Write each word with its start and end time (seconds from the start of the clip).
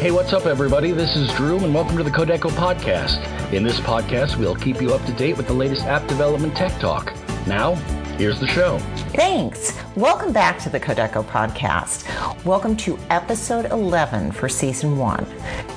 Hey, 0.00 0.10
what's 0.10 0.32
up, 0.32 0.46
everybody? 0.46 0.90
This 0.90 1.16
is 1.16 1.32
Dru, 1.34 1.58
and 1.58 1.72
welcome 1.72 1.96
to 1.96 2.02
the 2.02 2.10
Kodeco 2.10 2.50
Podcast. 2.50 3.22
In 3.52 3.62
this 3.62 3.78
podcast, 3.78 4.36
we'll 4.36 4.56
keep 4.56 4.80
you 4.82 4.92
up 4.92 5.04
to 5.06 5.12
date 5.12 5.36
with 5.36 5.46
the 5.46 5.52
latest 5.52 5.82
app 5.82 6.06
development 6.08 6.56
tech 6.56 6.72
talk. 6.80 7.14
Now, 7.46 7.74
here's 8.16 8.40
the 8.40 8.48
show. 8.48 8.78
Thanks. 9.14 9.78
Welcome 9.94 10.32
back 10.32 10.58
to 10.60 10.70
the 10.70 10.80
Kodeco 10.80 11.24
Podcast. 11.24 12.04
Welcome 12.44 12.76
to 12.78 12.98
episode 13.10 13.66
11 13.66 14.32
for 14.32 14.48
season 14.48 14.98
one. 14.98 15.24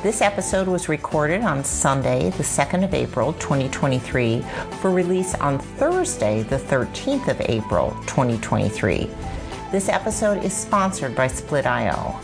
This 0.01 0.21
episode 0.21 0.67
was 0.67 0.89
recorded 0.89 1.41
on 1.43 1.63
Sunday, 1.63 2.31
the 2.31 2.43
2nd 2.43 2.83
of 2.83 2.95
April, 2.95 3.33
2023, 3.33 4.43
for 4.81 4.89
release 4.89 5.35
on 5.35 5.59
Thursday, 5.59 6.41
the 6.43 6.57
13th 6.57 7.27
of 7.27 7.39
April, 7.41 7.91
2023. 8.07 9.07
This 9.71 9.89
episode 9.89 10.43
is 10.43 10.53
sponsored 10.53 11.15
by 11.15 11.25
Split.io. 11.27 12.19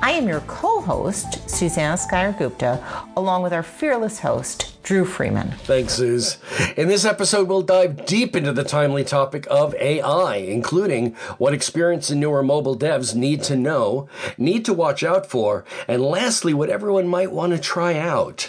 I 0.00 0.12
am 0.12 0.28
your 0.28 0.40
co 0.42 0.80
host, 0.80 1.50
Susannah 1.50 1.96
Skyer 1.96 2.38
Gupta, 2.38 2.82
along 3.16 3.42
with 3.42 3.52
our 3.52 3.64
fearless 3.64 4.20
host, 4.20 4.75
Dru 4.86 5.04
Freeman. 5.04 5.50
Thanks, 5.64 5.94
Suz. 5.94 6.38
In 6.76 6.86
this 6.86 7.04
episode, 7.04 7.48
we'll 7.48 7.62
dive 7.62 8.06
deep 8.06 8.36
into 8.36 8.52
the 8.52 8.62
timely 8.62 9.02
topic 9.02 9.44
of 9.50 9.74
AI, 9.74 10.36
including 10.36 11.16
what 11.38 11.52
experienced 11.52 12.10
and 12.10 12.20
newer 12.20 12.40
mobile 12.40 12.78
devs 12.78 13.12
need 13.12 13.42
to 13.42 13.56
know, 13.56 14.08
need 14.38 14.64
to 14.64 14.72
watch 14.72 15.02
out 15.02 15.28
for, 15.28 15.64
and 15.88 16.02
lastly, 16.02 16.54
what 16.54 16.70
everyone 16.70 17.08
might 17.08 17.32
want 17.32 17.52
to 17.52 17.58
try 17.58 17.98
out. 17.98 18.48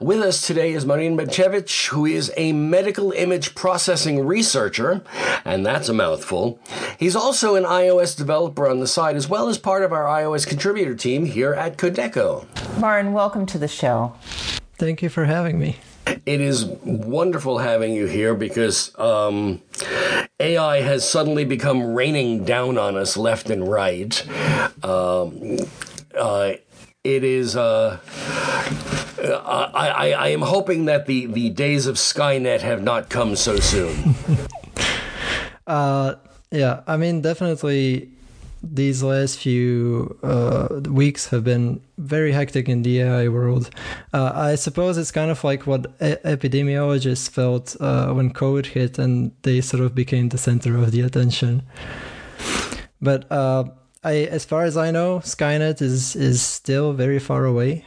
With 0.00 0.18
us 0.22 0.44
today 0.44 0.72
is 0.72 0.84
Marin 0.84 1.16
Benčević, 1.16 1.90
who 1.90 2.04
is 2.04 2.32
a 2.36 2.50
medical 2.50 3.12
image 3.12 3.54
processing 3.54 4.26
researcher, 4.26 5.04
and 5.44 5.64
that's 5.64 5.88
a 5.88 5.94
mouthful. 5.94 6.58
He's 6.98 7.14
also 7.14 7.54
an 7.54 7.62
iOS 7.62 8.16
developer 8.16 8.68
on 8.68 8.80
the 8.80 8.88
side, 8.88 9.14
as 9.14 9.28
well 9.28 9.48
as 9.48 9.56
part 9.56 9.84
of 9.84 9.92
our 9.92 10.06
iOS 10.06 10.48
contributor 10.48 10.96
team 10.96 11.26
here 11.26 11.54
at 11.54 11.78
Kodeco. 11.78 12.44
Marin, 12.80 13.12
welcome 13.12 13.46
to 13.46 13.56
the 13.56 13.68
show. 13.68 14.14
Thank 14.78 15.02
you 15.02 15.08
for 15.08 15.24
having 15.24 15.58
me. 15.58 15.78
It 16.26 16.40
is 16.40 16.66
wonderful 16.66 17.58
having 17.58 17.94
you 17.94 18.06
here 18.06 18.34
because 18.34 18.96
um, 18.98 19.62
AI 20.38 20.82
has 20.82 21.08
suddenly 21.08 21.46
become 21.46 21.94
raining 21.94 22.44
down 22.44 22.76
on 22.76 22.96
us 22.96 23.16
left 23.16 23.48
and 23.48 23.66
right. 23.66 24.22
Um, 24.84 25.56
uh, 26.14 26.52
it 27.04 27.24
is. 27.24 27.56
Uh, 27.56 28.00
I, 29.18 29.70
I, 29.74 30.10
I 30.10 30.28
am 30.28 30.42
hoping 30.42 30.84
that 30.84 31.06
the, 31.06 31.26
the 31.26 31.48
days 31.50 31.86
of 31.86 31.96
Skynet 31.96 32.60
have 32.60 32.82
not 32.82 33.08
come 33.08 33.34
so 33.34 33.56
soon. 33.56 34.14
uh, 35.66 36.16
yeah, 36.50 36.82
I 36.86 36.98
mean, 36.98 37.22
definitely 37.22 38.10
these 38.62 39.02
last 39.02 39.38
few 39.38 40.18
uh, 40.22 40.80
weeks 40.88 41.28
have 41.28 41.44
been 41.44 41.80
very 41.98 42.32
hectic 42.32 42.68
in 42.68 42.82
the 42.82 43.00
AI 43.00 43.28
world. 43.28 43.70
Uh, 44.12 44.32
I 44.34 44.54
suppose 44.54 44.98
it's 44.98 45.10
kind 45.10 45.30
of 45.30 45.42
like 45.44 45.66
what 45.66 45.86
e- 46.00 46.16
epidemiologists 46.24 47.28
felt 47.28 47.76
uh, 47.80 48.12
when 48.12 48.32
COVID 48.32 48.66
hit 48.66 48.98
and 48.98 49.32
they 49.42 49.60
sort 49.60 49.82
of 49.82 49.94
became 49.94 50.30
the 50.30 50.38
center 50.38 50.76
of 50.76 50.90
the 50.92 51.00
attention. 51.02 51.62
But 53.00 53.30
uh, 53.30 53.64
I, 54.02 54.24
as 54.24 54.44
far 54.44 54.64
as 54.64 54.76
I 54.76 54.90
know, 54.90 55.18
Skynet 55.18 55.82
is 55.82 56.16
is 56.16 56.42
still 56.42 56.92
very 56.92 57.18
far 57.18 57.44
away. 57.44 57.84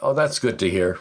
Oh, 0.00 0.14
that's 0.14 0.38
good 0.38 0.58
to 0.60 0.70
hear. 0.70 0.98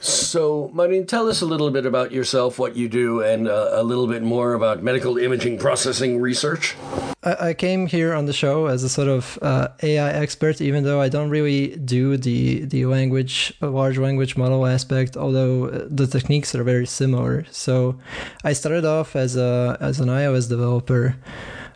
So, 0.00 0.70
Marin, 0.74 1.06
tell 1.06 1.28
us 1.28 1.42
a 1.42 1.46
little 1.46 1.70
bit 1.70 1.86
about 1.86 2.10
yourself, 2.10 2.58
what 2.58 2.74
you 2.74 2.88
do, 2.88 3.22
and 3.22 3.48
uh, 3.48 3.70
a 3.72 3.82
little 3.82 4.06
bit 4.06 4.22
more 4.22 4.54
about 4.54 4.82
medical 4.82 5.18
imaging 5.18 5.58
processing 5.58 6.20
research. 6.20 6.74
I, 7.22 7.52
came 7.52 7.86
here 7.86 8.14
on 8.14 8.24
the 8.24 8.32
show 8.32 8.66
as 8.66 8.82
a 8.82 8.88
sort 8.88 9.08
of 9.08 9.38
uh, 9.42 9.68
AI 9.82 10.10
expert, 10.10 10.62
even 10.62 10.84
though 10.84 11.02
I 11.02 11.10
don't 11.10 11.28
really 11.28 11.76
do 11.76 12.16
the 12.16 12.64
the 12.64 12.86
language 12.86 13.52
large 13.60 13.98
language 13.98 14.38
model 14.38 14.64
aspect. 14.64 15.18
Although 15.18 15.66
uh, 15.66 15.86
the 15.90 16.06
techniques 16.06 16.54
are 16.54 16.64
very 16.64 16.86
similar, 16.86 17.44
so 17.50 17.98
I 18.42 18.54
started 18.54 18.86
off 18.86 19.16
as 19.16 19.36
a 19.36 19.76
as 19.80 20.00
an 20.00 20.08
iOS 20.08 20.48
developer. 20.48 21.14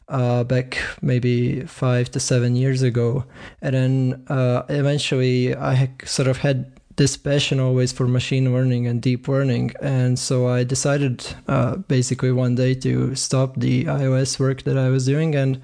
Uh, 0.06 0.44
back 0.44 0.78
maybe 1.00 1.62
five 1.62 2.10
to 2.10 2.20
seven 2.20 2.56
years 2.56 2.82
ago, 2.82 3.25
and 3.62 3.75
then 3.75 4.25
uh, 4.28 4.62
eventually 4.69 5.56
I 5.56 5.91
sort 6.04 6.28
of 6.28 6.37
had 6.37 6.75
this 6.97 7.16
passion 7.16 7.59
always 7.59 7.92
for 7.92 8.06
machine 8.06 8.53
learning 8.53 8.87
and 8.87 9.03
deep 9.03 9.26
learning. 9.26 9.72
And 9.81 10.19
so 10.19 10.48
I 10.48 10.64
decided 10.64 11.26
uh, 11.48 11.76
basically 11.76 12.32
one 12.32 12.54
day 12.54 12.75
to 12.75 13.14
stop 13.14 13.54
the 13.56 13.84
iOS 13.87 14.38
work 14.38 14.62
that 14.62 14.78
I 14.78 14.88
was 14.91 15.06
doing 15.06 15.34
and 15.34 15.60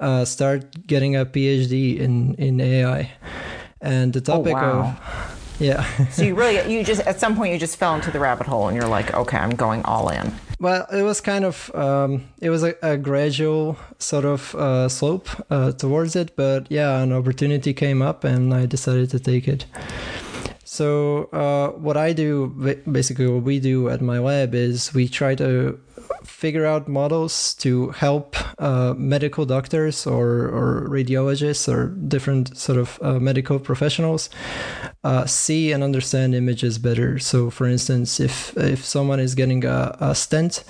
uh, 0.00 0.24
start 0.24 0.86
getting 0.86 1.14
a 1.14 1.24
PhD 1.24 1.98
in, 1.98 2.34
in 2.34 2.60
AI. 2.60 3.12
And 3.80 4.12
the 4.12 4.20
oh, 4.32 4.38
topic 4.38 4.56
oh, 4.56 4.60
wow. 4.60 4.80
of 4.80 5.38
yeah. 5.60 6.08
so 6.08 6.22
you 6.22 6.34
really 6.34 6.72
you 6.72 6.82
just 6.82 7.02
at 7.02 7.20
some 7.20 7.36
point 7.36 7.52
you 7.52 7.58
just 7.58 7.76
fell 7.76 7.94
into 7.94 8.10
the 8.10 8.18
rabbit 8.18 8.46
hole 8.46 8.68
and 8.68 8.76
you're 8.76 8.88
like, 8.88 9.14
okay, 9.14 9.36
I'm 9.36 9.50
going 9.50 9.82
all 9.84 10.08
in. 10.08 10.32
Well, 10.62 10.86
it 10.92 11.02
was 11.02 11.20
kind 11.20 11.44
of 11.44 11.74
um, 11.74 12.22
it 12.40 12.48
was 12.48 12.62
a, 12.62 12.76
a 12.82 12.96
gradual 12.96 13.76
sort 13.98 14.24
of 14.24 14.54
uh, 14.54 14.88
slope 14.88 15.28
uh, 15.50 15.72
towards 15.72 16.14
it, 16.14 16.36
but 16.36 16.70
yeah, 16.70 17.02
an 17.02 17.12
opportunity 17.12 17.74
came 17.74 18.00
up 18.00 18.22
and 18.22 18.54
I 18.54 18.66
decided 18.66 19.10
to 19.10 19.18
take 19.18 19.48
it. 19.48 19.66
So 20.62 21.24
uh, 21.32 21.70
what 21.70 21.96
I 21.96 22.12
do, 22.12 22.46
basically 22.88 23.26
what 23.26 23.42
we 23.42 23.58
do 23.58 23.88
at 23.88 24.00
my 24.00 24.20
lab 24.20 24.54
is 24.54 24.94
we 24.94 25.08
try 25.08 25.34
to 25.34 25.80
figure 26.22 26.64
out 26.64 26.86
models 26.86 27.54
to 27.54 27.90
help 27.90 28.36
uh, 28.62 28.94
medical 28.96 29.44
doctors 29.44 30.06
or, 30.06 30.46
or 30.46 30.86
radiologists 30.88 31.66
or 31.66 31.88
different 31.88 32.56
sort 32.56 32.78
of 32.78 33.00
uh, 33.02 33.18
medical 33.18 33.58
professionals 33.58 34.30
uh, 35.04 35.26
see 35.26 35.72
and 35.72 35.82
understand 35.82 36.34
images 36.34 36.78
better. 36.78 37.18
So, 37.18 37.50
for 37.50 37.66
instance, 37.66 38.20
if 38.20 38.56
if 38.56 38.84
someone 38.84 39.20
is 39.20 39.34
getting 39.34 39.64
a, 39.64 39.96
a 40.00 40.14
stent, 40.14 40.64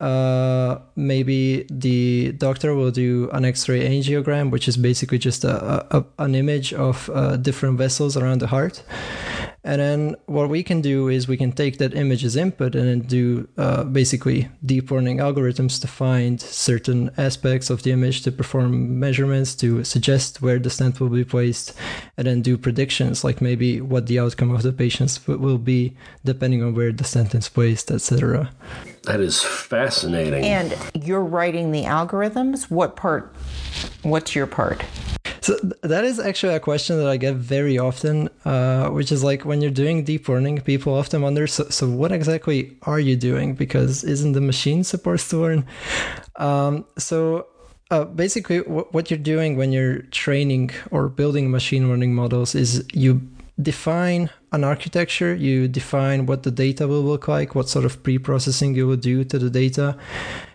uh, 0.00 0.78
maybe 0.94 1.64
the 1.70 2.32
doctor 2.32 2.74
will 2.74 2.90
do 2.90 3.30
an 3.32 3.44
X-ray 3.44 3.88
angiogram, 3.88 4.50
which 4.50 4.68
is 4.68 4.76
basically 4.76 5.18
just 5.18 5.44
a, 5.44 5.86
a 5.96 6.04
an 6.18 6.34
image 6.34 6.74
of 6.74 7.08
uh, 7.14 7.36
different 7.36 7.78
vessels 7.78 8.16
around 8.16 8.40
the 8.40 8.48
heart. 8.48 8.82
And 9.64 9.80
then 9.80 10.16
what 10.26 10.48
we 10.48 10.64
can 10.64 10.80
do 10.80 11.08
is 11.08 11.28
we 11.28 11.36
can 11.36 11.52
take 11.52 11.78
that 11.78 11.94
image 11.94 12.24
as 12.24 12.34
input 12.34 12.74
and 12.74 12.88
then 12.88 13.00
do 13.00 13.48
uh, 13.56 13.84
basically 13.84 14.48
deep 14.66 14.90
learning 14.90 15.18
algorithms 15.18 15.80
to 15.82 15.86
find 15.86 16.40
certain 16.40 17.10
aspects 17.16 17.70
of 17.70 17.84
the 17.84 17.92
image 17.92 18.22
to 18.22 18.32
perform 18.32 18.98
measurements 18.98 19.54
to 19.56 19.84
suggest 19.84 20.42
where 20.42 20.58
the 20.58 20.68
stent 20.70 20.98
will 20.98 21.08
be 21.08 21.24
placed 21.24 21.74
and 22.16 22.26
then 22.26 22.42
do 22.42 22.58
predictions 22.58 23.22
like 23.22 23.40
maybe 23.40 23.80
what 23.80 24.06
the 24.06 24.18
outcome 24.18 24.50
of 24.50 24.62
the 24.62 24.72
patients 24.72 25.24
will 25.28 25.58
be 25.58 25.96
depending 26.24 26.62
on 26.62 26.74
where 26.74 26.90
the 26.90 27.04
stent 27.04 27.32
is 27.34 27.48
placed, 27.48 27.90
etc. 27.90 28.50
That 29.04 29.20
is 29.20 29.42
fascinating. 29.42 30.44
And 30.44 30.76
you're 30.94 31.24
writing 31.24 31.70
the 31.70 31.84
algorithms? 31.84 32.68
What 32.68 32.96
part? 32.96 33.32
What's 34.02 34.34
your 34.34 34.46
part? 34.48 34.84
So 35.42 35.56
that 35.82 36.04
is 36.04 36.20
actually 36.20 36.54
a 36.54 36.60
question 36.60 36.98
that 36.98 37.08
I 37.08 37.16
get 37.16 37.34
very 37.34 37.76
often, 37.76 38.28
uh, 38.44 38.90
which 38.90 39.10
is 39.10 39.24
like 39.24 39.44
when 39.44 39.60
you're 39.60 39.72
doing 39.72 40.04
deep 40.04 40.28
learning, 40.28 40.60
people 40.60 40.94
often 40.94 41.20
wonder, 41.20 41.48
so, 41.48 41.64
so 41.68 41.88
what 41.88 42.12
exactly 42.12 42.76
are 42.82 43.00
you 43.00 43.16
doing? 43.16 43.56
Because 43.56 44.04
isn't 44.04 44.32
the 44.32 44.40
machine 44.40 44.84
supposed 44.84 45.28
to 45.30 45.38
learn? 45.38 45.66
Um, 46.36 46.84
so 46.96 47.48
uh, 47.90 48.04
basically, 48.04 48.58
w- 48.58 48.86
what 48.92 49.10
you're 49.10 49.18
doing 49.18 49.56
when 49.56 49.72
you're 49.72 50.02
training 50.12 50.70
or 50.92 51.08
building 51.08 51.50
machine 51.50 51.88
learning 51.88 52.14
models 52.14 52.54
is 52.54 52.84
you 52.92 53.20
define 53.60 54.30
an 54.52 54.62
architecture, 54.62 55.34
you 55.34 55.66
define 55.66 56.26
what 56.26 56.44
the 56.44 56.52
data 56.52 56.86
will 56.86 57.02
look 57.02 57.26
like, 57.26 57.56
what 57.56 57.68
sort 57.68 57.84
of 57.84 58.00
pre 58.04 58.16
processing 58.16 58.74
you 58.76 58.86
will 58.86 58.96
do 58.96 59.24
to 59.24 59.40
the 59.40 59.50
data, 59.50 59.96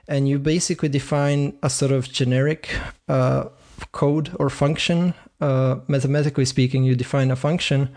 and 0.08 0.30
you 0.30 0.40
basically 0.40 0.88
define 0.90 1.58
a 1.62 1.70
sort 1.70 1.92
of 1.92 2.10
generic 2.10 2.74
uh, 3.10 3.46
code 3.92 4.36
or 4.40 4.50
function. 4.50 5.14
Uh, 5.40 5.76
mathematically 5.88 6.46
speaking, 6.46 6.84
you 6.84 6.96
define 6.96 7.30
a 7.30 7.36
function 7.36 7.90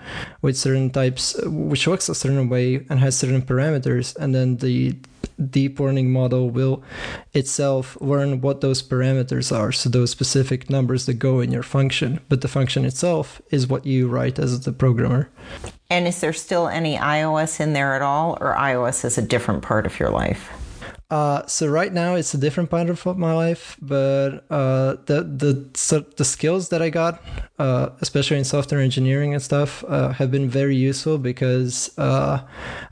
with 0.43 0.59
certain 0.59 0.91
types, 0.91 1.35
which 1.47 1.87
works 1.87 2.09
a 2.09 2.15
certain 2.15 2.51
way 2.51 2.85
and 2.91 3.01
has 3.01 3.17
certain 3.17 3.41
parameters, 3.41 4.15
and 4.17 4.35
then 4.35 4.59
the 4.59 4.95
deep 5.49 5.81
learning 5.81 6.11
model 6.13 6.51
will 6.51 6.83
itself 7.33 7.97
learn 8.01 8.43
what 8.43 8.61
those 8.61 8.83
parameters 8.83 9.57
are, 9.57 9.73
so 9.73 9.89
those 9.89 10.11
specific 10.11 10.69
numbers 10.69 11.07
that 11.07 11.15
go 11.15 11.41
in 11.41 11.51
your 11.51 11.63
function. 11.63 12.21
But 12.29 12.43
the 12.43 12.49
function 12.49 12.85
itself 12.85 13.41
is 13.51 13.67
what 13.67 13.87
you 13.87 14.07
write 14.07 14.39
as 14.39 14.61
the 14.61 14.73
programmer. 14.73 15.31
And 15.89 16.07
is 16.07 16.21
there 16.21 16.35
still 16.35 16.69
any 16.69 16.97
iOS 16.97 17.59
in 17.59 17.73
there 17.73 17.95
at 17.95 18.03
all, 18.03 18.37
or 18.39 18.55
iOS 18.55 19.03
is 19.05 19.17
a 19.17 19.23
different 19.23 19.63
part 19.63 19.87
of 19.87 19.99
your 19.99 20.11
life? 20.11 20.53
Uh, 21.11 21.45
so 21.47 21.67
right 21.67 21.93
now 21.93 22.15
it's 22.15 22.35
a 22.35 22.39
different 22.39 22.71
part 22.71 22.89
of 22.89 23.05
my 23.19 23.33
life, 23.35 23.77
but 23.83 24.45
uh, 24.49 24.95
the 25.07 25.23
the 25.25 25.69
so 25.75 26.01
the 26.17 26.25
skills 26.25 26.69
that 26.69 26.81
I 26.81 26.89
got, 26.89 27.21
uh, 27.59 27.89
especially 28.01 28.39
in 28.39 28.45
software 28.45 28.81
engineering 28.81 29.35
and 29.35 29.43
stuff, 29.43 29.83
uh, 29.89 30.13
have 30.13 30.31
been 30.31 30.49
very 30.49 30.77
useful 30.77 31.19
because 31.19 31.91
uh, 31.99 32.43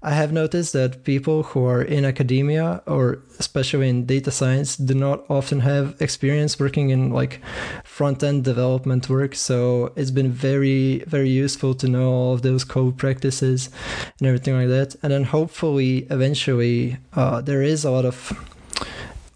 I 0.03 0.11
have 0.11 0.33
noticed 0.33 0.73
that 0.73 1.05
people 1.05 1.45
who 1.45 1.65
are 1.65 1.83
in 1.83 2.05
academia 2.05 2.83
or 2.87 3.23
especially 3.39 3.89
in 3.89 4.05
data 4.05 4.33
science 4.33 4.77
do 4.77 4.95
not 4.95 5.25
often 5.31 5.61
have 5.61 5.95
experience 6.01 6.59
working 6.59 6.91
in 6.91 7.13
like 7.13 7.41
front 7.85 8.25
end 8.25 8.43
development 8.43 9.09
work. 9.09 9.37
So 9.37 9.93
it's 9.95 10.11
been 10.11 10.33
very 10.33 11.05
very 11.07 11.31
useful 11.31 11.73
to 11.75 11.87
know 11.87 12.11
all 12.11 12.35
of 12.35 12.43
those 12.43 12.65
code 12.65 12.99
practices 12.99 13.71
and 14.19 14.27
everything 14.27 14.55
like 14.55 14.69
that, 14.69 14.97
and 15.05 15.13
then 15.13 15.23
hopefully 15.23 16.09
eventually 16.11 16.97
uh, 17.13 17.41
there 17.41 17.63
is 17.63 17.85
a 17.85 17.93
lot 17.93 18.05
of 18.05 18.08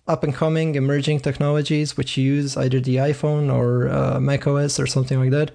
up 0.09 0.25
and 0.25 0.35
coming 0.35 0.75
emerging 0.75 1.21
technologies 1.21 1.97
which 1.97 2.17
use 2.17 2.57
either 2.57 2.81
the 2.81 2.97
iPhone 2.97 3.53
or 3.53 3.89
uh, 3.89 4.19
Mac 4.19 4.47
OS 4.49 4.81
or 4.81 4.87
something 4.87 5.19
like 5.19 5.31
that 5.31 5.53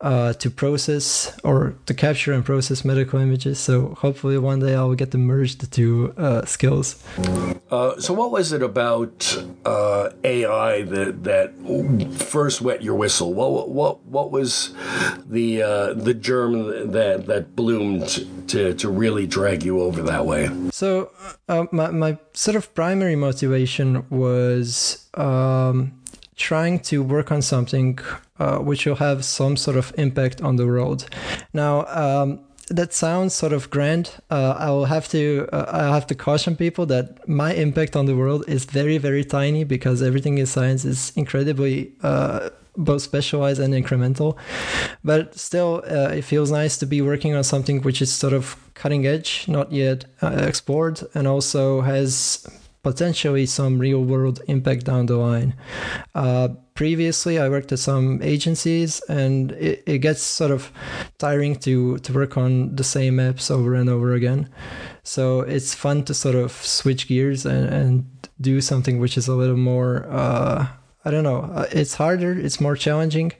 uh, 0.00 0.32
to 0.34 0.50
process 0.50 1.38
or 1.44 1.74
to 1.84 1.92
capture 1.92 2.32
and 2.32 2.42
process 2.44 2.84
medical 2.86 3.20
images. 3.20 3.58
So 3.58 3.94
hopefully 3.94 4.38
one 4.38 4.60
day 4.60 4.74
I'll 4.74 4.94
get 4.94 5.10
to 5.10 5.18
merge 5.18 5.56
the 5.58 5.66
two 5.66 6.14
uh, 6.16 6.46
skills. 6.46 7.04
Uh, 7.70 8.00
so 8.00 8.14
what 8.14 8.30
was 8.30 8.52
it 8.52 8.62
about 8.62 9.36
uh, 9.66 10.10
AI 10.24 10.82
that 10.82 11.24
that 11.24 11.52
first 12.16 12.62
wet 12.62 12.82
your 12.82 12.94
whistle? 12.94 13.34
What 13.34 13.68
what 13.68 14.04
what 14.06 14.30
was 14.30 14.74
the 15.26 15.62
uh, 15.62 15.92
the 15.92 16.14
germ 16.14 16.92
that 16.92 17.26
that 17.26 17.54
bloomed 17.54 18.26
to 18.48 18.72
to 18.74 18.88
really 18.88 19.26
drag 19.26 19.62
you 19.62 19.80
over 19.80 20.02
that 20.02 20.24
way? 20.24 20.50
So 20.70 21.10
my 21.48 21.90
my 21.90 22.18
sort 22.32 22.56
of 22.56 22.74
primary 22.74 23.16
motivation 23.16 24.04
was 24.10 25.08
um, 25.14 25.92
trying 26.36 26.80
to 26.80 27.02
work 27.02 27.30
on 27.30 27.42
something 27.42 27.98
uh, 28.38 28.58
which 28.58 28.86
will 28.86 28.96
have 28.96 29.24
some 29.24 29.56
sort 29.56 29.76
of 29.76 29.92
impact 29.98 30.40
on 30.40 30.56
the 30.56 30.66
world. 30.66 31.08
Now, 31.52 31.86
um, 31.86 32.40
that 32.68 32.92
sounds 32.94 33.34
sort 33.34 33.52
of 33.52 33.70
grand. 33.70 34.10
Uh, 34.30 34.54
I 34.58 34.70
will 34.70 34.86
have 34.86 35.08
to 35.08 35.48
uh, 35.52 35.66
I'll 35.68 35.92
have 35.92 36.06
to 36.06 36.14
caution 36.14 36.56
people 36.56 36.86
that 36.86 37.28
my 37.28 37.52
impact 37.52 37.96
on 37.96 38.06
the 38.06 38.16
world 38.16 38.44
is 38.48 38.64
very 38.64 38.98
very 38.98 39.24
tiny 39.24 39.64
because 39.64 40.02
everything 40.02 40.38
in 40.38 40.46
science 40.46 40.84
is 40.84 41.12
incredibly 41.16 41.92
uh, 42.02 42.50
both 42.76 43.02
specialized 43.02 43.60
and 43.60 43.74
incremental. 43.74 44.36
But 45.04 45.38
still, 45.38 45.82
uh, 45.86 46.10
it 46.10 46.22
feels 46.22 46.50
nice 46.50 46.78
to 46.78 46.86
be 46.86 47.02
working 47.02 47.34
on 47.34 47.44
something 47.44 47.82
which 47.82 48.00
is 48.00 48.12
sort 48.12 48.32
of 48.32 48.56
cutting 48.74 49.06
edge, 49.06 49.46
not 49.48 49.72
yet 49.72 50.04
uh, 50.22 50.44
explored, 50.46 51.00
and 51.14 51.26
also 51.26 51.82
has 51.82 52.46
potentially 52.82 53.46
some 53.46 53.78
real 53.78 54.02
world 54.02 54.40
impact 54.48 54.84
down 54.84 55.06
the 55.06 55.16
line. 55.16 55.54
Uh, 56.14 56.48
previously, 56.74 57.38
I 57.38 57.48
worked 57.48 57.70
at 57.72 57.78
some 57.78 58.20
agencies, 58.22 59.00
and 59.08 59.52
it, 59.52 59.82
it 59.86 59.98
gets 59.98 60.20
sort 60.22 60.50
of 60.50 60.72
tiring 61.18 61.56
to 61.60 61.98
to 61.98 62.12
work 62.12 62.36
on 62.36 62.74
the 62.74 62.84
same 62.84 63.18
apps 63.18 63.50
over 63.50 63.74
and 63.74 63.88
over 63.88 64.14
again. 64.14 64.48
So 65.04 65.40
it's 65.40 65.74
fun 65.74 66.04
to 66.04 66.14
sort 66.14 66.34
of 66.34 66.52
switch 66.52 67.06
gears 67.08 67.46
and, 67.46 67.68
and 67.68 68.28
do 68.40 68.60
something 68.60 68.98
which 68.98 69.16
is 69.16 69.28
a 69.28 69.34
little 69.34 69.56
more. 69.56 70.06
I 71.04 71.10
don't 71.10 71.24
know. 71.24 71.50
Uh, 71.52 71.66
it's 71.72 71.94
harder. 71.94 72.32
It's 72.38 72.60
more 72.60 72.76
challenging, 72.76 73.32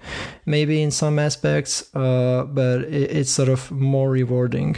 maybe 0.46 0.82
in 0.82 0.90
some 0.90 1.18
aspects, 1.18 1.94
uh, 1.94 2.44
but 2.44 2.82
it, 2.82 3.10
it's 3.10 3.30
sort 3.30 3.48
of 3.48 3.70
more 3.70 4.10
rewarding. 4.10 4.76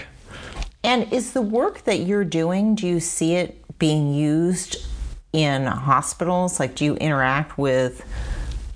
And 0.82 1.10
is 1.10 1.32
the 1.32 1.40
work 1.40 1.84
that 1.84 2.00
you're 2.00 2.26
doing? 2.26 2.74
Do 2.74 2.86
you 2.86 3.00
see 3.00 3.36
it 3.36 3.64
being 3.78 4.12
used 4.12 4.86
in 5.32 5.64
hospitals? 5.64 6.60
Like, 6.60 6.74
do 6.74 6.84
you 6.84 6.94
interact 6.96 7.56
with 7.56 8.04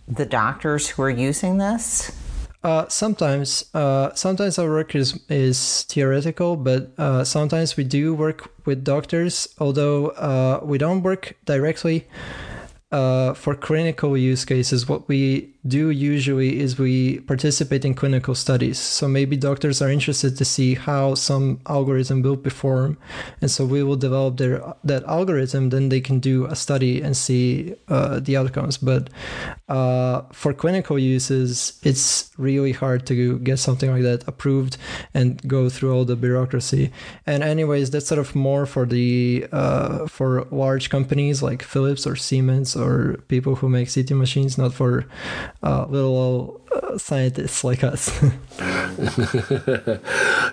the 0.08 0.24
doctors 0.24 0.88
who 0.88 1.02
are 1.02 1.10
using 1.10 1.58
this? 1.58 2.10
Uh, 2.64 2.88
sometimes, 2.88 3.64
uh, 3.74 4.12
sometimes 4.14 4.58
our 4.58 4.68
work 4.68 4.94
is 4.94 5.20
is 5.28 5.84
theoretical, 5.84 6.56
but 6.56 6.90
uh, 6.98 7.22
sometimes 7.24 7.76
we 7.76 7.84
do 7.84 8.14
work 8.14 8.50
with 8.64 8.82
doctors. 8.82 9.46
Although 9.58 10.08
uh, 10.08 10.60
we 10.64 10.78
don't 10.78 11.02
work 11.02 11.36
directly 11.44 12.08
uh, 12.90 13.34
for 13.34 13.54
clinical 13.54 14.16
use 14.16 14.46
cases, 14.46 14.88
what 14.88 15.06
we 15.08 15.52
do 15.66 15.90
usually 15.90 16.58
is 16.58 16.78
we 16.78 17.20
participate 17.20 17.84
in 17.84 17.94
clinical 17.94 18.34
studies. 18.34 18.78
So 18.78 19.06
maybe 19.06 19.36
doctors 19.36 19.82
are 19.82 19.90
interested 19.90 20.38
to 20.38 20.44
see 20.44 20.74
how 20.74 21.14
some 21.14 21.60
algorithm 21.66 22.22
will 22.22 22.38
perform, 22.38 22.96
and 23.42 23.50
so 23.50 23.66
we 23.66 23.82
will 23.82 23.96
develop 23.96 24.38
their 24.38 24.62
that 24.84 25.04
algorithm. 25.04 25.68
Then 25.68 25.90
they 25.90 26.00
can 26.00 26.18
do 26.18 26.46
a 26.46 26.56
study 26.56 27.02
and 27.02 27.14
see 27.14 27.74
uh, 27.88 28.20
the 28.20 28.38
outcomes. 28.38 28.78
But 28.78 29.10
uh, 29.68 30.22
for 30.32 30.54
clinical 30.54 30.98
uses, 30.98 31.78
it's 31.82 32.30
really 32.38 32.72
hard 32.72 33.06
to 33.06 33.38
get 33.40 33.58
something 33.58 33.90
like 33.90 34.02
that 34.02 34.26
approved 34.26 34.78
and 35.12 35.46
go 35.46 35.68
through 35.68 35.92
all 35.92 36.04
the 36.04 36.16
bureaucracy. 36.16 36.90
And 37.26 37.42
anyways, 37.42 37.90
that's 37.90 38.06
sort 38.06 38.18
of 38.18 38.34
more 38.34 38.64
for 38.64 38.86
the 38.86 39.46
uh, 39.52 40.06
for 40.06 40.46
large 40.50 40.88
companies 40.88 41.42
like 41.42 41.62
Philips 41.62 42.06
or 42.06 42.16
Siemens 42.16 42.74
or 42.74 43.18
people 43.28 43.56
who 43.56 43.68
make 43.68 43.92
CT 43.92 44.12
machines, 44.12 44.56
not 44.56 44.72
for 44.72 45.04
uh, 45.62 45.84
little 45.88 46.62
scientists 46.96 47.64
like 47.64 47.84
us. 47.84 48.10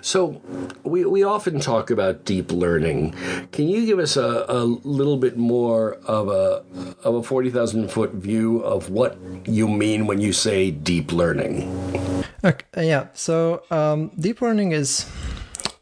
so, 0.02 0.40
we, 0.84 1.04
we 1.04 1.22
often 1.22 1.60
talk 1.60 1.90
about 1.90 2.24
deep 2.24 2.52
learning. 2.52 3.14
Can 3.52 3.68
you 3.68 3.86
give 3.86 3.98
us 3.98 4.16
a, 4.16 4.44
a 4.48 4.64
little 4.64 5.16
bit 5.16 5.36
more 5.36 5.94
of 6.06 6.28
a 6.28 6.64
of 7.02 7.14
a 7.14 7.22
forty 7.22 7.50
thousand 7.50 7.90
foot 7.90 8.12
view 8.12 8.60
of 8.60 8.90
what 8.90 9.18
you 9.46 9.68
mean 9.68 10.06
when 10.06 10.20
you 10.20 10.32
say 10.32 10.70
deep 10.70 11.12
learning? 11.12 12.24
Okay, 12.44 12.86
yeah. 12.86 13.08
So, 13.14 13.62
um, 13.70 14.10
deep 14.18 14.40
learning 14.40 14.72
is 14.72 15.06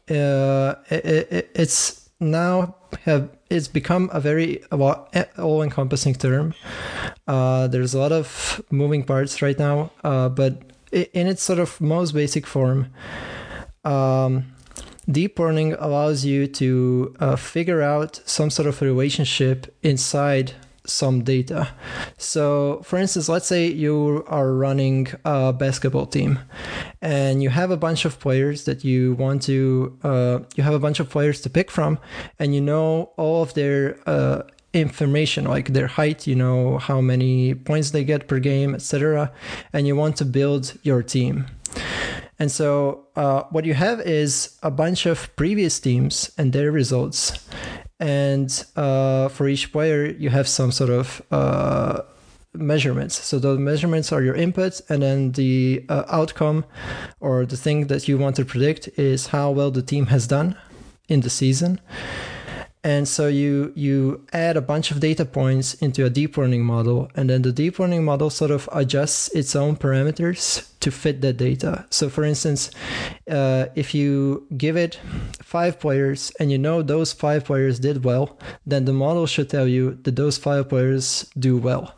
uh, 0.09 0.75
it, 0.89 1.05
it, 1.05 1.51
it's 1.55 2.09
now 2.19 2.75
have 3.05 3.29
it's 3.49 3.67
become 3.67 4.09
a 4.11 4.19
very 4.19 4.63
all-encompassing 4.71 6.15
term. 6.15 6.53
Uh, 7.27 7.67
there's 7.67 7.93
a 7.93 7.99
lot 7.99 8.11
of 8.11 8.61
moving 8.71 9.03
parts 9.03 9.41
right 9.41 9.57
now, 9.57 9.91
uh, 10.03 10.29
but 10.29 10.61
in 10.91 11.27
its 11.27 11.43
sort 11.43 11.59
of 11.59 11.79
most 11.79 12.13
basic 12.13 12.47
form, 12.47 12.87
um, 13.83 14.45
deep 15.09 15.37
learning 15.37 15.73
allows 15.73 16.25
you 16.25 16.47
to 16.47 17.15
uh, 17.19 17.35
figure 17.35 17.81
out 17.81 18.21
some 18.25 18.49
sort 18.49 18.67
of 18.67 18.81
relationship 18.81 19.75
inside 19.83 20.53
some 20.85 21.23
data. 21.23 21.69
So, 22.17 22.81
for 22.83 22.97
instance, 22.97 23.29
let's 23.29 23.47
say 23.47 23.67
you 23.67 24.23
are 24.27 24.53
running 24.53 25.07
a 25.23 25.53
basketball 25.53 26.05
team 26.05 26.39
and 27.01 27.41
you 27.43 27.49
have 27.49 27.71
a 27.71 27.77
bunch 27.77 28.05
of 28.05 28.19
players 28.19 28.65
that 28.65 28.83
you 28.83 29.13
want 29.13 29.41
to, 29.43 29.97
uh, 30.03 30.39
you 30.55 30.63
have 30.63 30.73
a 30.73 30.79
bunch 30.79 30.99
of 30.99 31.09
players 31.09 31.41
to 31.41 31.49
pick 31.49 31.71
from, 31.71 31.99
and 32.39 32.55
you 32.55 32.61
know 32.61 33.11
all 33.17 33.43
of 33.43 33.53
their 33.53 33.97
uh, 34.07 34.43
information 34.75 35.45
like 35.45 35.71
their 35.71 35.87
height 35.87 36.27
you 36.27 36.35
know 36.35 36.77
how 36.77 36.99
many 36.99 37.55
points 37.55 37.91
they 37.91 38.03
get 38.03 38.27
per 38.27 38.39
game 38.39 38.75
etc 38.75 39.31
and 39.71 39.87
you 39.87 39.95
want 39.95 40.17
to 40.17 40.25
build 40.25 40.77
your 40.83 41.01
team 41.01 41.45
and 42.37 42.51
so 42.51 43.07
uh, 43.15 43.43
what 43.51 43.63
you 43.63 43.73
have 43.73 44.01
is 44.01 44.59
a 44.61 44.69
bunch 44.69 45.05
of 45.05 45.33
previous 45.37 45.79
teams 45.79 46.29
and 46.37 46.51
their 46.51 46.73
results 46.73 47.47
and 48.05 48.65
uh, 48.75 49.27
for 49.29 49.47
each 49.47 49.71
player 49.71 50.05
you 50.05 50.29
have 50.29 50.47
some 50.47 50.71
sort 50.71 50.91
of 50.91 51.23
uh, 51.31 52.01
measurements. 52.53 53.15
So 53.23 53.39
those 53.39 53.57
measurements 53.57 54.11
are 54.11 54.21
your 54.21 54.35
inputs 54.35 54.79
and 54.89 55.01
then 55.01 55.31
the 55.31 55.83
uh, 55.89 56.03
outcome 56.07 56.65
or 57.19 57.47
the 57.47 57.57
thing 57.57 57.87
that 57.87 58.07
you 58.07 58.19
want 58.19 58.35
to 58.35 58.45
predict 58.45 58.89
is 58.95 59.27
how 59.27 59.49
well 59.49 59.71
the 59.71 59.81
team 59.81 60.05
has 60.07 60.27
done 60.27 60.55
in 61.07 61.21
the 61.21 61.31
season 61.31 61.81
and 62.85 63.07
so 63.07 63.27
you 63.27 63.73
you 63.75 64.23
add 64.31 64.55
a 64.55 64.61
bunch 64.61 64.91
of 64.91 64.99
data 64.99 65.25
points 65.25 65.73
into 65.85 66.05
a 66.05 66.09
deep 66.09 66.37
learning 66.37 66.63
model 66.63 67.09
and 67.15 67.29
then 67.31 67.41
the 67.41 67.51
deep 67.51 67.79
learning 67.79 68.05
model 68.05 68.29
sort 68.29 68.51
of 68.51 68.69
adjusts 68.71 69.27
its 69.29 69.55
own 69.55 69.75
parameters 69.75 70.69
to 70.79 70.91
fit 70.91 71.19
that 71.21 71.37
data. 71.37 71.83
So 71.89 72.09
for 72.09 72.23
instance 72.23 72.69
uh, 73.29 73.65
if 73.73 73.95
you 73.95 74.45
give 74.55 74.77
it 74.77 74.99
five 75.41 75.79
players 75.79 76.31
and 76.39 76.51
you 76.51 76.59
know 76.59 76.83
those 76.83 77.11
five 77.11 77.43
players 77.43 77.79
did 77.79 78.05
well 78.05 78.37
then 78.67 78.85
the 78.85 78.93
model 78.93 79.25
should 79.25 79.49
tell 79.49 79.67
you 79.67 79.97
that 80.03 80.15
those 80.15 80.37
five 80.37 80.69
players 80.69 81.27
do 81.39 81.57
well 81.57 81.95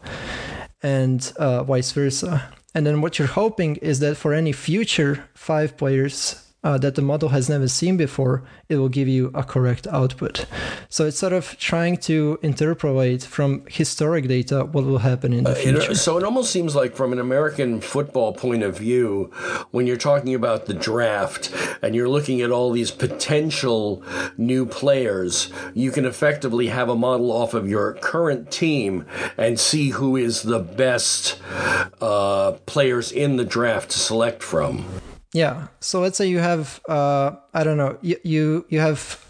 and 0.81 1.33
uh, 1.35 1.63
vice 1.63 1.91
versa. 1.91 2.49
And 2.73 2.85
then 2.85 3.01
what 3.01 3.19
you're 3.19 3.27
hoping 3.27 3.75
is 3.77 3.99
that 3.99 4.15
for 4.15 4.33
any 4.33 4.53
future 4.53 5.27
five 5.33 5.75
players 5.75 6.46
uh, 6.67 6.77
that 6.77 6.95
the 6.95 7.01
model 7.01 7.29
has 7.29 7.47
never 7.47 7.69
seen 7.69 7.95
before, 7.95 8.43
it 8.67 8.75
will 8.75 8.89
give 8.89 9.07
you 9.07 9.31
a 9.33 9.43
correct 9.53 9.87
output. 9.87 10.45
So 10.89 11.05
it's 11.07 11.17
sort 11.17 11.31
of 11.31 11.57
trying 11.57 11.95
to 12.09 12.37
interpolate 12.41 13.23
from 13.23 13.63
historic 13.69 14.27
data 14.27 14.65
what 14.65 14.83
will 14.83 14.97
happen 14.97 15.31
in 15.31 15.45
the 15.45 15.55
future. 15.55 15.91
It, 15.93 15.95
so 15.95 16.17
it 16.17 16.25
almost 16.25 16.51
seems 16.51 16.75
like, 16.75 16.93
from 16.93 17.13
an 17.13 17.19
American 17.19 17.79
football 17.79 18.33
point 18.33 18.63
of 18.63 18.77
view, 18.77 19.31
when 19.71 19.87
you're 19.87 19.95
talking 20.11 20.35
about 20.35 20.65
the 20.65 20.73
draft 20.73 21.53
and 21.81 21.95
you're 21.95 22.09
looking 22.09 22.41
at 22.41 22.51
all 22.51 22.71
these 22.71 22.91
potential 22.91 24.03
new 24.37 24.65
players, 24.65 25.49
you 25.73 25.89
can 25.91 26.03
effectively 26.03 26.67
have 26.67 26.89
a 26.89 26.95
model 26.97 27.31
off 27.31 27.53
of 27.53 27.69
your 27.69 27.93
current 27.93 28.51
team 28.51 29.05
and 29.37 29.57
see 29.57 29.91
who 29.91 30.17
is 30.17 30.41
the 30.41 30.59
best 30.59 31.39
uh, 32.01 32.51
players 32.65 33.13
in 33.13 33.37
the 33.37 33.45
draft 33.45 33.91
to 33.91 33.99
select 33.99 34.43
from. 34.43 34.83
Yeah. 35.37 35.67
So 35.81 36.01
let's 36.01 36.17
say 36.17 36.25
you 36.27 36.39
have, 36.39 36.81
uh, 36.89 37.35
I 37.53 37.63
don't 37.63 37.77
know, 37.77 37.99
you 38.01 38.17
you, 38.23 38.65
you 38.69 38.79
have 38.79 39.23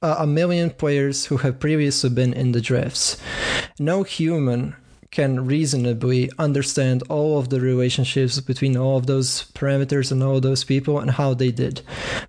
a 0.00 0.26
million 0.26 0.70
players 0.70 1.26
who 1.26 1.36
have 1.36 1.60
previously 1.60 2.08
been 2.08 2.32
in 2.32 2.52
the 2.52 2.62
drafts. 2.62 3.18
No 3.78 4.04
human 4.04 4.74
can 5.14 5.46
reasonably 5.46 6.28
understand 6.40 7.04
all 7.08 7.38
of 7.38 7.48
the 7.48 7.60
relationships 7.60 8.40
between 8.40 8.76
all 8.76 8.96
of 8.96 9.06
those 9.06 9.44
parameters 9.52 10.10
and 10.10 10.24
all 10.24 10.40
those 10.40 10.64
people 10.64 10.98
and 10.98 11.12
how 11.12 11.32
they 11.32 11.52
did. 11.52 11.80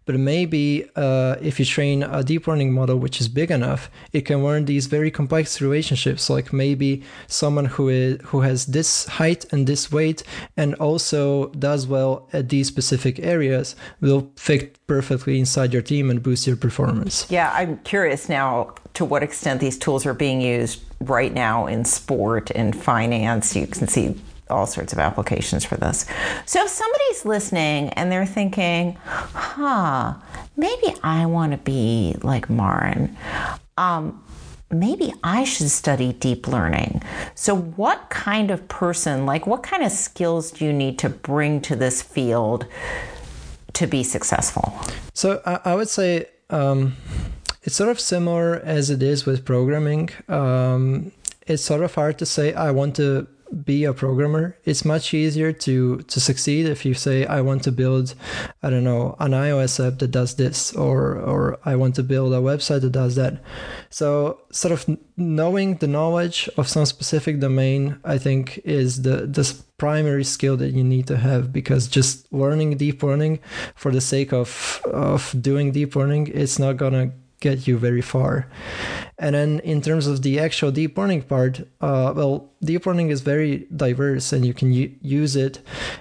But 0.06 0.16
maybe 0.20 0.88
uh, 0.96 1.36
if 1.42 1.60
you 1.60 1.66
train 1.66 2.04
a 2.04 2.24
deep 2.24 2.46
learning 2.46 2.74
model 2.74 2.98
which 2.98 3.20
is 3.20 3.28
big 3.28 3.50
enough, 3.50 3.90
it 4.14 4.22
can 4.22 4.44
learn 4.44 4.66
these 4.66 4.86
very 4.86 5.10
complex 5.10 5.60
relationships. 5.60 6.30
Like 6.30 6.54
maybe 6.54 7.02
someone 7.26 7.66
who 7.66 7.90
is 7.90 8.22
who 8.26 8.42
has 8.42 8.68
this 8.68 9.08
height 9.08 9.52
and 9.52 9.66
this 9.66 9.92
weight 9.92 10.22
and 10.56 10.76
also 10.76 11.50
does 11.68 11.88
well 11.88 12.30
at 12.34 12.50
these 12.50 12.68
specific 12.68 13.18
areas 13.20 13.76
will 14.00 14.32
fit 14.36 14.78
perfectly 14.86 15.40
inside 15.40 15.74
your 15.74 15.82
team 15.82 16.12
and 16.12 16.22
boost 16.22 16.46
your 16.46 16.56
performance. 16.56 17.26
Yeah, 17.32 17.52
I'm 17.52 17.80
curious 17.80 18.30
now 18.30 18.76
to 18.94 19.04
what 19.04 19.24
extent 19.24 19.60
these 19.60 19.78
tools 19.80 20.06
are 20.06 20.14
being 20.14 20.40
used 20.40 20.85
right 21.00 21.34
now 21.34 21.68
in 21.68 21.86
sport 21.86 22.52
and 22.54 22.76
finance. 22.76 23.56
You 23.56 23.68
can 23.68 23.88
see 23.88 24.16
all 24.50 24.68
sorts 24.68 24.94
of 24.94 25.00
applications 25.00 25.66
for 25.66 25.76
this. 25.76 26.06
So 26.46 26.64
if 26.64 26.70
somebody's 26.70 27.26
listening 27.26 27.90
and 27.90 28.12
they're 28.12 28.26
thinking, 28.26 28.98
huh, 29.04 30.14
maybe 30.56 30.96
I 31.04 31.26
want 31.26 31.52
to 31.52 31.58
be 31.58 32.16
like 32.22 32.50
Marin. 32.50 33.18
Um, 33.78 34.24
maybe 34.72 35.14
I 35.24 35.44
should 35.44 35.70
study 35.70 36.14
deep 36.14 36.48
learning. 36.48 37.02
So, 37.36 37.56
what 37.56 38.10
kind 38.10 38.52
of 38.52 38.68
person, 38.68 39.26
like, 39.26 39.48
what 39.48 39.64
kind 39.64 39.84
of 39.84 39.92
skills 39.92 40.52
do 40.52 40.66
you 40.66 40.74
need 40.74 41.00
to 41.00 41.10
bring 41.10 41.62
to 41.62 41.76
this 41.76 42.02
field 42.02 42.66
to 43.74 43.88
be 43.88 44.04
successful? 44.04 44.74
So, 45.14 45.42
I, 45.46 45.76
would 45.76 45.90
say 45.90 46.28
um, 46.50 46.96
it's 47.66 47.76
sort 47.76 47.90
of 47.90 48.00
similar 48.00 48.62
as 48.64 48.90
it 48.90 49.02
is 49.04 49.26
with 49.26 49.44
programming. 49.44 50.10
Um, 50.30 51.12
it's 51.48 51.64
sort 51.64 51.82
of 51.84 51.94
hard 51.94 52.18
to 52.20 52.26
say, 52.26 52.54
I 52.54 52.72
want 52.72 52.96
to 52.98 53.28
be 53.64 53.84
a 53.84 53.94
programmer. 53.94 54.58
It's 54.66 54.84
much 54.84 55.14
easier 55.14 55.52
to 55.52 55.98
to 55.98 56.20
succeed 56.20 56.66
if 56.66 56.86
you 56.86 56.94
say 56.94 57.26
I 57.26 57.42
want 57.42 57.64
to 57.64 57.72
build, 57.72 58.16
I 58.64 58.70
don't 58.70 58.84
know, 58.84 59.16
an 59.20 59.32
iOS 59.32 59.86
app 59.86 60.00
that 60.00 60.12
does 60.12 60.36
this, 60.36 60.74
or 60.74 61.18
or 61.18 61.58
I 61.64 61.76
want 61.76 61.96
to 61.96 62.04
build 62.04 62.34
a 62.34 62.38
website 62.38 62.82
that 62.82 62.92
does 62.92 63.16
that. 63.16 63.42
So 63.90 64.42
sort 64.52 64.72
of 64.72 64.98
knowing 65.16 65.76
the 65.78 65.88
knowledge 65.88 66.50
of 66.58 66.68
some 66.68 66.86
specific 66.86 67.40
domain, 67.40 68.00
I 68.04 68.18
think, 68.18 68.60
is 68.66 69.04
the 69.04 69.28
the 69.28 69.46
primary 69.78 70.24
skill 70.24 70.58
that 70.58 70.72
you 70.72 70.84
need 70.84 71.06
to 71.08 71.18
have 71.18 71.52
because 71.52 71.88
just 71.88 72.32
learning 72.32 72.78
deep 72.78 73.04
learning 73.04 73.40
for 73.76 73.92
the 73.92 74.02
sake 74.02 74.34
of 74.34 74.82
of 74.86 75.34
doing 75.40 75.72
deep 75.72 75.96
learning, 75.96 76.28
it's 76.34 76.60
not 76.60 76.78
gonna 76.78 77.12
get 77.46 77.68
you 77.68 77.78
very 77.78 78.02
far. 78.02 78.48
And 79.18 79.34
then 79.36 79.52
in 79.74 79.80
terms 79.82 80.08
of 80.08 80.24
the 80.24 80.40
actual 80.40 80.72
deep 80.72 80.98
learning 80.98 81.24
part, 81.34 81.62
uh, 81.80 82.12
well, 82.16 82.50
deep 82.62 82.86
learning 82.86 83.10
is 83.16 83.22
very 83.22 83.68
diverse 83.76 84.34
and 84.34 84.46
you 84.46 84.54
can 84.54 84.74
u- 84.74 84.94
use 85.02 85.36
it 85.36 85.56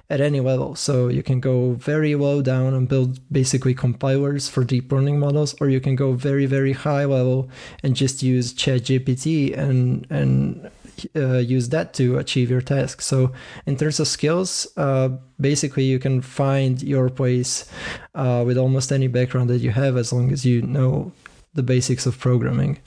at 0.09 0.21
any 0.21 0.41
level. 0.41 0.75
So 0.75 1.09
you 1.09 1.23
can 1.23 1.39
go 1.51 1.75
very 1.75 2.15
low 2.15 2.43
down 2.43 2.75
and 2.75 2.89
build 2.89 3.11
basically 3.31 3.75
compilers 3.75 4.49
for 4.49 4.65
deep 4.65 4.91
learning 4.91 5.21
models, 5.21 5.55
or 5.61 5.69
you 5.69 5.81
can 5.81 5.97
go 5.97 6.09
very, 6.15 6.47
very 6.47 6.73
high 6.73 7.05
level 7.05 7.49
and 7.83 7.95
just 7.95 8.23
use 8.23 8.55
ChatGPT 8.55 9.57
and, 9.57 10.07
and 10.11 10.71
uh, 11.15 11.39
use 11.39 11.69
that 11.69 11.93
to 11.95 12.19
achieve 12.19 12.51
your 12.51 12.63
task. 12.63 13.01
So, 13.01 13.33
in 13.67 13.77
terms 13.77 14.01
of 14.01 14.07
skills, 14.09 14.67
uh, 14.77 15.11
basically 15.39 15.85
you 15.85 15.99
can 15.99 16.21
find 16.21 16.83
your 16.83 17.11
place 17.11 17.69
uh, 18.15 18.43
with 18.47 18.57
almost 18.59 18.93
any 18.93 19.09
background 19.09 19.51
that 19.51 19.61
you 19.61 19.71
have 19.71 19.97
as 19.97 20.13
long 20.13 20.33
as 20.33 20.45
you 20.45 20.63
know 20.63 21.13
the 21.55 21.63
basics 21.63 22.07
of 22.07 22.19
programming. 22.19 22.79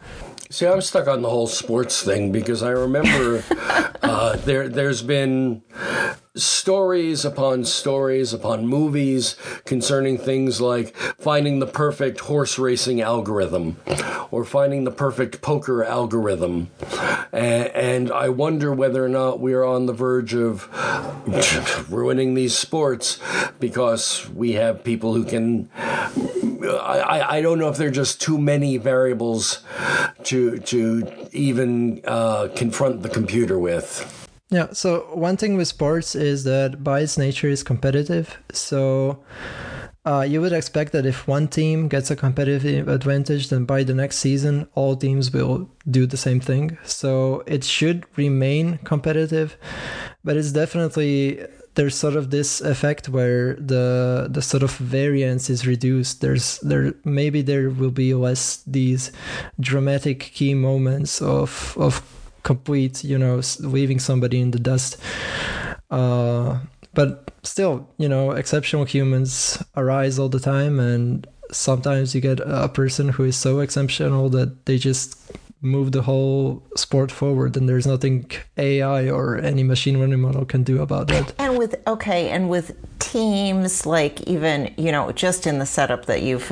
See, 0.49 0.65
I'm 0.65 0.81
stuck 0.81 1.07
on 1.07 1.21
the 1.21 1.29
whole 1.29 1.47
sports 1.47 2.01
thing 2.01 2.31
because 2.31 2.63
I 2.63 2.69
remember 2.69 3.43
uh, 4.01 4.37
there 4.37 4.69
there's 4.69 5.01
been 5.01 5.61
stories 6.35 7.25
upon 7.25 7.65
stories 7.65 8.31
upon 8.31 8.67
movies 8.67 9.35
concerning 9.65 10.17
things 10.17 10.61
like 10.61 10.95
finding 10.95 11.59
the 11.59 11.67
perfect 11.67 12.19
horse 12.21 12.57
racing 12.59 13.01
algorithm 13.01 13.75
or 14.31 14.45
finding 14.45 14.83
the 14.83 14.91
perfect 14.91 15.41
poker 15.41 15.83
algorithm. 15.83 16.69
And, 17.31 17.67
and 17.69 18.11
I 18.11 18.29
wonder 18.29 18.71
whether 18.71 19.03
or 19.03 19.09
not 19.09 19.39
we're 19.39 19.63
on 19.63 19.85
the 19.85 19.93
verge 19.93 20.33
of 20.33 20.69
ruining 21.91 22.35
these 22.35 22.57
sports 22.57 23.19
because 23.59 24.29
we 24.29 24.53
have 24.53 24.83
people 24.83 25.13
who 25.13 25.25
can. 25.25 25.69
I, 26.63 27.37
I 27.37 27.41
don't 27.41 27.59
know 27.59 27.69
if 27.69 27.77
there 27.77 27.87
are 27.87 27.91
just 27.91 28.21
too 28.21 28.37
many 28.37 28.77
variables 28.77 29.63
to 30.23 30.59
to 30.59 31.27
even 31.31 32.01
uh, 32.05 32.49
confront 32.55 33.03
the 33.03 33.09
computer 33.09 33.57
with. 33.59 34.13
Yeah, 34.49 34.67
so 34.71 35.09
one 35.13 35.35
thing 35.35 35.57
with 35.57 35.67
sports 35.67 36.15
is 36.15 36.45
that 36.45 36.83
by 36.83 37.01
its 37.01 37.17
nature 37.17 37.49
is 37.49 37.63
competitive. 37.63 38.37
So 38.53 39.23
uh, 40.05 40.21
you 40.21 40.39
would 40.39 40.53
expect 40.53 40.93
that 40.93 41.05
if 41.05 41.27
one 41.27 41.49
team 41.49 41.89
gets 41.89 42.09
a 42.09 42.15
competitive 42.15 42.87
advantage, 42.87 43.49
then 43.49 43.65
by 43.65 43.83
the 43.83 43.93
next 43.93 44.19
season, 44.19 44.69
all 44.73 44.95
teams 44.95 45.33
will 45.33 45.69
do 45.91 46.05
the 46.05 46.15
same 46.15 46.39
thing. 46.39 46.77
So 46.85 47.43
it 47.45 47.65
should 47.65 48.05
remain 48.15 48.77
competitive, 48.85 49.57
but 50.23 50.37
it's 50.37 50.53
definitely 50.53 51.45
there's 51.77 51.95
sort 51.95 52.15
of 52.15 52.31
this 52.31 52.59
effect 52.59 53.07
where 53.07 53.53
the 53.53 54.27
the 54.29 54.41
sort 54.41 54.63
of 54.63 54.71
variance 54.77 55.47
is 55.47 55.67
reduced. 55.67 56.21
There's 56.21 56.57
there 56.59 56.93
maybe 57.05 57.43
there 57.43 57.69
will 57.69 57.91
be 57.91 58.15
less 58.15 58.63
these 58.65 59.11
dramatic 59.59 60.19
key 60.19 60.55
moments 60.55 61.21
of 61.21 61.77
of 61.77 62.01
complete, 62.41 63.03
you 63.03 63.17
know, 63.17 63.41
leaving 63.59 63.99
somebody 63.99 64.39
in 64.41 64.51
the 64.51 64.59
dust. 64.59 64.97
Uh, 65.91 66.59
but 66.95 67.31
still, 67.43 67.87
you 67.99 68.09
know, 68.09 68.31
exceptional 68.31 68.85
humans 68.85 69.61
arise 69.75 70.17
all 70.17 70.29
the 70.29 70.39
time, 70.39 70.79
and 70.79 71.27
sometimes 71.51 72.15
you 72.15 72.21
get 72.21 72.39
a 72.43 72.69
person 72.69 73.09
who 73.09 73.23
is 73.25 73.37
so 73.37 73.59
exceptional 73.59 74.29
that 74.29 74.65
they 74.65 74.79
just 74.79 75.15
move 75.61 75.91
the 75.91 76.03
whole 76.03 76.63
sport 76.75 77.11
forward 77.11 77.57
and 77.57 77.67
there's 77.67 77.87
nothing 77.87 78.29
AI 78.57 79.09
or 79.09 79.37
any 79.37 79.63
machine 79.63 79.99
learning 79.99 80.21
model 80.21 80.45
can 80.45 80.63
do 80.63 80.81
about 80.81 81.07
that. 81.07 81.33
And 81.39 81.57
with 81.57 81.75
okay, 81.87 82.29
and 82.29 82.49
with 82.49 82.75
teams 82.99 83.85
like 83.85 84.21
even, 84.21 84.73
you 84.77 84.91
know, 84.91 85.11
just 85.11 85.47
in 85.47 85.59
the 85.59 85.65
setup 85.65 86.05
that 86.05 86.21
you've 86.21 86.51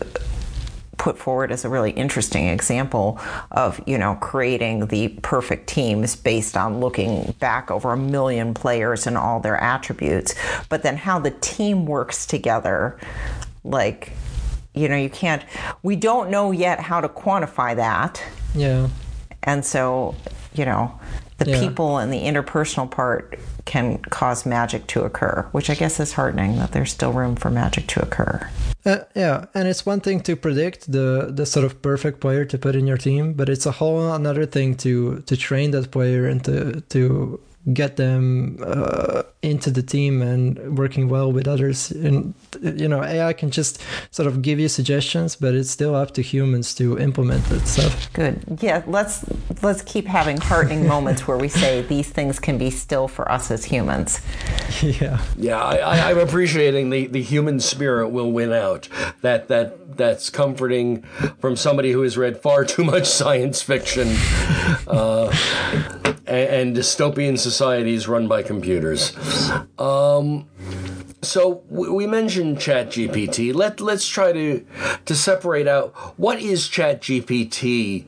put 0.98 1.18
forward 1.18 1.52
as 1.52 1.66
a 1.66 1.70
really 1.70 1.92
interesting 1.92 2.48
example 2.48 3.20
of 3.52 3.82
you 3.86 3.98
know 3.98 4.16
creating 4.22 4.88
the 4.88 5.10
perfect 5.22 5.68
teams 5.68 6.16
based 6.16 6.56
on 6.56 6.80
looking 6.80 7.34
back 7.40 7.70
over 7.70 7.92
a 7.92 7.98
million 7.98 8.54
players 8.54 9.06
and 9.06 9.18
all 9.18 9.40
their 9.42 9.58
attributes 9.58 10.34
but 10.70 10.84
then 10.84 10.96
how 10.96 11.20
the 11.20 11.32
team 11.32 11.86
works 11.86 12.26
together 12.26 12.98
like 13.66 14.14
you 14.74 14.88
know 14.88 14.96
you 14.96 15.10
can't 15.10 15.44
we 15.84 15.98
don't 15.98 16.30
know 16.30 16.52
yet 16.52 16.80
how 16.80 17.02
to 17.02 17.10
quantify 17.10 17.76
that 17.76 18.24
yeah 18.56 18.88
and 19.44 19.64
so 19.66 20.16
you 20.54 20.66
know 20.66 20.92
the 21.38 21.50
yeah. 21.50 21.60
people 21.60 21.98
and 21.98 22.12
the 22.14 22.22
interpersonal 22.22 22.90
part 22.90 23.38
can 23.66 23.98
cause 23.98 24.46
magic 24.46 24.88
to 24.88 25.04
occur, 25.04 25.48
which 25.52 25.70
I 25.70 25.76
guess 25.76 26.00
is 26.00 26.14
heartening 26.14 26.58
that 26.58 26.72
there's 26.72 26.92
still 26.92 27.12
room 27.12 27.36
for 27.36 27.50
magic 27.50 27.88
to 27.88 28.02
occur. 28.02 28.50
Uh, 28.86 29.00
yeah, 29.16 29.46
and 29.54 29.68
it's 29.68 29.86
one 29.86 30.00
thing 30.00 30.22
to 30.22 30.36
predict 30.36 30.92
the 30.92 31.32
the 31.34 31.46
sort 31.46 31.66
of 31.66 31.82
perfect 31.82 32.20
player 32.20 32.46
to 32.46 32.58
put 32.58 32.76
in 32.76 32.88
your 32.88 32.98
team, 32.98 33.34
but 33.34 33.50
it's 33.50 33.66
a 33.66 33.72
whole 33.72 34.14
another 34.14 34.46
thing 34.46 34.76
to 34.78 35.22
to 35.22 35.36
train 35.36 35.72
that 35.72 35.92
player 35.92 36.28
and 36.28 36.44
to 36.46 36.82
to 36.82 37.40
get 37.74 37.96
them 37.96 38.60
uh, 38.66 39.24
into 39.42 39.72
the 39.72 39.82
team 39.82 40.22
and 40.22 40.78
working 40.78 41.10
well 41.10 41.32
with 41.32 41.48
others. 41.48 41.92
And 41.92 42.34
you 42.62 42.88
know, 42.88 43.04
AI 43.04 43.34
can 43.34 43.52
just 43.52 43.82
sort 44.12 44.28
of 44.28 44.42
give 44.42 44.60
you 44.60 44.68
suggestions, 44.68 45.36
but 45.36 45.56
it's 45.56 45.72
still 45.72 45.96
up 45.96 46.14
to 46.16 46.22
humans 46.22 46.76
to 46.76 47.00
implement 47.00 47.44
that 47.46 47.68
stuff. 47.68 48.12
Good. 48.14 48.60
Yeah, 48.62 48.84
let's 48.86 49.26
let's 49.64 49.82
keep 49.82 50.06
having 50.06 50.38
heartening 50.38 50.88
moments 50.96 51.28
where 51.28 51.38
we 51.38 51.48
say 51.48 51.82
these 51.82 52.10
things 52.10 52.40
can 52.40 52.58
be 52.58 52.70
still 52.70 53.08
for 53.08 53.32
us 53.32 53.52
as 53.52 53.66
humans. 53.66 54.22
Yeah. 54.82 55.22
Yeah, 55.38 55.64
I, 55.64 56.12
I'm 56.12 56.18
appreciating 56.20 56.90
the, 56.90 57.08
the 57.08 57.22
human 57.22 57.60
spirit 57.60 58.10
will 58.10 58.32
win 58.32 58.52
out. 58.52 58.88
That 59.22 59.48
that 59.48 59.98
that's 59.98 60.30
comforting 60.30 61.02
from 61.40 61.56
somebody 61.56 61.92
who 61.92 62.02
has 62.02 62.18
read 62.18 62.42
far 62.42 62.66
too 62.66 62.84
much 62.84 63.08
science 63.08 63.62
fiction. 63.62 64.16
Uh, 64.88 65.32
and, 66.28 66.50
and 66.50 66.76
dystopian 66.76 67.38
societies 67.38 68.08
run 68.08 68.28
by 68.28 68.44
computers. 68.44 69.16
Um, 69.78 70.48
so 71.22 71.64
we 71.70 72.06
mentioned 72.06 72.58
ChatGPT. 72.58 73.54
Let 73.54 73.82
let's 73.82 74.08
try 74.08 74.32
to 74.32 74.66
to 75.06 75.16
separate 75.16 75.68
out 75.68 75.94
what 76.18 76.40
is 76.40 76.68
ChatGPT 76.68 78.06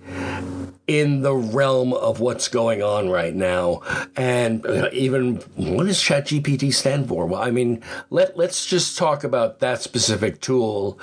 in 0.87 1.21
the 1.21 1.33
realm 1.33 1.93
of 1.93 2.21
what's 2.21 2.47
going 2.47 2.81
on 2.81 3.09
right 3.09 3.35
now, 3.35 3.81
and 4.15 4.65
even 4.93 5.35
what 5.55 5.85
does 5.85 5.99
ChatGPT 5.99 6.73
stand 6.73 7.09
for? 7.09 7.25
Well, 7.25 7.41
I 7.41 7.51
mean, 7.51 7.83
let 8.09 8.37
let's 8.37 8.65
just 8.65 8.97
talk 8.97 9.23
about 9.23 9.59
that 9.59 9.81
specific 9.81 10.39
tool, 10.39 10.99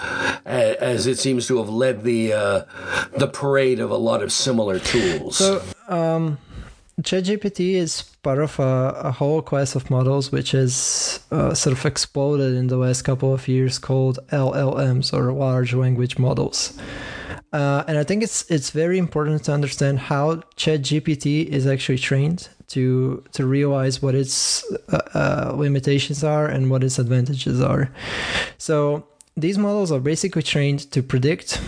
as 0.46 1.06
it 1.06 1.18
seems 1.18 1.46
to 1.48 1.58
have 1.58 1.68
led 1.68 2.04
the 2.04 2.32
uh, 2.32 2.64
the 3.18 3.26
parade 3.26 3.80
of 3.80 3.90
a 3.90 3.96
lot 3.96 4.22
of 4.22 4.32
similar 4.32 4.78
tools. 4.78 5.36
So. 5.36 5.62
Um 5.88 6.38
ChatGPT 7.02 7.74
is 7.74 8.02
part 8.22 8.38
of 8.38 8.58
a, 8.60 9.00
a, 9.04 9.10
whole 9.10 9.42
class 9.42 9.74
of 9.74 9.90
models 9.90 10.30
which 10.30 10.52
has 10.52 11.20
uh, 11.32 11.52
sort 11.52 11.76
of 11.76 11.84
exploded 11.84 12.54
in 12.54 12.68
the 12.68 12.76
last 12.76 13.02
couple 13.02 13.34
of 13.34 13.48
years 13.48 13.78
called 13.78 14.20
LLMs 14.28 15.12
or 15.12 15.32
large 15.32 15.74
language 15.74 16.18
models. 16.18 16.78
Uh, 17.52 17.84
and 17.88 17.98
I 17.98 18.04
think 18.04 18.22
it's 18.22 18.48
it's 18.50 18.70
very 18.70 18.98
important 18.98 19.44
to 19.44 19.52
understand 19.52 19.98
how 19.98 20.36
ChatGPT 20.56 21.46
is 21.46 21.66
actually 21.66 21.98
trained 21.98 22.48
to 22.68 23.24
to 23.32 23.44
realize 23.46 24.00
what 24.00 24.14
its 24.14 24.64
uh, 24.88 24.98
uh 25.14 25.52
limitations 25.54 26.24
are 26.24 26.46
and 26.46 26.70
what 26.70 26.82
its 26.82 26.98
advantages 26.98 27.60
are. 27.60 27.90
So 28.58 29.06
these 29.36 29.58
models 29.58 29.90
are 29.90 30.00
basically 30.00 30.42
trained 30.42 30.90
to 30.92 31.02
predict 31.02 31.60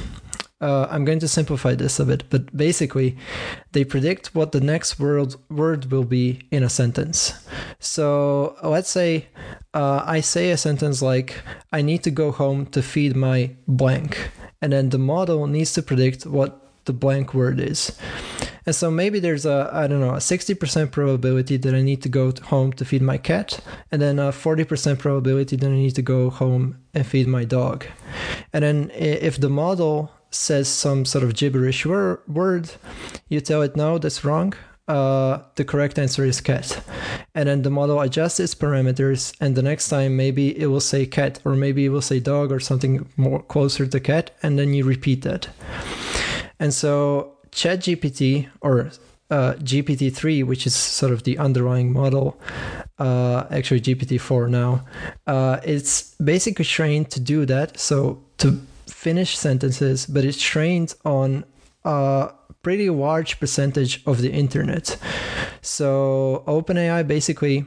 uh, 0.61 0.87
I'm 0.91 1.05
going 1.05 1.19
to 1.19 1.29
simplify 1.29 1.75
this 1.75 2.01
a 2.01 2.05
bit, 2.05 2.25
but 2.31 2.57
basically, 2.57 3.17
they 3.73 3.85
predict 3.85 4.35
what 4.35 4.53
the 4.53 4.61
next 4.61 4.99
word 4.99 5.35
word 5.51 5.91
will 5.91 6.05
be 6.05 6.49
in 6.51 6.63
a 6.63 6.71
sentence. 6.71 7.35
So 7.79 8.57
let's 8.63 8.91
say 8.91 9.27
uh, 9.75 10.03
I 10.07 10.21
say 10.21 10.51
a 10.51 10.57
sentence 10.57 11.03
like, 11.03 11.43
"I 11.73 11.83
need 11.83 12.03
to 12.05 12.11
go 12.11 12.33
home 12.33 12.67
to 12.67 12.83
feed 12.83 13.15
my 13.15 13.51
blank," 13.69 14.31
and 14.63 14.73
then 14.73 14.89
the 14.89 14.99
model 14.99 15.47
needs 15.47 15.75
to 15.75 15.83
predict 15.83 16.25
what 16.25 16.63
the 16.87 16.95
blank 16.95 17.35
word 17.35 17.61
is. 17.61 17.93
And 18.65 18.75
so 18.75 18.91
maybe 18.91 19.21
there's 19.21 19.45
a 19.45 19.71
I 19.73 19.87
don't 19.87 20.01
know 20.01 20.15
a 20.15 20.19
60% 20.19 20.91
probability 20.91 21.59
that 21.59 21.75
I 21.75 21.83
need 21.83 22.01
to 22.03 22.09
go 22.09 22.33
home 22.43 22.73
to 22.75 22.85
feed 22.85 23.03
my 23.03 23.19
cat, 23.19 23.61
and 23.93 24.01
then 24.01 24.19
a 24.19 24.33
40% 24.33 24.99
probability 24.99 25.57
that 25.57 25.67
I 25.67 25.75
need 25.75 25.95
to 25.97 26.03
go 26.03 26.31
home 26.31 26.79
and 26.95 27.07
feed 27.07 27.29
my 27.29 27.45
dog. 27.45 27.85
And 28.55 28.65
then 28.65 28.91
if 28.95 29.39
the 29.39 29.51
model 29.51 30.11
says 30.37 30.69
some 30.69 31.05
sort 31.05 31.25
of 31.25 31.35
gibberish 31.35 31.85
wor- 31.87 32.21
word, 32.29 32.71
you 33.29 33.41
tell 33.41 33.63
it 33.63 33.77
no, 33.77 33.99
that's 33.99 34.25
wrong. 34.25 34.55
Uh, 34.89 35.41
the 35.57 35.65
correct 35.65 35.99
answer 35.99 36.25
is 36.25 36.41
cat. 36.41 36.81
And 37.35 37.49
then 37.49 37.63
the 37.63 37.71
model 37.71 38.01
adjusts 38.01 38.39
its 38.39 38.55
parameters, 38.55 39.35
and 39.41 39.57
the 39.57 39.63
next 39.63 39.89
time 39.89 40.17
maybe 40.17 40.57
it 40.59 40.67
will 40.67 40.81
say 40.81 41.07
cat, 41.07 41.41
or 41.45 41.57
maybe 41.57 41.85
it 41.85 41.89
will 41.89 42.03
say 42.03 42.21
dog, 42.21 42.53
or 42.53 42.61
something 42.61 43.09
more 43.17 43.43
closer 43.43 43.87
to 43.87 44.01
cat, 44.01 44.31
and 44.43 44.59
then 44.59 44.73
you 44.75 44.85
repeat 44.85 45.23
that. 45.23 45.49
And 46.61 46.73
so 46.73 47.37
ChatGPT, 47.51 48.49
or 48.61 48.91
uh, 49.31 49.55
GPT-3, 49.55 50.45
which 50.45 50.67
is 50.67 50.75
sort 50.75 51.13
of 51.13 51.25
the 51.25 51.37
underlying 51.39 51.93
model, 51.93 52.41
uh, 52.99 53.45
actually 53.51 53.81
GPT-4 53.81 54.49
now, 54.49 54.85
uh, 55.27 55.59
it's 55.65 56.15
basically 56.15 56.65
trained 56.65 57.11
to 57.11 57.21
do 57.21 57.45
that. 57.47 57.79
So 57.79 58.23
to 58.39 58.61
finish 58.89 59.37
sentences, 59.37 60.07
but 60.07 60.25
it's 60.25 60.41
trained 60.41 60.95
on 61.05 61.45
a 61.85 62.33
pretty 62.63 62.91
large 62.91 63.39
percentage 63.39 64.03
of 64.07 64.21
the 64.21 64.33
internet. 64.33 64.97
So 65.63 66.45
OpenAI 66.47 67.07
basically 67.07 67.65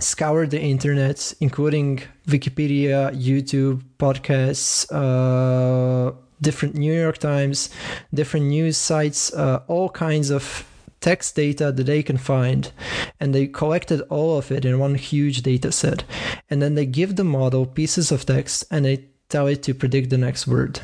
scoured 0.00 0.50
the 0.50 0.60
internet, 0.60 1.34
including 1.40 2.02
Wikipedia, 2.26 3.14
YouTube, 3.14 3.82
podcasts, 3.98 4.86
uh, 4.90 6.12
different 6.40 6.74
New 6.74 6.92
York 6.92 7.18
Times, 7.18 7.70
different 8.12 8.46
news 8.46 8.76
sites, 8.76 9.32
uh, 9.34 9.62
all 9.68 9.88
kinds 9.88 10.30
of 10.30 10.66
text 11.00 11.36
data 11.36 11.70
that 11.70 11.84
they 11.84 12.02
can 12.02 12.16
find 12.16 12.72
and 13.20 13.34
they 13.34 13.46
collected 13.46 14.00
all 14.08 14.38
of 14.38 14.50
it 14.50 14.64
in 14.64 14.78
one 14.78 14.94
huge 14.94 15.42
data 15.42 15.70
set 15.70 16.02
and 16.48 16.62
then 16.62 16.76
they 16.76 16.86
give 16.86 17.16
the 17.16 17.24
model 17.24 17.66
pieces 17.66 18.10
of 18.10 18.24
text 18.24 18.64
and 18.70 18.86
they 18.86 19.04
tell 19.34 19.48
it 19.48 19.64
to 19.64 19.74
predict 19.74 20.10
the 20.10 20.18
next 20.26 20.46
word. 20.46 20.78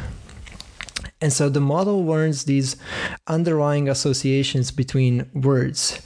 And 1.20 1.32
so 1.32 1.48
the 1.48 1.60
model 1.60 2.04
learns 2.04 2.44
these 2.44 2.76
underlying 3.28 3.88
associations 3.88 4.72
between 4.72 5.30
words, 5.34 6.00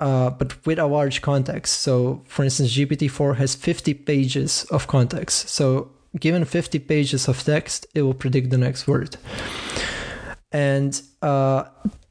uh, 0.00 0.30
but 0.30 0.48
with 0.64 0.78
a 0.78 0.86
large 0.86 1.20
context. 1.20 1.80
So, 1.80 2.22
for 2.26 2.42
instance, 2.44 2.70
GPT-4 2.76 3.36
has 3.36 3.54
50 3.54 3.92
pages 3.94 4.64
of 4.70 4.86
context. 4.86 5.48
So, 5.48 5.90
given 6.18 6.44
50 6.44 6.78
pages 6.78 7.28
of 7.28 7.42
text, 7.42 7.86
it 7.94 8.02
will 8.02 8.14
predict 8.14 8.48
the 8.50 8.58
next 8.66 8.86
word. 8.86 9.16
And 10.52 10.92
uh, 11.20 11.64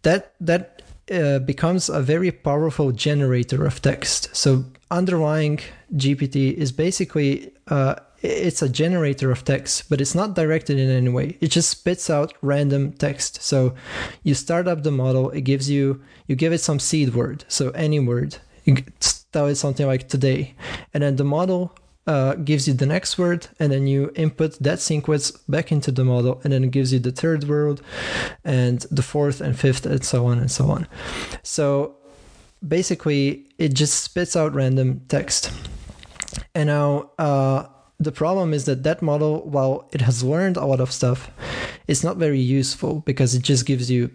that 0.04 0.34
that 0.42 0.82
uh, 1.10 1.40
becomes 1.40 1.90
a 1.90 2.02
very 2.02 2.32
powerful 2.32 2.92
generator 2.92 3.66
of 3.66 3.82
text. 3.82 4.36
So, 4.36 4.66
underlying 4.92 5.60
GPT 5.96 6.54
is 6.54 6.72
basically 6.74 7.54
uh, 7.68 7.96
it's 8.24 8.62
a 8.62 8.70
generator 8.70 9.32
of 9.32 9.44
text, 9.44 9.90
but 9.90 10.00
it's 10.00 10.16
not 10.16 10.34
directed 10.34 10.80
in 10.80 10.90
any 10.90 11.10
way. 11.10 11.38
It 11.42 11.50
just 11.50 11.70
spits 11.70 12.10
out 12.10 12.34
random 12.42 12.94
text. 12.94 13.42
So 13.44 13.76
you 14.24 14.34
start 14.34 14.68
up 14.68 14.84
the 14.84 14.92
model, 14.92 15.30
it 15.32 15.42
gives 15.42 15.70
you, 15.70 16.02
you 16.28 16.36
give 16.36 16.54
it 16.54 16.60
some 16.60 16.80
seed 16.80 17.14
word. 17.14 17.44
So 17.50 17.72
any 17.72 18.00
word, 18.00 18.38
you 18.64 18.78
tell 19.34 19.48
it 19.48 19.56
something 19.56 19.86
like 19.86 20.08
today. 20.08 20.56
And 20.94 21.04
then 21.04 21.18
the 21.18 21.26
model 21.26 21.76
uh, 22.08 22.36
gives 22.36 22.68
you 22.68 22.74
the 22.74 22.86
next 22.86 23.18
word, 23.18 23.48
and 23.60 23.72
then 23.72 23.88
you 23.88 24.12
input 24.16 24.58
that 24.60 24.80
sequence 24.80 25.32
back 25.32 25.72
into 25.72 25.92
the 25.92 26.04
model, 26.04 26.40
and 26.44 26.54
then 26.54 26.64
it 26.64 26.72
gives 26.72 26.92
you 26.92 27.00
the 27.00 27.12
third 27.12 27.46
word, 27.46 27.82
and 28.44 28.82
the 28.92 29.02
fourth 29.02 29.42
and 29.42 29.58
fifth, 29.58 29.86
and 29.86 30.04
so 30.04 30.26
on 30.26 30.40
and 30.40 30.52
so 30.52 30.70
on. 30.70 30.88
So 31.44 31.96
basically, 32.66 33.50
it 33.58 33.74
just 33.74 34.04
spits 34.04 34.36
out 34.36 34.54
random 34.54 35.02
text. 35.08 35.52
And 36.56 36.68
now, 36.68 37.12
uh, 37.18 37.68
the 38.04 38.12
problem 38.12 38.54
is 38.54 38.66
that 38.66 38.84
that 38.84 39.02
model, 39.02 39.42
while 39.42 39.88
it 39.92 40.02
has 40.02 40.24
learned 40.24 40.58
a 40.58 40.66
lot 40.66 40.80
of 40.80 40.92
stuff, 40.92 41.30
it's 41.88 42.04
not 42.04 42.18
very 42.18 42.40
useful 42.40 43.02
because 43.02 43.36
it 43.36 43.42
just 43.42 43.66
gives 43.66 43.90
you, 43.90 44.10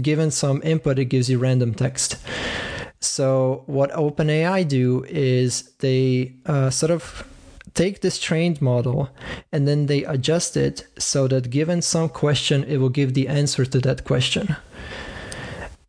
given 0.00 0.30
some 0.30 0.60
input, 0.64 0.98
it 0.98 1.06
gives 1.06 1.28
you 1.30 1.38
random 1.38 1.74
text. 1.74 2.16
So 3.00 3.62
what 3.66 3.92
OpenAI 3.92 4.66
do 4.66 5.04
is 5.08 5.70
they 5.78 6.34
uh, 6.46 6.70
sort 6.70 6.90
of 6.90 7.26
take 7.74 8.00
this 8.00 8.18
trained 8.18 8.60
model 8.60 9.08
and 9.52 9.68
then 9.68 9.86
they 9.86 10.02
adjust 10.04 10.56
it 10.56 10.86
so 10.98 11.28
that 11.28 11.50
given 11.50 11.80
some 11.80 12.08
question, 12.08 12.64
it 12.64 12.78
will 12.78 12.88
give 12.88 13.14
the 13.14 13.28
answer 13.28 13.64
to 13.64 13.78
that 13.80 14.04
question 14.04 14.56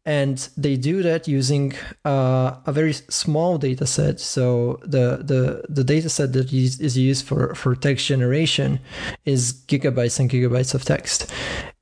and 0.05 0.49
they 0.57 0.75
do 0.75 1.03
that 1.03 1.27
using 1.27 1.73
uh, 2.05 2.55
a 2.65 2.71
very 2.71 2.93
small 2.93 3.57
data 3.57 3.85
set. 3.85 4.19
So 4.19 4.79
the 4.81 5.21
the 5.23 5.65
the 5.69 5.83
data 5.83 6.09
set 6.09 6.33
that 6.33 6.53
is 6.53 6.97
used 6.97 7.25
for 7.25 7.53
for 7.55 7.75
text 7.75 8.05
generation 8.07 8.79
is 9.25 9.53
gigabytes 9.67 10.19
and 10.19 10.29
gigabytes 10.29 10.73
of 10.73 10.85
text, 10.85 11.31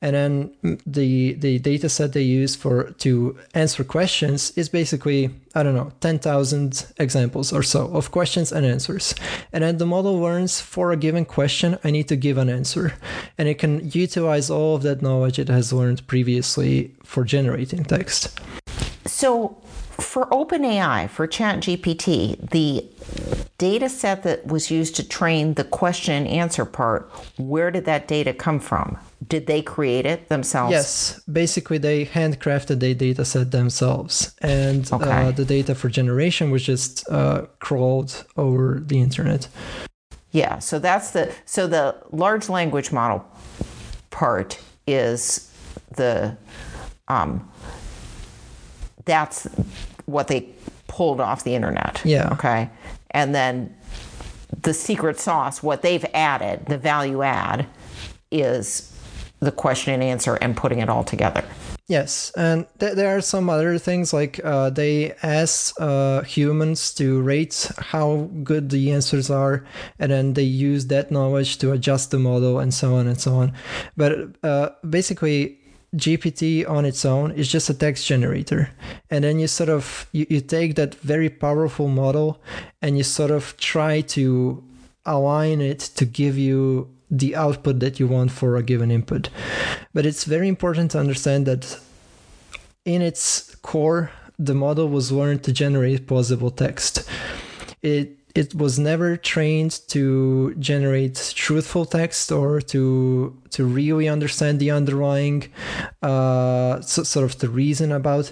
and 0.02 0.16
then 0.16 0.80
the 0.86 1.34
the 1.34 1.60
data 1.60 1.90
set 1.90 2.14
they 2.14 2.22
use 2.22 2.56
for 2.56 2.92
to 3.00 3.38
answer 3.54 3.84
questions 3.84 4.52
is 4.52 4.70
basically 4.70 5.30
I 5.56 5.64
don't 5.64 5.76
know 5.76 5.92
ten 6.02 6.20
thousand 6.20 6.86
examples 6.98 7.52
or 7.52 7.64
so 7.64 7.88
of 7.88 8.12
questions 8.12 8.52
and 8.52 8.66
answers, 8.66 9.16
and 9.52 9.64
then 9.64 9.78
the 9.78 9.86
model 9.86 10.20
learns 10.20 10.62
for 10.62 10.92
a 10.92 10.98
given 10.98 11.26
question 11.26 11.78
I 11.84 11.92
need 11.92 12.08
to 12.10 12.16
give 12.16 12.38
an 12.38 12.50
answer, 12.50 12.94
and 13.38 13.48
it 13.48 13.58
can 13.58 13.90
utilize 13.92 14.50
all 14.50 14.76
of 14.76 14.84
that 14.84 15.02
knowledge 15.02 15.40
it 15.40 15.50
has 15.50 15.74
learned 15.74 16.06
previously 16.08 16.94
for 17.04 17.24
generating 17.24 17.84
text. 17.84 18.40
So 19.06 19.58
for 19.98 20.28
OpenAI, 20.28 21.10
for 21.10 21.28
ChatGPT, 21.28 22.50
the 22.52 22.86
data 23.58 23.90
set 23.90 24.22
that 24.24 24.46
was 24.46 24.70
used 24.70 24.96
to 24.98 25.08
train 25.08 25.56
the 25.56 25.64
question 25.64 26.14
and 26.14 26.28
answer 26.28 26.66
part, 26.66 27.10
where 27.38 27.72
did 27.72 27.86
that 27.86 28.08
data 28.08 28.34
come 28.34 28.60
from? 28.60 28.98
Did 29.26 29.48
they 29.48 29.62
create 29.62 30.06
it 30.06 30.30
themselves? 30.30 30.72
Yes, 30.72 31.20
basically 31.32 31.80
they 31.80 32.06
handcrafted 32.06 32.80
the 32.80 32.94
data 32.94 33.26
set 33.26 33.52
themselves, 33.52 34.36
and 34.42 34.92
Okay. 34.92 35.10
uh, 35.10 35.32
the 35.32 35.46
data 35.46 35.74
for 35.74 35.90
generation 35.90 36.52
was 36.52 36.64
just 36.64 37.08
uh, 37.10 37.48
crawled 37.60 38.26
over 38.38 38.80
the 38.86 39.00
internet. 39.02 39.48
Yeah, 40.32 40.60
so 40.60 40.78
that's 40.78 41.12
the 41.12 41.34
so 41.46 41.66
the 41.68 41.96
large 42.12 42.48
language 42.48 42.92
model 42.92 43.26
part 44.12 44.60
is 44.86 45.52
the 45.96 46.38
um 47.08 47.50
that's 49.06 49.48
what 50.06 50.28
they 50.28 50.50
pulled 50.88 51.20
off 51.20 51.44
the 51.44 51.56
internet. 51.56 52.02
Yeah. 52.06 52.30
Okay. 52.34 52.70
And 53.12 53.34
then 53.34 53.76
the 54.62 54.74
secret 54.74 55.20
sauce, 55.20 55.64
what 55.64 55.82
they've 55.82 56.06
added, 56.14 56.66
the 56.68 56.78
value 56.78 57.24
add 57.24 57.66
is 58.32 58.92
the 59.40 59.52
question 59.52 59.94
and 59.94 60.04
answer 60.04 60.36
and 60.36 60.56
putting 60.58 60.80
it 60.80 60.90
all 60.90 61.04
together. 61.04 61.44
Yes, 61.88 62.34
and 62.36 62.66
th- 62.80 62.96
there 62.96 63.16
are 63.16 63.22
some 63.22 63.50
other 63.50 63.78
things 63.78 64.12
like 64.12 64.42
uh, 64.44 64.70
they 64.70 65.14
ask 65.24 65.74
uh, 65.80 66.22
humans 66.24 66.94
to 66.96 67.22
rate 67.22 67.72
how 67.78 68.30
good 68.44 68.70
the 68.70 68.92
answers 68.92 69.30
are, 69.30 69.64
and 69.98 70.12
then 70.12 70.34
they 70.34 70.44
use 70.44 70.88
that 70.88 71.12
knowledge 71.12 71.60
to 71.60 71.72
adjust 71.72 72.12
the 72.12 72.20
model 72.20 72.60
and 72.60 72.74
so 72.74 72.96
on 72.96 73.08
and 73.08 73.22
so 73.22 73.36
on. 73.36 73.54
But 73.96 74.36
uh, 74.44 74.72
basically, 74.90 75.60
GPT 75.96 76.70
on 76.70 76.84
its 76.84 77.06
own 77.06 77.32
is 77.32 77.50
just 77.50 77.70
a 77.70 77.74
text 77.74 78.06
generator, 78.06 78.70
and 79.10 79.24
then 79.24 79.40
you 79.40 79.48
sort 79.48 79.70
of 79.70 80.10
you, 80.12 80.26
you 80.30 80.42
take 80.42 80.76
that 80.76 80.94
very 80.96 81.30
powerful 81.30 81.88
model 81.88 82.42
and 82.82 82.98
you 82.98 83.04
sort 83.04 83.32
of 83.32 83.56
try 83.56 84.02
to 84.02 84.62
align 85.06 85.62
it 85.62 85.80
to 85.80 86.04
give 86.04 86.38
you 86.38 86.94
the 87.10 87.36
output 87.36 87.80
that 87.80 88.00
you 88.00 88.08
want 88.08 88.32
for 88.32 88.56
a 88.56 88.64
given 88.64 88.92
input. 88.92 89.30
But 89.94 90.06
it's 90.06 90.24
very 90.24 90.48
important 90.48 90.92
to 90.92 91.00
understand 91.00 91.46
that 91.46 91.80
in 92.86 93.02
its 93.02 93.56
core, 93.56 94.12
the 94.40 94.54
model 94.54 94.88
was 94.90 95.12
learned 95.12 95.44
to 95.44 95.52
generate 95.52 96.08
plausible 96.08 96.52
text. 96.52 97.08
It 97.82 98.18
it 98.38 98.54
was 98.54 98.78
never 98.78 99.18
trained 99.18 99.80
to 99.88 100.54
generate 100.60 101.34
truthful 101.36 101.86
text 101.86 102.32
or 102.32 102.62
to 102.62 103.36
to 103.50 103.66
really 103.66 104.08
understand 104.08 104.60
the 104.60 104.70
underlying 104.70 105.52
uh, 106.04 106.80
so, 106.82 107.02
sort 107.02 107.26
of 107.26 107.40
the 107.40 107.50
reason 107.50 107.92
about 107.92 108.32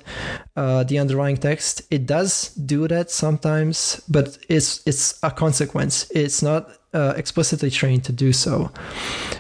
uh, 0.56 0.84
the 0.84 1.00
underlying 1.00 1.38
text. 1.38 1.82
It 1.90 2.06
does 2.06 2.50
do 2.50 2.88
that 2.88 3.10
sometimes, 3.10 4.00
but 4.08 4.38
it's 4.48 4.86
it's 4.86 5.18
a 5.24 5.32
consequence. 5.32 6.08
It's 6.12 6.44
not 6.44 6.70
uh, 6.96 7.14
explicitly 7.18 7.70
trained 7.70 8.06
to 8.06 8.14
do 8.14 8.32
so. 8.32 8.72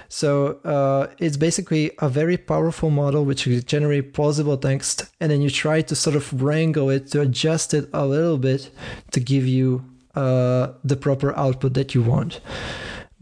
So 0.09 0.59
uh, 0.65 1.07
it's 1.17 1.37
basically 1.37 1.91
a 1.99 2.09
very 2.09 2.37
powerful 2.37 2.89
model 2.89 3.23
which 3.25 3.47
will 3.47 3.61
generate 3.61 4.13
plausible 4.13 4.57
text, 4.57 5.05
and 5.19 5.31
then 5.31 5.41
you 5.41 5.49
try 5.49 5.81
to 5.81 5.95
sort 5.95 6.15
of 6.15 6.41
wrangle 6.41 6.89
it 6.89 7.07
to 7.11 7.21
adjust 7.21 7.73
it 7.73 7.89
a 7.93 8.05
little 8.05 8.37
bit 8.37 8.69
to 9.11 9.19
give 9.19 9.47
you 9.47 9.85
uh, 10.15 10.73
the 10.83 10.97
proper 10.97 11.35
output 11.37 11.73
that 11.73 11.95
you 11.95 12.01
want. 12.01 12.41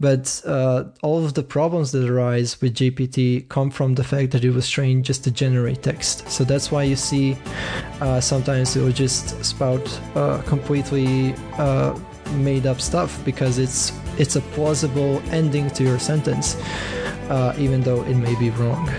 But 0.00 0.42
uh, 0.44 0.84
all 1.02 1.24
of 1.24 1.34
the 1.34 1.44
problems 1.44 1.92
that 1.92 2.10
arise 2.10 2.60
with 2.60 2.74
GPT 2.74 3.48
come 3.48 3.70
from 3.70 3.94
the 3.94 4.02
fact 4.02 4.32
that 4.32 4.44
it 4.44 4.50
was 4.50 4.68
trained 4.68 5.04
just 5.04 5.22
to 5.24 5.30
generate 5.30 5.84
text. 5.84 6.28
So 6.28 6.42
that's 6.42 6.72
why 6.72 6.82
you 6.82 6.96
see 6.96 7.36
uh, 8.00 8.20
sometimes 8.20 8.76
it 8.76 8.82
will 8.82 8.92
just 8.92 9.42
spout 9.44 10.00
uh, 10.16 10.42
completely 10.42 11.34
uh, 11.58 11.98
made 12.32 12.66
up 12.66 12.80
stuff 12.80 13.24
because 13.24 13.58
it's 13.58 13.92
it's 14.18 14.36
a 14.36 14.40
plausible 14.40 15.22
ending 15.30 15.70
to 15.70 15.84
your 15.84 15.98
sentence, 15.98 16.56
uh, 17.28 17.54
even 17.58 17.80
though 17.82 18.02
it 18.04 18.14
may 18.14 18.38
be 18.38 18.50
wrong. 18.50 18.90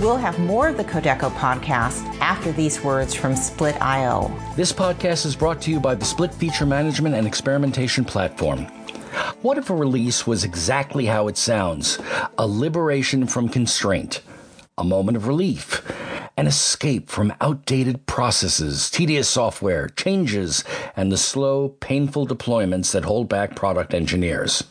We'll 0.00 0.16
have 0.16 0.38
more 0.38 0.68
of 0.68 0.78
the 0.78 0.84
Kodeco 0.84 1.30
podcast 1.32 2.02
after 2.20 2.52
these 2.52 2.82
words 2.82 3.14
from 3.14 3.36
Split 3.36 3.74
Split.io. 3.74 4.32
This 4.56 4.72
podcast 4.72 5.26
is 5.26 5.36
brought 5.36 5.60
to 5.62 5.70
you 5.70 5.78
by 5.78 5.94
the 5.94 6.06
Split 6.06 6.32
Feature 6.32 6.64
Management 6.64 7.14
and 7.14 7.26
Experimentation 7.26 8.04
Platform. 8.04 8.66
What 9.42 9.58
if 9.58 9.68
a 9.68 9.74
release 9.74 10.26
was 10.26 10.44
exactly 10.44 11.04
how 11.04 11.28
it 11.28 11.36
sounds? 11.36 11.98
A 12.38 12.46
liberation 12.46 13.26
from 13.26 13.48
constraint, 13.48 14.22
a 14.78 14.84
moment 14.84 15.16
of 15.16 15.26
relief, 15.26 15.82
an 16.40 16.46
escape 16.46 17.10
from 17.10 17.34
outdated 17.42 18.06
processes, 18.06 18.88
tedious 18.88 19.28
software, 19.28 19.90
changes, 19.90 20.64
and 20.96 21.12
the 21.12 21.18
slow, 21.18 21.68
painful 21.80 22.26
deployments 22.26 22.92
that 22.92 23.04
hold 23.04 23.28
back 23.28 23.54
product 23.54 23.92
engineers. 23.92 24.64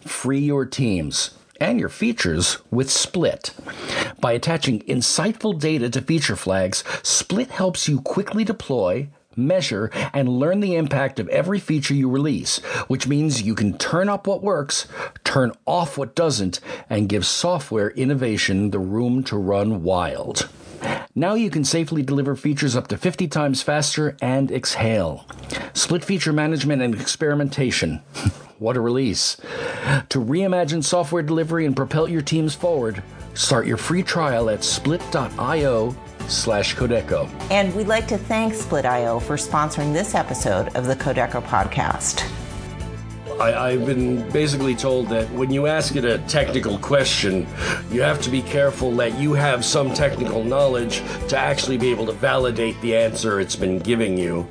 Free 0.00 0.40
your 0.40 0.66
teams 0.66 1.38
and 1.60 1.78
your 1.78 1.88
features 1.88 2.58
with 2.68 2.90
Split. 2.90 3.54
By 4.20 4.32
attaching 4.32 4.80
insightful 4.80 5.56
data 5.56 5.88
to 5.88 6.00
feature 6.00 6.34
flags, 6.34 6.82
Split 7.04 7.52
helps 7.52 7.86
you 7.86 8.00
quickly 8.00 8.42
deploy, 8.42 9.08
measure, 9.46 9.90
and 10.12 10.28
learn 10.28 10.60
the 10.60 10.76
impact 10.76 11.18
of 11.18 11.28
every 11.28 11.58
feature 11.58 11.94
you 11.94 12.08
release, 12.08 12.58
which 12.88 13.08
means 13.08 13.42
you 13.42 13.54
can 13.54 13.76
turn 13.78 14.08
up 14.08 14.26
what 14.26 14.42
works, 14.42 14.86
turn 15.24 15.52
off 15.66 15.98
what 15.98 16.14
doesn't, 16.14 16.60
and 16.88 17.08
give 17.08 17.26
software 17.26 17.90
innovation 17.90 18.70
the 18.70 18.78
room 18.78 19.22
to 19.24 19.36
run 19.36 19.82
wild. 19.82 20.48
Now 21.14 21.34
you 21.34 21.50
can 21.50 21.64
safely 21.64 22.02
deliver 22.02 22.36
features 22.36 22.76
up 22.76 22.88
to 22.88 22.96
50 22.96 23.28
times 23.28 23.62
faster 23.62 24.16
and 24.22 24.50
exhale. 24.50 25.26
Split 25.74 26.04
feature 26.04 26.32
management 26.32 26.82
and 26.82 26.94
experimentation. 26.94 27.96
what 28.58 28.76
a 28.76 28.80
release. 28.80 29.36
To 30.10 30.24
reimagine 30.24 30.84
software 30.84 31.22
delivery 31.22 31.66
and 31.66 31.74
propel 31.74 32.08
your 32.08 32.22
teams 32.22 32.54
forward, 32.54 33.02
start 33.34 33.66
your 33.66 33.76
free 33.76 34.02
trial 34.02 34.50
at 34.50 34.64
split.io 34.64 35.96
slash 36.30 36.74
Kodeco. 36.76 37.28
And 37.50 37.74
we'd 37.74 37.88
like 37.88 38.06
to 38.08 38.18
thank 38.18 38.54
Split.io 38.54 39.18
for 39.20 39.36
sponsoring 39.36 39.92
this 39.92 40.14
episode 40.14 40.74
of 40.76 40.86
the 40.86 40.96
Kodeco 40.96 41.42
podcast. 41.42 42.28
I, 43.40 43.70
I've 43.70 43.86
been 43.86 44.28
basically 44.30 44.74
told 44.74 45.08
that 45.08 45.30
when 45.30 45.50
you 45.50 45.66
ask 45.66 45.96
it 45.96 46.04
a 46.04 46.18
technical 46.28 46.78
question, 46.78 47.46
you 47.90 48.02
have 48.02 48.20
to 48.22 48.30
be 48.30 48.42
careful 48.42 48.92
that 48.96 49.18
you 49.18 49.32
have 49.32 49.64
some 49.64 49.94
technical 49.94 50.44
knowledge 50.44 50.98
to 51.28 51.38
actually 51.38 51.78
be 51.78 51.90
able 51.90 52.04
to 52.06 52.12
validate 52.12 52.78
the 52.82 52.94
answer 52.94 53.40
it's 53.40 53.56
been 53.56 53.78
giving 53.78 54.18
you. 54.18 54.46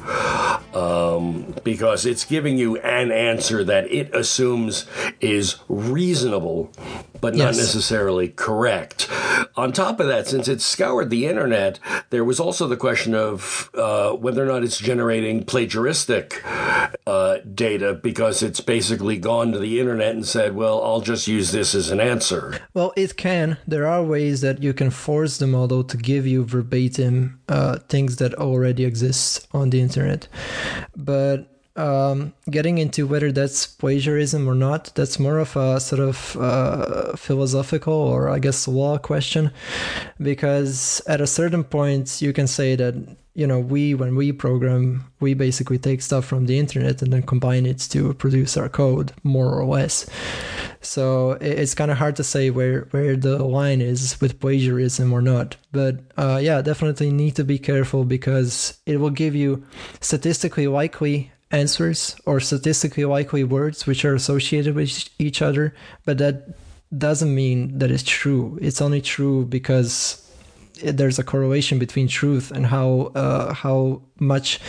Um, 0.73 1.54
because 1.63 2.06
it's 2.06 2.25
giving 2.25 2.58
you 2.58 2.78
an 2.78 3.12
answer 3.12 3.63
that 3.63 3.91
it 3.91 4.13
assumes 4.15 4.86
is 5.19 5.58
reasonable, 5.67 6.71
but 7.21 7.36
not 7.36 7.49
Yes. 7.49 7.58
necessarily 7.58 8.30
correct. 8.30 9.08
On 9.56 9.71
top 9.71 9.99
of 9.99 10.08
that, 10.08 10.28
since 10.28 10.47
it's 10.47 10.63
scoured 10.65 11.10
the 11.10 11.25
internet, 11.25 11.80
there 12.12 12.23
was 12.23 12.39
also 12.39 12.67
the 12.67 12.78
question 12.78 13.13
of 13.15 13.69
uh, 13.73 14.12
whether 14.12 14.43
or 14.43 14.45
not 14.45 14.63
it's 14.63 14.78
generating 14.78 15.43
plagiaristic 15.43 16.36
uh, 17.08 17.38
data 17.54 17.93
because 17.95 18.43
it's 18.43 18.60
basically 18.79 19.17
gone 19.17 19.51
to 19.51 19.59
the 19.59 19.77
internet 19.81 20.15
and 20.15 20.25
said, 20.25 20.55
well, 20.55 20.81
I'll 20.85 21.01
just 21.01 21.27
use 21.27 21.51
this 21.51 21.75
as 21.75 21.91
an 21.91 21.99
answer. 21.99 22.43
Well, 22.73 22.91
it 22.95 23.11
can. 23.17 23.57
There 23.67 23.85
are 23.93 24.01
ways 24.15 24.39
that 24.39 24.63
you 24.63 24.73
can 24.73 24.89
force 24.89 25.37
the 25.37 25.47
model 25.47 25.83
to 25.91 25.97
give 25.97 26.25
you 26.25 26.45
verbatim 26.45 27.41
uh, 27.49 27.79
things 27.93 28.15
that 28.21 28.33
already 28.35 28.85
exist 28.85 29.47
on 29.51 29.69
the 29.71 29.81
internet. 29.81 30.29
But 30.95 31.37
um, 31.75 32.33
getting 32.49 32.77
into 32.77 33.05
whether 33.05 33.31
that's 33.33 33.67
plagiarism 33.67 34.47
or 34.47 34.55
not, 34.55 34.81
that's 34.95 35.19
more 35.19 35.39
of 35.39 35.57
a 35.57 35.79
sort 35.79 36.01
of 36.01 36.37
uh, 36.37 37.17
philosophical 37.17 37.99
or 38.13 38.29
I 38.29 38.39
guess 38.39 38.65
law 38.65 38.97
question. 38.97 39.51
Because 40.21 41.01
at 41.05 41.19
a 41.19 41.27
certain 41.27 41.65
point, 41.65 42.21
you 42.21 42.31
can 42.31 42.47
say 42.47 42.77
that, 42.77 42.93
you 43.39 43.47
know, 43.47 43.58
we, 43.58 43.93
when 43.93 44.17
we 44.17 44.34
program, 44.34 45.10
we 45.21 45.34
basically 45.34 45.78
take 45.78 46.02
stuff 46.02 46.25
from 46.25 46.45
the 46.45 46.60
internet 46.60 47.02
and 47.02 47.13
then 47.13 47.23
combine 47.23 47.65
it 47.65 47.80
to 47.80 48.13
produce 48.15 48.58
our 48.58 48.67
code, 48.67 49.13
more 49.23 49.47
or 49.47 49.63
less. 49.63 50.06
So 50.82 51.32
it's 51.39 51.73
kind 51.73 51.89
of 51.89 51.97
hard 51.97 52.17
to 52.17 52.23
say 52.23 52.49
where, 52.49 52.89
where 52.91 53.15
the 53.15 53.41
line 53.45 53.80
is 53.80 54.19
with 54.19 54.41
plagiarism 54.41 55.13
or 55.13 55.21
not. 55.21 55.56
But 55.71 56.02
uh, 56.17 56.41
yeah, 56.43 56.62
definitely 56.62 57.12
need 57.12 57.38
to 57.38 57.45
be 57.45 57.58
careful 57.58 58.04
because 58.04 58.78
it 58.86 58.97
will 58.97 59.10
give 59.10 59.36
you 59.36 59.65
statistically 60.02 60.67
likely 60.67 61.32
answers 61.49 62.17
or 62.25 62.41
statistically 62.41 63.06
likely 63.06 63.45
words 63.45 63.88
which 63.88 64.04
are 64.04 64.15
associated 64.15 64.75
with 64.75 65.10
each 65.17 65.41
other, 65.41 65.73
but 66.04 66.17
that 66.17 66.58
doesn't 66.97 67.34
mean 67.34 67.78
that 67.78 67.89
it's 67.89 68.04
true. 68.04 68.60
It's 68.62 68.82
only 68.82 68.99
true 68.99 69.45
because 69.45 70.28
there's 70.83 71.19
a 71.19 71.23
correlation 71.23 71.79
between 71.79 72.07
truth 72.07 72.51
and 72.51 72.65
how 72.65 73.11
uh, 73.15 73.53
how 73.53 74.01
much 74.19 74.59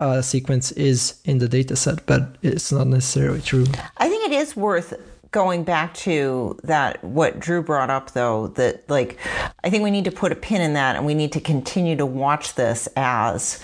a 0.00 0.22
sequence 0.22 0.72
is 0.72 1.20
in 1.24 1.38
the 1.38 1.48
data 1.48 1.76
set, 1.76 2.04
but 2.06 2.36
it's 2.42 2.70
not 2.72 2.86
necessarily 2.86 3.40
true. 3.40 3.64
I 3.96 4.08
think 4.08 4.30
it 4.30 4.32
is 4.32 4.56
worth 4.56 4.94
going 5.30 5.64
back 5.64 5.92
to 5.92 6.58
that 6.64 7.02
what 7.04 7.38
Dru 7.38 7.62
brought 7.62 7.90
up 7.90 8.12
though 8.12 8.46
that 8.48 8.88
like 8.88 9.18
i 9.64 9.68
think 9.68 9.82
we 9.82 9.90
need 9.90 10.04
to 10.04 10.10
put 10.10 10.32
a 10.32 10.34
pin 10.36 10.62
in 10.62 10.72
that 10.74 10.96
and 10.96 11.04
we 11.04 11.14
need 11.14 11.32
to 11.32 11.40
continue 11.40 11.96
to 11.96 12.06
watch 12.06 12.54
this 12.54 12.88
as 12.96 13.62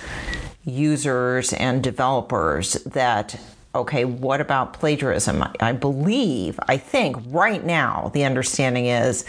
users 0.64 1.52
and 1.54 1.82
developers 1.82 2.74
that 2.84 3.40
okay 3.74 4.04
what 4.04 4.40
about 4.40 4.74
plagiarism 4.74 5.44
i 5.60 5.72
believe 5.72 6.58
i 6.68 6.76
think 6.76 7.16
right 7.28 7.64
now 7.64 8.10
the 8.12 8.24
understanding 8.24 8.86
is 8.86 9.24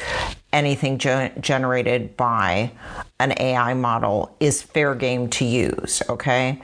anything 0.53 0.97
ge- 0.97 1.31
generated 1.39 2.15
by 2.15 2.71
an 3.19 3.33
ai 3.39 3.73
model 3.73 4.35
is 4.39 4.61
fair 4.61 4.95
game 4.95 5.29
to 5.29 5.45
use 5.45 6.01
okay? 6.09 6.61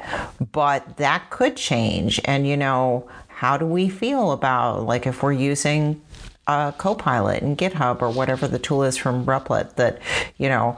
But 0.52 0.98
that 0.98 1.30
could 1.30 1.56
change 1.58 2.22
and 2.26 2.48
you 2.48 2.56
know 2.56 3.10
how 3.28 3.58
do 3.58 3.66
we 3.66 3.90
feel 3.90 4.32
about 4.32 4.86
like 4.86 5.08
if 5.08 5.24
we're 5.24 5.34
using 5.34 6.02
a 6.48 6.74
copilot 6.78 7.42
in 7.44 7.56
github 7.56 8.02
or 8.02 8.10
whatever 8.10 8.48
the 8.48 8.60
tool 8.60 8.84
is 8.84 8.98
from 8.98 9.26
replit 9.26 9.76
that 9.76 10.00
you 10.38 10.50
know 10.50 10.78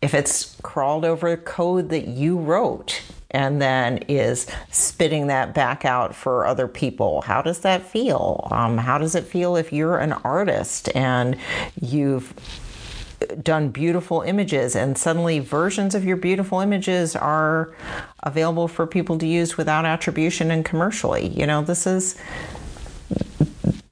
if 0.00 0.14
it's 0.14 0.56
crawled 0.62 1.04
over 1.04 1.36
code 1.36 1.88
that 1.88 2.06
you 2.08 2.38
wrote 2.38 3.02
and 3.30 3.60
then 3.60 3.98
is 4.08 4.46
spitting 4.70 5.26
that 5.26 5.54
back 5.54 5.84
out 5.84 6.14
for 6.14 6.46
other 6.46 6.66
people. 6.66 7.22
How 7.22 7.42
does 7.42 7.60
that 7.60 7.82
feel? 7.82 8.48
Um, 8.50 8.78
how 8.78 8.98
does 8.98 9.14
it 9.14 9.24
feel 9.24 9.56
if 9.56 9.72
you're 9.72 9.98
an 9.98 10.12
artist 10.12 10.88
and 10.94 11.36
you've 11.80 12.32
done 13.42 13.68
beautiful 13.68 14.22
images 14.22 14.76
and 14.76 14.96
suddenly 14.96 15.40
versions 15.40 15.94
of 15.94 16.04
your 16.04 16.16
beautiful 16.16 16.60
images 16.60 17.16
are 17.16 17.74
available 18.22 18.68
for 18.68 18.86
people 18.86 19.18
to 19.18 19.26
use 19.26 19.56
without 19.56 19.84
attribution 19.84 20.50
and 20.50 20.64
commercially. 20.64 21.28
You 21.28 21.46
know, 21.46 21.62
this 21.62 21.86
is 21.86 22.16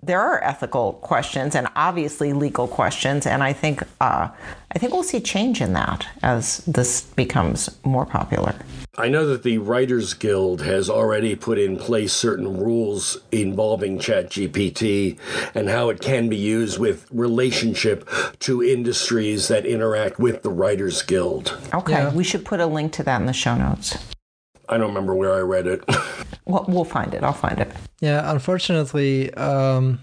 there 0.07 0.21
are 0.21 0.43
ethical 0.43 0.95
questions 0.95 1.55
and 1.55 1.69
obviously 1.77 2.33
legal 2.33 2.69
questions, 2.69 3.27
and 3.27 3.43
I 3.43 3.53
think 3.53 3.83
uh, 4.01 4.29
I 4.73 4.79
think 4.79 4.93
we'll 4.93 5.03
see 5.03 5.21
change 5.21 5.61
in 5.61 5.73
that 5.73 6.07
as 6.23 6.59
this 6.59 7.03
becomes 7.03 7.77
more 7.85 8.07
popular. 8.07 8.55
I 8.99 9.09
know 9.09 9.27
that 9.27 9.43
the 9.43 9.59
Writers 9.59 10.15
Guild 10.15 10.63
has 10.63 10.89
already 10.89 11.35
put 11.35 11.59
in 11.59 11.77
place 11.77 12.15
certain 12.15 12.59
rules 12.59 13.19
involving 13.31 13.99
ChatGPT 13.99 15.19
and 15.55 15.69
how 15.69 15.91
it 15.91 16.01
can 16.01 16.31
be 16.31 16.37
used 16.37 16.79
with 16.79 17.07
relationship 17.11 18.09
to 18.41 18.63
industries 18.63 19.49
that 19.49 19.67
interact 19.67 20.19
with 20.19 20.43
the 20.43 20.51
Writers 20.51 21.03
Guild. 21.03 21.59
Okay, 21.75 21.93
yeah. 21.93 22.15
we 22.15 22.25
should 22.25 22.45
put 22.45 22.59
a 22.59 22.67
link 22.67 22.93
to 22.93 23.03
that 23.03 23.21
in 23.21 23.27
the 23.27 23.35
show 23.35 23.55
notes. 23.55 23.99
I 24.69 24.79
don't 24.79 24.89
remember 24.89 25.15
where 25.15 25.35
I 25.35 25.41
read 25.41 25.67
it. 25.67 25.85
well, 26.45 26.65
we'll 26.69 26.85
find 26.85 27.15
it. 27.15 27.23
I'll 27.23 27.33
find 27.33 27.61
it. 27.61 27.71
Yeah, 28.01 28.31
unfortunately, 28.31 29.33
um, 29.35 30.01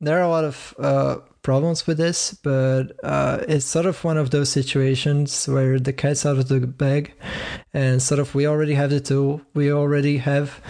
there 0.00 0.18
are 0.18 0.22
a 0.22 0.28
lot 0.28 0.44
of 0.44 0.74
uh, 0.78 1.16
problems 1.46 1.86
with 1.86 1.96
this, 1.96 2.34
but 2.42 2.92
uh, 3.04 3.38
it's 3.48 3.64
sort 3.64 3.86
of 3.86 4.02
one 4.02 4.18
of 4.18 4.30
those 4.30 4.50
situations 4.50 5.46
where 5.48 5.78
the 5.78 5.92
cat's 5.92 6.26
out 6.26 6.38
of 6.38 6.48
the 6.48 6.58
bag, 6.66 7.14
and 7.72 8.02
sort 8.02 8.18
of 8.18 8.34
we 8.34 8.46
already 8.46 8.74
have 8.74 8.90
the 8.90 9.00
tool. 9.00 9.40
We 9.54 9.72
already 9.72 10.18
have 10.18 10.60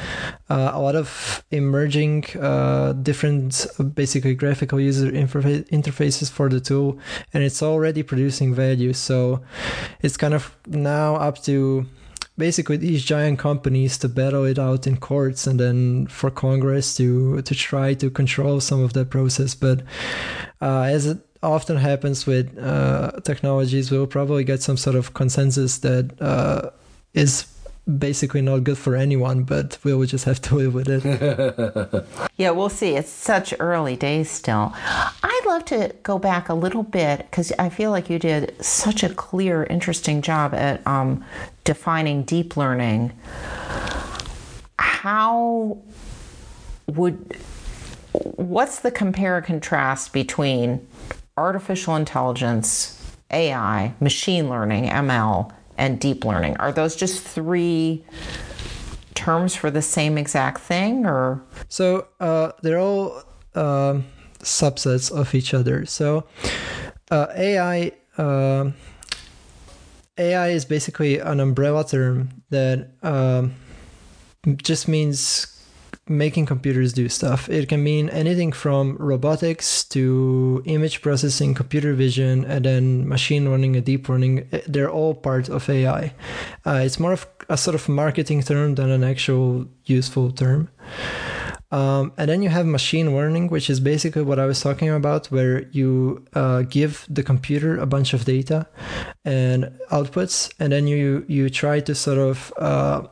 uh, 0.50 0.72
a 0.74 0.80
lot 0.80 0.94
of 0.94 1.42
emerging 1.50 2.24
uh, 2.38 2.92
different, 2.92 3.66
basically 3.94 4.34
graphical 4.34 4.78
user 4.78 5.10
interfa- 5.10 5.66
interfaces 5.70 6.30
for 6.30 6.50
the 6.50 6.60
tool, 6.60 6.98
and 7.32 7.42
it's 7.42 7.62
already 7.62 8.02
producing 8.02 8.54
value. 8.54 8.92
So 8.92 9.42
it's 10.02 10.18
kind 10.18 10.34
of 10.34 10.54
now 10.66 11.16
up 11.16 11.42
to 11.44 11.86
basically 12.38 12.76
these 12.76 13.04
giant 13.04 13.38
companies 13.38 13.98
to 13.98 14.08
battle 14.08 14.44
it 14.44 14.58
out 14.58 14.86
in 14.86 14.96
courts 14.96 15.46
and 15.46 15.58
then 15.58 16.06
for 16.06 16.30
Congress 16.30 16.96
to 16.96 17.42
to 17.42 17.54
try 17.54 17.94
to 17.94 18.10
control 18.10 18.60
some 18.60 18.82
of 18.82 18.92
that 18.92 19.10
process. 19.10 19.54
But 19.54 19.82
uh, 20.60 20.82
as 20.82 21.06
it 21.06 21.18
often 21.42 21.76
happens 21.76 22.26
with 22.26 22.56
uh, 22.58 23.12
technologies, 23.24 23.90
we'll 23.90 24.06
probably 24.06 24.44
get 24.44 24.62
some 24.62 24.76
sort 24.76 24.96
of 24.96 25.14
consensus 25.14 25.78
that 25.78 26.20
uh, 26.20 26.70
is 27.14 27.46
basically 27.86 28.42
not 28.42 28.64
good 28.64 28.78
for 28.78 28.96
anyone, 28.96 29.44
but 29.44 29.78
we'll 29.84 30.04
just 30.04 30.24
have 30.24 30.40
to 30.42 30.54
live 30.56 30.74
with 30.74 30.88
it. 30.88 32.06
yeah, 32.36 32.50
we'll 32.50 32.68
see. 32.68 32.96
It's 32.96 33.10
such 33.10 33.54
early 33.60 33.96
days 33.96 34.30
still. 34.30 34.72
I'd 34.74 35.42
love 35.46 35.64
to 35.66 35.94
go 36.02 36.18
back 36.18 36.48
a 36.48 36.54
little 36.54 36.82
bit 36.82 37.18
because 37.30 37.52
I 37.58 37.68
feel 37.68 37.90
like 37.90 38.10
you 38.10 38.18
did 38.18 38.54
such 38.64 39.02
a 39.02 39.08
clear, 39.10 39.64
interesting 39.64 40.22
job 40.22 40.54
at 40.54 40.84
um, 40.86 41.24
defining 41.64 42.22
deep 42.24 42.56
learning. 42.56 43.12
How 44.78 45.78
would 46.86 47.36
what's 48.12 48.80
the 48.80 48.90
compare 48.90 49.36
and 49.36 49.46
contrast 49.46 50.12
between 50.12 50.86
artificial 51.36 51.96
intelligence, 51.96 53.00
AI, 53.30 53.92
machine 54.00 54.48
learning, 54.48 54.88
ML, 54.88 55.52
and 55.76 56.00
deep 56.00 56.24
learning? 56.24 56.56
Are 56.58 56.72
those 56.72 56.96
just 56.96 57.22
three 57.22 58.04
terms 59.14 59.54
for 59.54 59.70
the 59.70 59.82
same 59.82 60.18
exact 60.18 60.60
thing, 60.60 61.06
or? 61.06 61.42
So 61.68 62.08
uh, 62.20 62.52
they're 62.62 62.78
all 62.78 63.22
uh, 63.54 64.00
subsets 64.40 65.10
of 65.10 65.34
each 65.34 65.54
other. 65.54 65.86
So 65.86 66.24
uh, 67.10 67.26
AI. 67.34 67.92
Um, 68.18 68.74
AI 70.18 70.48
is 70.48 70.64
basically 70.64 71.18
an 71.18 71.40
umbrella 71.40 71.86
term 71.86 72.42
that 72.48 72.88
um, 73.02 73.54
just 74.56 74.88
means 74.88 75.55
making 76.08 76.46
computers 76.46 76.92
do 76.92 77.08
stuff. 77.08 77.48
It 77.48 77.68
can 77.68 77.82
mean 77.82 78.08
anything 78.10 78.52
from 78.52 78.96
robotics 78.98 79.84
to 79.84 80.62
image 80.64 81.02
processing, 81.02 81.54
computer 81.54 81.94
vision, 81.94 82.44
and 82.44 82.64
then 82.64 83.08
machine 83.08 83.50
learning 83.50 83.76
and 83.76 83.84
deep 83.84 84.08
learning. 84.08 84.48
They're 84.66 84.90
all 84.90 85.14
part 85.14 85.48
of 85.48 85.68
AI. 85.68 86.12
Uh, 86.64 86.80
it's 86.84 87.00
more 87.00 87.12
of 87.12 87.26
a 87.48 87.56
sort 87.56 87.74
of 87.74 87.88
marketing 87.88 88.42
term 88.42 88.74
than 88.74 88.90
an 88.90 89.04
actual 89.04 89.66
useful 89.84 90.30
term. 90.32 90.68
Um, 91.72 92.12
and 92.16 92.30
then 92.30 92.42
you 92.42 92.48
have 92.48 92.64
machine 92.64 93.14
learning, 93.14 93.48
which 93.48 93.68
is 93.68 93.80
basically 93.80 94.22
what 94.22 94.38
I 94.38 94.46
was 94.46 94.60
talking 94.60 94.88
about, 94.88 95.26
where 95.26 95.66
you 95.70 96.24
uh, 96.32 96.62
give 96.62 97.06
the 97.10 97.24
computer 97.24 97.76
a 97.76 97.86
bunch 97.86 98.14
of 98.14 98.24
data 98.24 98.66
and 99.24 99.64
outputs, 99.90 100.52
and 100.60 100.72
then 100.72 100.86
you 100.86 101.24
you 101.28 101.50
try 101.50 101.80
to 101.80 101.94
sort 101.94 102.18
of 102.18 102.52
uh, 102.58 103.02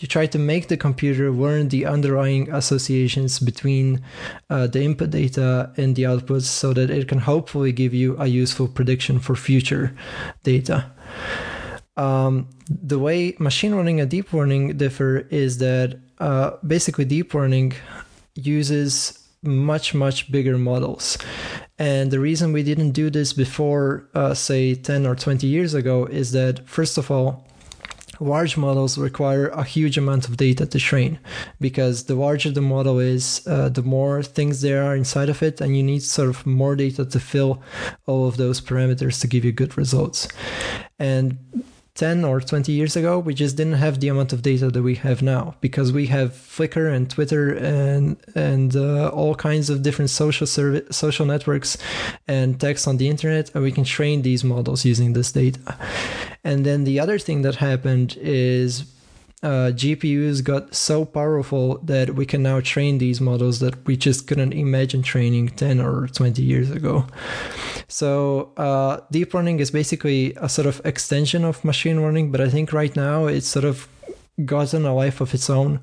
you 0.00 0.08
try 0.08 0.26
to 0.26 0.38
make 0.38 0.68
the 0.68 0.76
computer 0.76 1.30
learn 1.30 1.68
the 1.68 1.86
underlying 1.86 2.50
associations 2.50 3.38
between 3.38 4.02
uh, 4.48 4.66
the 4.66 4.82
input 4.82 5.10
data 5.10 5.72
and 5.76 5.94
the 5.94 6.04
outputs 6.04 6.44
so 6.44 6.72
that 6.72 6.90
it 6.90 7.06
can 7.06 7.18
hopefully 7.18 7.70
give 7.70 7.94
you 7.94 8.16
a 8.18 8.26
useful 8.26 8.66
prediction 8.66 9.20
for 9.20 9.36
future 9.36 9.94
data. 10.42 10.90
Um, 11.96 12.48
the 12.68 12.98
way 12.98 13.36
machine 13.38 13.76
learning 13.76 14.00
and 14.00 14.10
deep 14.10 14.32
learning 14.32 14.78
differ 14.78 15.26
is 15.30 15.58
that 15.58 16.00
uh, 16.18 16.52
basically 16.66 17.04
deep 17.04 17.34
learning 17.34 17.74
uses 18.34 19.16
much 19.42 19.94
much 19.94 20.30
bigger 20.30 20.58
models 20.58 21.16
and 21.78 22.10
the 22.10 22.20
reason 22.20 22.52
we 22.52 22.62
didn't 22.62 22.90
do 22.90 23.08
this 23.08 23.32
before 23.32 24.06
uh, 24.14 24.34
say 24.34 24.74
10 24.74 25.06
or 25.06 25.14
20 25.14 25.46
years 25.46 25.72
ago 25.72 26.04
is 26.04 26.32
that 26.32 26.68
first 26.68 26.98
of 26.98 27.10
all 27.10 27.48
large 28.20 28.56
models 28.56 28.98
require 28.98 29.48
a 29.48 29.64
huge 29.64 29.96
amount 29.98 30.28
of 30.28 30.36
data 30.36 30.66
to 30.66 30.78
train 30.78 31.18
because 31.60 32.04
the 32.04 32.14
larger 32.14 32.50
the 32.50 32.60
model 32.60 32.98
is, 32.98 33.46
uh, 33.46 33.68
the 33.68 33.82
more 33.82 34.22
things 34.22 34.60
there 34.60 34.84
are 34.84 34.94
inside 34.94 35.28
of 35.28 35.42
it, 35.42 35.60
and 35.60 35.76
you 35.76 35.82
need 35.82 36.02
sort 36.02 36.28
of 36.28 36.46
more 36.46 36.76
data 36.76 37.04
to 37.04 37.18
fill 37.18 37.62
all 38.06 38.28
of 38.28 38.36
those 38.36 38.60
parameters 38.60 39.20
to 39.20 39.26
give 39.26 39.44
you 39.44 39.52
good 39.52 39.76
results. 39.76 40.28
And 40.98 41.38
10 41.94 42.24
or 42.24 42.40
20 42.40 42.72
years 42.72 42.96
ago, 42.96 43.18
we 43.18 43.34
just 43.34 43.56
didn't 43.56 43.74
have 43.74 44.00
the 44.00 44.08
amount 44.08 44.32
of 44.32 44.42
data 44.42 44.70
that 44.70 44.82
we 44.82 44.94
have 44.94 45.20
now 45.22 45.54
because 45.60 45.92
we 45.92 46.06
have 46.06 46.32
Flickr 46.32 46.90
and 46.94 47.10
Twitter 47.10 47.52
and 47.52 48.16
and 48.34 48.74
uh, 48.76 49.08
all 49.08 49.34
kinds 49.34 49.68
of 49.68 49.82
different 49.82 50.08
social 50.08 50.46
service, 50.46 50.96
social 50.96 51.26
networks 51.26 51.76
and 52.26 52.58
text 52.58 52.88
on 52.88 52.96
the 52.96 53.08
internet, 53.08 53.50
and 53.54 53.62
we 53.62 53.72
can 53.72 53.84
train 53.84 54.22
these 54.22 54.44
models 54.44 54.84
using 54.84 55.12
this 55.12 55.32
data. 55.32 55.60
And 56.44 56.64
then 56.64 56.84
the 56.84 56.98
other 56.98 57.18
thing 57.18 57.42
that 57.42 57.56
happened 57.56 58.16
is 58.20 58.84
uh, 59.42 59.72
GPUs 59.72 60.44
got 60.44 60.74
so 60.74 61.04
powerful 61.04 61.78
that 61.78 62.14
we 62.14 62.26
can 62.26 62.42
now 62.42 62.60
train 62.60 62.98
these 62.98 63.20
models 63.20 63.60
that 63.60 63.86
we 63.86 63.96
just 63.96 64.26
couldn't 64.26 64.52
imagine 64.52 65.02
training 65.02 65.48
10 65.50 65.80
or 65.80 66.08
20 66.08 66.42
years 66.42 66.70
ago. 66.70 67.06
So, 67.88 68.52
uh, 68.56 69.00
deep 69.10 69.32
learning 69.32 69.60
is 69.60 69.70
basically 69.70 70.34
a 70.36 70.48
sort 70.48 70.66
of 70.66 70.80
extension 70.84 71.44
of 71.44 71.64
machine 71.64 72.02
learning, 72.02 72.32
but 72.32 72.40
I 72.40 72.48
think 72.48 72.72
right 72.72 72.94
now 72.94 73.26
it's 73.26 73.48
sort 73.48 73.64
of 73.64 73.88
gotten 74.44 74.84
a 74.84 74.94
life 74.94 75.20
of 75.20 75.34
its 75.34 75.50
own, 75.50 75.80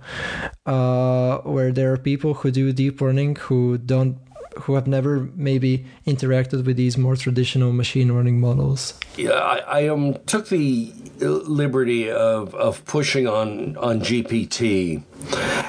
uh, 0.66 1.38
where 1.40 1.72
there 1.72 1.92
are 1.94 1.98
people 1.98 2.36
who 2.36 2.52
do 2.52 2.72
deep 2.74 3.02
learning 3.02 3.36
who 3.36 3.78
don't 3.78 4.18
who 4.62 4.76
have 4.76 4.88
never 4.88 5.30
maybe 5.36 5.86
interacted 6.06 6.66
with 6.66 6.78
these 6.78 6.98
more 6.98 7.16
traditional 7.16 7.72
machine 7.74 8.14
learning 8.14 8.40
models? 8.40 8.94
Yeah, 9.16 9.32
I, 9.32 9.58
I 9.82 9.88
um, 9.88 10.18
took 10.26 10.50
the 10.50 10.94
liberty 11.20 12.12
of, 12.12 12.54
of 12.56 12.86
pushing 12.86 13.28
on 13.28 13.78
on 13.78 14.02
GPT, 14.02 15.04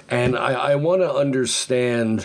And 0.08 0.36
I, 0.36 0.52
I 0.52 0.74
want 0.76 1.02
to 1.02 1.12
understand 1.12 2.22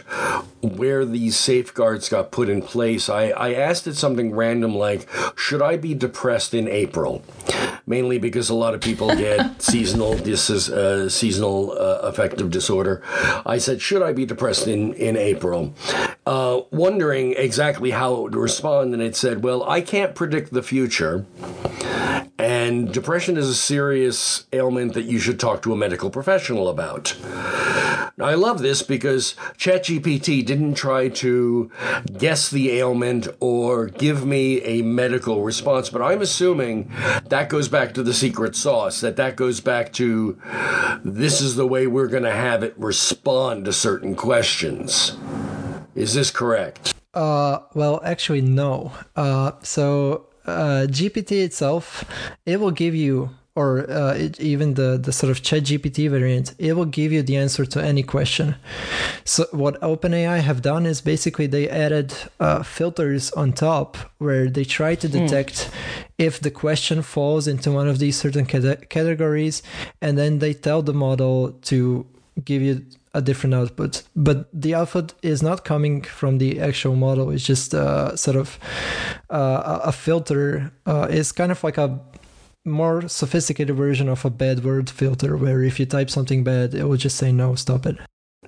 where 0.61 1.03
these 1.05 1.37
safeguards 1.37 2.07
got 2.07 2.31
put 2.31 2.47
in 2.49 2.61
place. 2.61 3.09
I, 3.09 3.29
I 3.29 3.53
asked 3.53 3.87
it 3.87 3.95
something 3.95 4.33
random 4.33 4.75
like, 4.75 5.07
should 5.35 5.61
I 5.61 5.77
be 5.77 5.93
depressed 5.93 6.53
in 6.53 6.67
April? 6.67 7.23
Mainly 7.85 8.17
because 8.17 8.49
a 8.49 8.55
lot 8.55 8.73
of 8.73 8.79
people 8.79 9.09
get 9.09 9.61
seasonal 9.61 10.13
this 10.13 10.49
is 10.49 10.69
uh, 10.69 11.09
seasonal 11.09 11.73
uh, 11.73 11.99
affective 12.03 12.49
disorder. 12.49 13.01
I 13.45 13.57
said, 13.57 13.81
should 13.81 14.01
I 14.01 14.13
be 14.13 14.25
depressed 14.25 14.67
in 14.67 14.93
in 14.93 15.17
April? 15.17 15.73
Uh, 16.25 16.61
wondering 16.71 17.33
exactly 17.33 17.91
how 17.91 18.15
it 18.15 18.21
would 18.21 18.35
respond, 18.35 18.93
and 18.93 19.03
it 19.03 19.15
said, 19.15 19.43
well, 19.43 19.63
I 19.63 19.81
can't 19.81 20.15
predict 20.15 20.53
the 20.53 20.63
future. 20.63 21.25
And 22.43 22.91
depression 22.91 23.38
is 23.38 23.47
a 23.47 23.56
serious 23.56 24.47
ailment 24.51 24.95
that 24.95 25.06
you 25.06 25.17
should 25.17 25.39
talk 25.39 25.62
to 25.62 25.71
a 25.71 25.77
medical 25.77 26.10
professional 26.10 26.67
about. 26.67 27.15
I 28.19 28.34
love 28.34 28.62
this 28.62 28.84
because 28.84 29.36
ChatGPT 29.58 30.45
didn't 30.45 30.73
try 30.73 31.08
to 31.08 31.71
guess 32.17 32.49
the 32.49 32.71
ailment 32.71 33.29
or 33.39 33.86
give 33.86 34.25
me 34.25 34.62
a 34.63 34.82
medical 34.82 35.41
response, 35.41 35.89
but 35.89 36.01
I'm 36.01 36.21
assuming 36.21 36.91
that 37.29 37.47
goes 37.47 37.69
back 37.69 37.93
to 37.93 38.03
the 38.03 38.13
secret 38.13 38.58
sauce, 38.58 38.99
that 38.99 39.15
that 39.15 39.38
goes 39.38 39.62
back 39.62 39.93
to 39.93 40.38
this 41.01 41.39
is 41.39 41.56
the 41.56 41.65
way 41.65 41.88
we're 41.88 42.08
going 42.08 42.23
to 42.23 42.36
have 42.36 42.62
it 42.62 42.73
respond 42.77 43.63
to 43.63 43.71
certain 43.71 44.17
questions. 44.17 45.15
Is 45.95 46.13
this 46.13 46.29
correct? 46.29 46.93
Uh, 47.13 47.60
well, 47.73 48.01
actually, 48.03 48.41
no. 48.41 48.91
Uh, 49.15 49.53
so 49.62 50.27
uh, 50.45 50.88
GPT 50.89 51.43
itself, 51.43 52.06
it 52.45 52.60
will 52.60 52.71
give 52.71 52.95
you, 52.95 53.29
or 53.56 53.89
uh, 53.89 54.13
it, 54.13 54.39
even 54.39 54.73
the, 54.73 54.97
the 55.01 55.12
sort 55.12 55.29
of 55.32 55.41
chat 55.41 55.63
GPT 55.63 56.10
variant, 56.10 56.53
it 56.58 56.73
will 56.73 56.86
give 56.86 57.12
you 57.12 57.21
the 57.21 57.38
answer 57.38 57.65
to 57.65 57.84
any 57.84 58.03
question. 58.03 58.56
So 59.23 59.45
what 59.51 59.79
OpenAI 59.82 60.41
have 60.41 60.62
done 60.62 60.86
is 60.86 61.01
basically 61.01 61.47
they 61.47 61.69
added 61.69 62.13
uh, 62.39 62.63
filters 62.63 63.32
on 63.32 63.53
top 63.53 63.97
where 64.17 64.49
they 64.49 64.65
try 64.65 64.95
to 64.95 65.08
detect 65.08 65.56
mm. 65.56 65.73
if 66.17 66.39
the 66.39 66.51
question 66.51 67.01
falls 67.01 67.47
into 67.47 67.71
one 67.71 67.88
of 67.88 67.99
these 67.99 68.17
certain 68.17 68.45
cate- 68.45 68.89
categories, 68.89 69.63
and 70.01 70.17
then 70.17 70.39
they 70.39 70.53
tell 70.53 70.82
the 70.82 70.93
model 70.93 71.51
to 71.63 72.06
give 72.43 72.62
you 72.62 72.86
a 73.13 73.21
different 73.21 73.54
output 73.54 74.04
but 74.15 74.47
the 74.54 74.73
output 74.73 75.13
is 75.21 75.43
not 75.43 75.63
coming 75.63 76.02
from 76.02 76.38
the 76.38 76.60
actual 76.60 76.95
model 76.95 77.30
it's 77.30 77.45
just 77.45 77.73
uh, 77.73 78.15
sort 78.15 78.38
of 78.38 78.60
uh, 79.30 79.80
a 79.84 79.91
filter 79.91 80.71
uh, 80.86 81.08
is 81.10 81.32
kind 81.32 81.52
of 81.52 81.63
like 81.63 81.78
a 81.78 81.99
more 82.65 83.08
sophisticated 83.08 83.76
version 83.76 84.08
of 84.08 84.23
a 84.23 84.30
bad 84.30 84.63
word 84.63 84.89
filter 84.89 85.36
where 85.36 85.62
if 85.63 85.80
you 85.80 85.86
type 85.86 86.10
something 86.10 86.43
bad 86.43 86.73
it 86.73 86.86
will 86.86 86.97
just 86.97 87.17
say 87.17 87.32
no 87.32 87.56
stop 87.56 87.86
it 87.86 87.97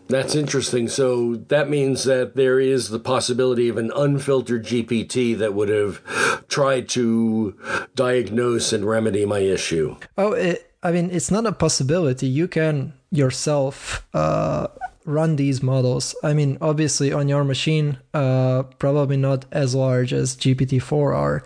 that's 0.07 0.35
interesting. 0.35 0.87
So 0.87 1.35
that 1.47 1.69
means 1.69 2.03
that 2.03 2.35
there 2.35 2.59
is 2.59 2.89
the 2.89 2.99
possibility 2.99 3.69
of 3.69 3.77
an 3.77 3.91
unfiltered 3.95 4.65
GPT 4.65 5.37
that 5.37 5.53
would 5.53 5.69
have 5.69 6.01
tried 6.47 6.87
to 6.89 7.57
diagnose 7.95 8.71
and 8.71 8.85
remedy 8.85 9.25
my 9.25 9.39
issue. 9.39 9.95
Oh, 10.17 10.33
it, 10.33 10.71
I 10.83 10.91
mean, 10.91 11.09
it's 11.11 11.31
not 11.31 11.47
a 11.47 11.51
possibility. 11.51 12.27
You 12.27 12.47
can 12.47 12.93
yourself 13.11 14.05
uh, 14.13 14.67
run 15.05 15.35
these 15.35 15.61
models. 15.61 16.15
I 16.23 16.33
mean, 16.33 16.57
obviously 16.61 17.13
on 17.13 17.29
your 17.29 17.43
machine, 17.43 17.99
uh, 18.13 18.63
probably 18.79 19.17
not 19.17 19.45
as 19.51 19.75
large 19.75 20.11
as 20.11 20.35
GPT-4 20.35 21.15
are, 21.15 21.43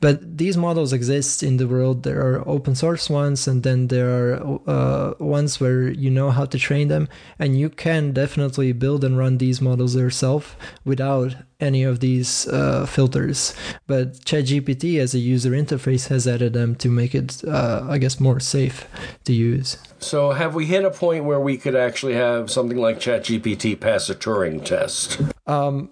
but 0.00 0.38
these 0.38 0.56
models 0.56 0.92
exist 0.92 1.42
in 1.42 1.58
the 1.58 1.68
world. 1.68 2.02
There 2.02 2.20
are 2.20 2.48
open 2.48 2.74
source 2.74 3.10
ones, 3.10 3.46
and 3.46 3.62
then 3.62 3.88
there 3.88 4.34
are 4.34 4.60
uh, 4.66 5.14
ones 5.18 5.60
where 5.60 5.90
you 5.90 6.10
know 6.10 6.30
how 6.30 6.46
to 6.46 6.58
train 6.58 6.88
them, 6.88 7.08
and 7.38 7.58
you 7.58 7.68
can 7.68 8.12
definitely 8.12 8.72
build 8.72 9.04
and 9.04 9.18
run 9.18 9.38
these 9.38 9.60
models 9.60 9.94
yourself 9.94 10.56
without 10.84 11.36
any 11.62 11.82
of 11.84 12.00
these 12.00 12.46
uh, 12.48 12.84
filters. 12.86 13.54
But 13.86 14.24
ChatGPT 14.24 14.98
as 14.98 15.14
a 15.14 15.18
user 15.18 15.52
interface 15.52 16.08
has 16.08 16.26
added 16.26 16.52
them 16.52 16.74
to 16.76 16.88
make 16.88 17.14
it, 17.14 17.42
uh, 17.44 17.86
I 17.88 17.98
guess, 17.98 18.20
more 18.20 18.40
safe 18.40 18.86
to 19.24 19.32
use. 19.32 19.78
So, 20.00 20.32
have 20.32 20.54
we 20.54 20.66
hit 20.66 20.84
a 20.84 20.90
point 20.90 21.24
where 21.24 21.40
we 21.40 21.56
could 21.56 21.76
actually 21.76 22.14
have 22.14 22.50
something 22.50 22.78
like 22.78 22.98
ChatGPT 22.98 23.78
pass 23.78 24.10
a 24.10 24.14
Turing 24.14 24.64
test? 24.64 25.20
Um, 25.46 25.90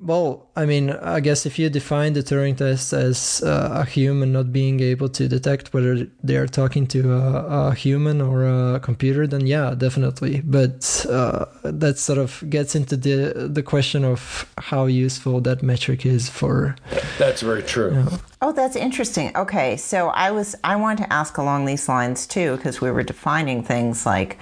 well, 0.00 0.48
I 0.54 0.64
mean, 0.64 0.90
I 0.90 1.18
guess 1.18 1.44
if 1.44 1.58
you 1.58 1.68
define 1.68 2.12
the 2.12 2.22
Turing 2.22 2.56
test 2.56 2.92
as 2.92 3.42
uh, 3.44 3.82
a 3.82 3.84
human 3.84 4.32
not 4.32 4.52
being 4.52 4.78
able 4.78 5.08
to 5.08 5.26
detect 5.26 5.74
whether 5.74 6.06
they 6.22 6.36
are 6.36 6.46
talking 6.46 6.86
to 6.88 7.12
a, 7.12 7.68
a 7.68 7.74
human 7.74 8.20
or 8.20 8.44
a 8.44 8.80
computer, 8.80 9.26
then 9.26 9.46
yeah, 9.46 9.74
definitely. 9.74 10.42
But 10.42 11.04
uh, 11.10 11.46
that 11.64 11.98
sort 11.98 12.18
of 12.18 12.44
gets 12.48 12.76
into 12.76 12.96
the 12.96 13.48
the 13.48 13.62
question 13.62 14.04
of 14.04 14.48
how 14.58 14.86
useful 14.86 15.40
that 15.40 15.64
metric 15.64 16.06
is 16.06 16.28
for. 16.28 16.76
That's 17.18 17.42
very 17.42 17.64
true. 17.64 17.90
You 17.90 18.02
know. 18.04 18.18
Oh, 18.40 18.52
that's 18.52 18.76
interesting. 18.76 19.36
Okay, 19.36 19.76
so 19.76 20.10
I 20.10 20.30
was 20.30 20.54
I 20.62 20.76
wanted 20.76 21.04
to 21.04 21.12
ask 21.12 21.38
along 21.38 21.64
these 21.64 21.88
lines 21.88 22.24
too 22.28 22.56
because 22.56 22.80
we 22.80 22.92
were 22.92 23.02
defining 23.02 23.64
things 23.64 24.06
like, 24.06 24.38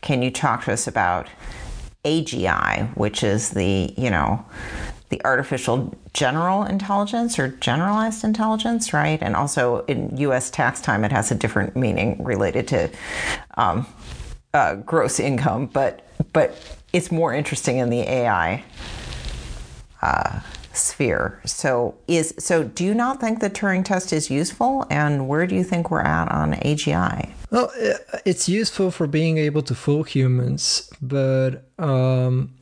can 0.00 0.22
you 0.22 0.30
talk 0.30 0.64
to 0.64 0.72
us 0.72 0.86
about 0.86 1.28
AGI, 2.04 2.96
which 2.96 3.22
is 3.22 3.50
the, 3.50 3.92
you 3.96 4.10
know, 4.10 4.44
the 5.10 5.24
artificial 5.24 5.94
general 6.12 6.64
intelligence 6.64 7.38
or 7.38 7.48
generalized 7.48 8.24
intelligence, 8.24 8.92
right? 8.92 9.20
And 9.22 9.34
also 9.34 9.84
in 9.86 10.16
US 10.18 10.50
tax 10.50 10.80
time, 10.80 11.04
it 11.04 11.12
has 11.12 11.30
a 11.30 11.34
different 11.34 11.76
meaning 11.76 12.22
related 12.22 12.68
to 12.68 12.90
um, 13.56 13.86
uh, 14.52 14.76
gross 14.76 15.18
income, 15.18 15.66
but, 15.66 16.06
but 16.32 16.78
it's 16.92 17.10
more 17.10 17.32
interesting 17.32 17.78
in 17.78 17.90
the 17.90 18.00
AI 18.00 18.64
uh, 20.02 20.40
sphere. 20.72 21.40
So 21.44 21.96
is 22.06 22.34
so 22.38 22.64
do 22.64 22.84
you 22.84 22.94
not 22.94 23.20
think 23.20 23.40
the 23.40 23.50
Turing 23.50 23.84
test 23.84 24.12
is 24.12 24.30
useful 24.30 24.86
and 24.90 25.28
where 25.28 25.46
do 25.46 25.54
you 25.54 25.64
think 25.64 25.90
we're 25.90 26.00
at 26.00 26.30
on 26.30 26.54
AGI? 26.54 27.32
Well, 27.50 27.72
it's 28.26 28.48
useful 28.48 28.90
for 28.90 29.06
being 29.06 29.38
able 29.38 29.62
to 29.62 29.74
fool 29.74 30.02
humans, 30.02 30.90
but 31.00 31.64
um, 31.78 32.52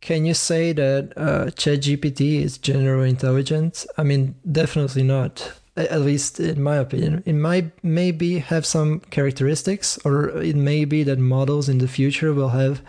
can 0.00 0.24
you 0.26 0.34
say 0.34 0.72
that 0.72 1.12
uh, 1.16 1.46
ChatGPT 1.46 2.42
is 2.42 2.58
general 2.58 3.04
intelligence? 3.04 3.86
I 3.96 4.02
mean, 4.02 4.34
definitely 4.50 5.04
not. 5.04 5.52
At 5.76 6.00
least 6.00 6.40
in 6.40 6.62
my 6.62 6.76
opinion, 6.76 7.22
it 7.26 7.34
might 7.34 7.84
maybe 7.84 8.38
have 8.38 8.64
some 8.64 9.00
characteristics, 9.10 9.98
or 10.06 10.30
it 10.30 10.56
may 10.56 10.86
be 10.86 11.02
that 11.02 11.18
models 11.18 11.68
in 11.68 11.78
the 11.78 11.86
future 11.86 12.32
will 12.32 12.48
have 12.48 12.80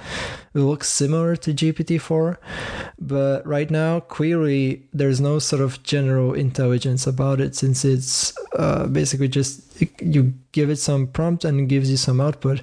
will 0.54 0.70
look 0.70 0.86
similar 0.86 1.36
to 1.36 1.54
GPT-4. 1.54 2.38
But 2.98 3.46
right 3.46 3.70
now, 3.70 4.00
clearly, 4.00 4.88
there's 4.94 5.20
no 5.20 5.38
sort 5.38 5.62
of 5.62 5.84
general 5.84 6.34
intelligence 6.34 7.06
about 7.06 7.42
it, 7.42 7.56
since 7.56 7.84
it's 7.84 8.34
uh, 8.58 8.88
basically 8.88 9.28
just 9.28 9.67
you 10.02 10.34
give 10.52 10.70
it 10.70 10.78
some 10.78 11.08
prompt 11.08 11.46
and 11.46 11.60
it 11.60 11.68
gives 11.68 11.90
you 11.90 11.98
some 11.98 12.20
output. 12.22 12.62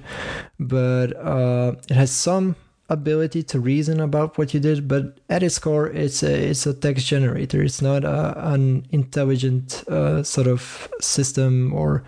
But 0.59 1.15
uh, 1.17 1.75
it 1.89 1.93
has 1.95 2.11
some 2.11 2.55
ability 2.89 3.41
to 3.41 3.59
reason 3.59 3.99
about 3.99 4.37
what 4.37 4.53
you 4.53 4.59
did, 4.59 4.87
but 4.87 5.17
at 5.29 5.41
its 5.43 5.57
core, 5.57 5.87
it's 5.89 6.21
a 6.23 6.49
it's 6.49 6.65
a 6.65 6.73
text 6.73 7.07
generator. 7.07 7.61
It's 7.63 7.81
not 7.81 8.03
a, 8.03 8.53
an 8.53 8.85
intelligent 8.91 9.83
uh, 9.87 10.23
sort 10.23 10.47
of 10.47 10.87
system, 11.01 11.73
or 11.73 12.03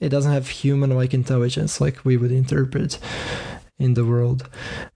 it 0.00 0.10
doesn't 0.10 0.32
have 0.32 0.48
human-like 0.48 1.14
intelligence 1.14 1.80
like 1.80 2.04
we 2.04 2.16
would 2.16 2.32
interpret 2.32 2.98
in 3.78 3.94
the 3.94 4.04
world. 4.04 4.48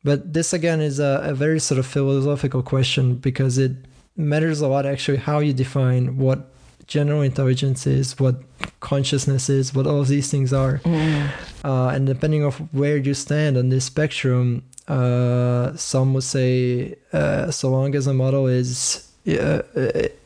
But 0.05 0.33
this 0.33 0.53
again 0.53 0.81
is 0.81 0.99
a, 0.99 1.21
a 1.23 1.35
very 1.35 1.61
sort 1.61 1.79
of 1.79 1.87
philosophical 1.87 2.63
question 2.63 3.15
because 3.15 3.57
it 3.59 3.73
matters 4.17 4.61
a 4.61 4.69
lot 4.69 4.85
actually 4.85 5.17
how 5.17 5.39
you 5.39 5.53
define 5.53 6.19
what 6.19 6.52
general 6.87 7.23
intelligence 7.23 7.87
is, 7.87 8.19
what 8.19 8.43
consciousness 8.81 9.49
is, 9.49 9.75
what 9.75 9.87
all 9.87 10.01
of 10.01 10.09
these 10.09 10.31
things 10.31 10.53
are. 10.53 10.79
Mm. 10.79 11.31
Uh, 11.65 11.89
and 11.89 12.07
depending 12.07 12.45
of 12.45 12.57
where 12.75 12.97
you 12.97 13.15
stand 13.15 13.57
on 13.57 13.69
this 13.69 13.85
spectrum, 13.85 14.63
uh, 14.89 15.77
some 15.77 16.15
would 16.15 16.25
say 16.25 16.97
uh, 17.13 17.51
so 17.51 17.71
long 17.71 17.95
as 17.95 18.07
a 18.07 18.15
model 18.15 18.47
is 18.47 19.09
uh, 19.29 19.63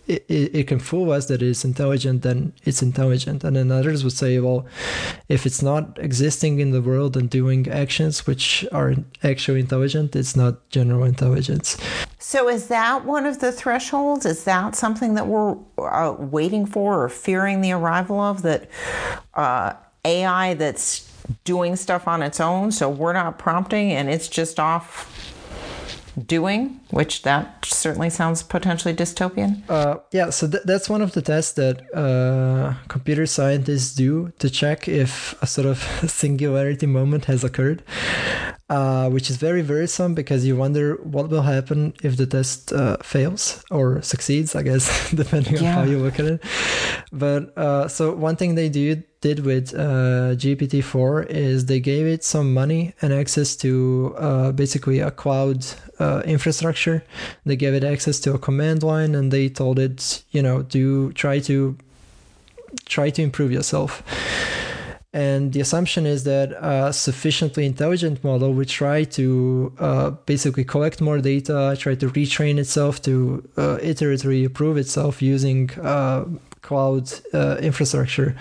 it, 0.07 0.25
it, 0.29 0.69
can 0.69 0.79
fool 0.79 1.11
us 1.11 1.27
that 1.27 1.43
it's 1.43 1.65
intelligent, 1.65 2.23
then 2.23 2.53
it's 2.65 2.83
intelligent. 2.83 3.43
And 3.43 3.57
then 3.57 3.73
others 3.73 4.05
would 4.05 4.13
say, 4.13 4.39
well, 4.39 4.67
if 5.29 5.47
it's 5.47 5.63
not 5.63 5.99
existing 5.99 6.61
in 6.61 6.71
the 6.71 6.81
world 6.81 7.17
and 7.17 7.29
doing 7.29 7.69
actions 7.69 8.27
which 8.27 8.65
are 8.73 8.95
actually 9.25 9.61
intelligent, 9.61 10.15
it's 10.15 10.37
not 10.37 10.69
general 10.71 11.05
intelligence. 11.05 11.77
So, 12.19 12.49
is 12.49 12.69
that 12.69 13.05
one 13.05 13.27
of 13.27 13.41
the 13.41 13.53
thresholds? 13.53 14.27
Is 14.27 14.45
that 14.45 14.75
something 14.75 15.15
that 15.15 15.27
we're 15.27 15.57
uh, 15.79 16.15
waiting 16.19 16.67
for 16.67 17.03
or 17.03 17.09
fearing 17.09 17.61
the 17.61 17.73
arrival 17.73 18.21
of? 18.21 18.43
That 18.43 18.69
uh, 19.35 19.75
AI 20.05 20.55
that's 20.55 21.11
doing 21.45 21.75
stuff 21.75 22.07
on 22.07 22.23
its 22.23 22.41
own, 22.41 22.71
so 22.71 22.89
we're 22.89 23.13
not 23.13 23.39
prompting 23.39 23.93
and 23.93 24.09
it's 24.09 24.29
just 24.29 24.61
off 24.61 25.36
doing, 26.27 26.81
which 26.91 27.23
that 27.23 27.65
certainly 27.65 28.11
sounds 28.11 28.43
potentially 28.43 28.95
dystopian. 28.95 29.63
Uh, 29.69 29.99
yeah, 30.13 30.31
so 30.31 30.49
th- 30.49 30.63
that's 30.65 30.89
one 30.89 31.03
of 31.03 31.13
the 31.13 31.23
tests 31.23 31.53
that 31.55 31.83
uh, 31.95 32.75
computer 32.89 33.27
scientists 33.27 33.95
do 33.95 34.33
to 34.39 34.49
check 34.49 34.89
if 34.89 35.41
a 35.43 35.47
sort 35.47 35.67
of 35.67 35.79
singularity 36.07 36.87
moment 36.87 37.27
has 37.27 37.45
occurred. 37.45 37.83
uh, 38.69 39.09
which 39.11 39.31
is 39.31 39.37
very 39.37 39.63
worrisome 39.63 40.15
because 40.15 40.45
you 40.45 40.57
wonder 40.57 40.97
what 41.03 41.29
will 41.29 41.43
happen 41.43 41.95
if 42.03 42.17
the 42.17 42.27
test 42.27 42.73
uh, 42.73 42.97
fails 43.03 43.65
or 43.71 44.03
succeeds, 44.03 44.57
I 44.57 44.63
guess, 44.63 45.11
depending 45.15 45.55
yeah. 45.55 45.69
on 45.69 45.75
how 45.75 45.83
you 45.85 45.99
look 45.99 46.19
at 46.19 46.27
it. 46.27 46.45
But 47.13 47.57
uh, 47.57 47.89
so 47.89 48.13
one 48.13 48.37
thing 48.37 48.57
they 48.57 48.69
do 48.69 49.03
did 49.27 49.39
with 49.51 49.75
uh, 49.75 50.35
GPT-4 50.43 51.27
is 51.27 51.67
they 51.67 51.81
gave 51.81 52.07
it 52.15 52.23
some 52.35 52.49
money 52.63 52.83
and 53.03 53.11
access 53.13 53.57
to 53.65 54.15
uh, 54.19 54.53
basically 54.53 54.99
a 55.01 55.11
cloud 55.11 55.59
uh, 55.99 56.23
infrastructure. 56.37 56.99
They 57.49 57.57
gave 57.65 57.75
it 57.79 57.85
access 57.95 58.17
to 58.25 58.35
a 58.35 58.39
command 58.39 58.81
line, 58.93 59.13
and 59.19 59.27
they 59.37 59.47
told 59.49 59.77
it, 59.79 60.23
you 60.37 60.43
know, 60.47 60.57
to 60.75 61.13
try 61.23 61.37
to 61.51 61.57
try 62.95 63.07
to 63.17 63.21
improve 63.29 63.51
yourself. 63.59 63.91
And 65.13 65.43
the 65.55 65.61
assumption 65.67 66.05
is 66.15 66.21
that 66.25 66.49
a 66.61 66.93
sufficiently 66.93 67.65
intelligent 67.73 68.23
model 68.23 68.51
will 68.57 68.71
try 68.83 68.99
to 69.19 69.27
uh, 69.79 70.11
basically 70.33 70.65
collect 70.75 71.01
more 71.01 71.21
data, 71.35 71.75
try 71.85 71.95
to 72.03 72.07
retrain 72.19 72.59
itself 72.59 73.01
to 73.09 73.13
uh, 73.57 73.79
iteratively 73.91 74.45
improve 74.45 74.77
itself 74.77 75.23
using 75.23 75.71
uh, 75.81 76.27
cloud 76.67 77.11
uh, 77.33 77.57
infrastructure. 77.61 78.37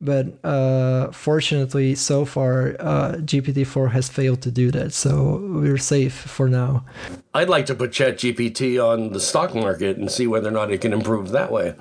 But 0.00 0.26
uh, 0.44 1.10
fortunately, 1.12 1.94
so 1.94 2.24
far, 2.24 2.76
uh, 2.78 3.12
GPT-4 3.30 3.90
has 3.92 4.08
failed 4.08 4.42
to 4.42 4.50
do 4.50 4.70
that. 4.72 4.92
So 4.92 5.40
we're 5.42 5.78
safe 5.78 6.14
for 6.14 6.48
now. 6.48 6.84
I'd 7.32 7.48
like 7.48 7.66
to 7.66 7.74
put 7.74 7.90
ChatGPT 7.90 8.78
on 8.84 9.12
the 9.12 9.20
stock 9.20 9.54
market 9.54 9.96
and 9.96 10.10
see 10.10 10.26
whether 10.26 10.48
or 10.48 10.52
not 10.52 10.70
it 10.70 10.82
can 10.82 10.92
improve 10.92 11.30
that 11.30 11.50
way. 11.50 11.74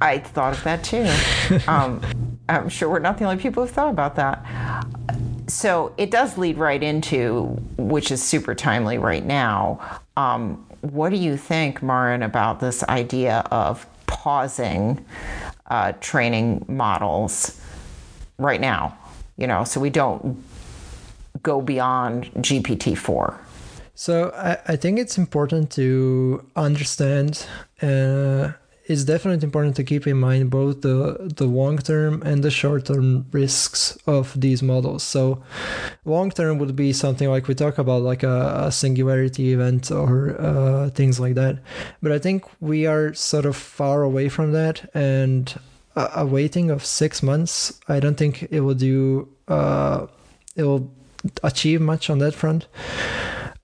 I 0.00 0.18
thought 0.18 0.52
of 0.52 0.62
that 0.64 0.84
too. 0.84 1.08
um, 1.70 2.00
I'm 2.48 2.68
sure 2.68 2.88
we're 2.88 3.00
not 3.00 3.18
the 3.18 3.24
only 3.24 3.42
people 3.42 3.64
who've 3.64 3.74
thought 3.74 3.90
about 3.90 4.14
that. 4.16 4.44
So 5.48 5.92
it 5.98 6.10
does 6.10 6.38
lead 6.38 6.58
right 6.58 6.82
into, 6.82 7.44
which 7.76 8.10
is 8.10 8.22
super 8.22 8.54
timely 8.54 8.98
right 8.98 9.24
now. 9.24 10.00
Um, 10.16 10.64
what 10.80 11.10
do 11.10 11.16
you 11.16 11.36
think, 11.36 11.82
Marin, 11.82 12.22
about 12.22 12.60
this 12.60 12.82
idea 12.84 13.38
of 13.50 13.86
pausing 14.24 15.04
uh, 15.66 15.92
training 16.00 16.64
models 16.66 17.60
right 18.38 18.58
now, 18.58 18.96
you 19.36 19.46
know, 19.46 19.64
so 19.64 19.78
we 19.78 19.90
don't 19.90 20.42
go 21.42 21.60
beyond 21.60 22.32
GPT 22.36 22.96
4. 22.96 23.38
So 23.94 24.32
I, 24.34 24.72
I 24.72 24.76
think 24.76 24.98
it's 24.98 25.18
important 25.18 25.70
to 25.72 26.42
understand 26.56 27.46
uh, 27.82 28.52
it's 28.86 29.04
definitely 29.04 29.44
important 29.44 29.76
to 29.76 29.84
keep 29.84 30.06
in 30.06 30.18
mind 30.18 30.50
both 30.50 30.82
the 30.82 31.32
the 31.36 31.46
long 31.46 31.78
term 31.78 32.22
and 32.22 32.42
the 32.42 32.50
short 32.50 32.86
term 32.86 33.26
risks 33.32 33.96
of 34.06 34.38
these 34.38 34.62
models. 34.62 35.02
So, 35.02 35.42
long 36.04 36.30
term 36.30 36.58
would 36.58 36.76
be 36.76 36.92
something 36.92 37.28
like 37.30 37.48
we 37.48 37.54
talk 37.54 37.78
about, 37.78 38.02
like 38.02 38.22
a, 38.22 38.64
a 38.66 38.72
singularity 38.72 39.52
event 39.52 39.90
or 39.90 40.36
uh, 40.38 40.90
things 40.90 41.18
like 41.18 41.34
that. 41.34 41.58
But 42.02 42.12
I 42.12 42.18
think 42.18 42.44
we 42.60 42.86
are 42.86 43.14
sort 43.14 43.46
of 43.46 43.56
far 43.56 44.02
away 44.02 44.28
from 44.28 44.52
that, 44.52 44.90
and 44.94 45.54
a, 45.96 46.10
a 46.16 46.26
waiting 46.26 46.70
of 46.70 46.84
six 46.84 47.22
months, 47.22 47.80
I 47.88 48.00
don't 48.00 48.16
think 48.16 48.48
it 48.50 48.60
will 48.60 48.74
do. 48.74 49.28
Uh, 49.48 50.06
it 50.56 50.64
will 50.64 50.90
achieve 51.42 51.80
much 51.80 52.10
on 52.10 52.18
that 52.18 52.34
front. 52.34 52.66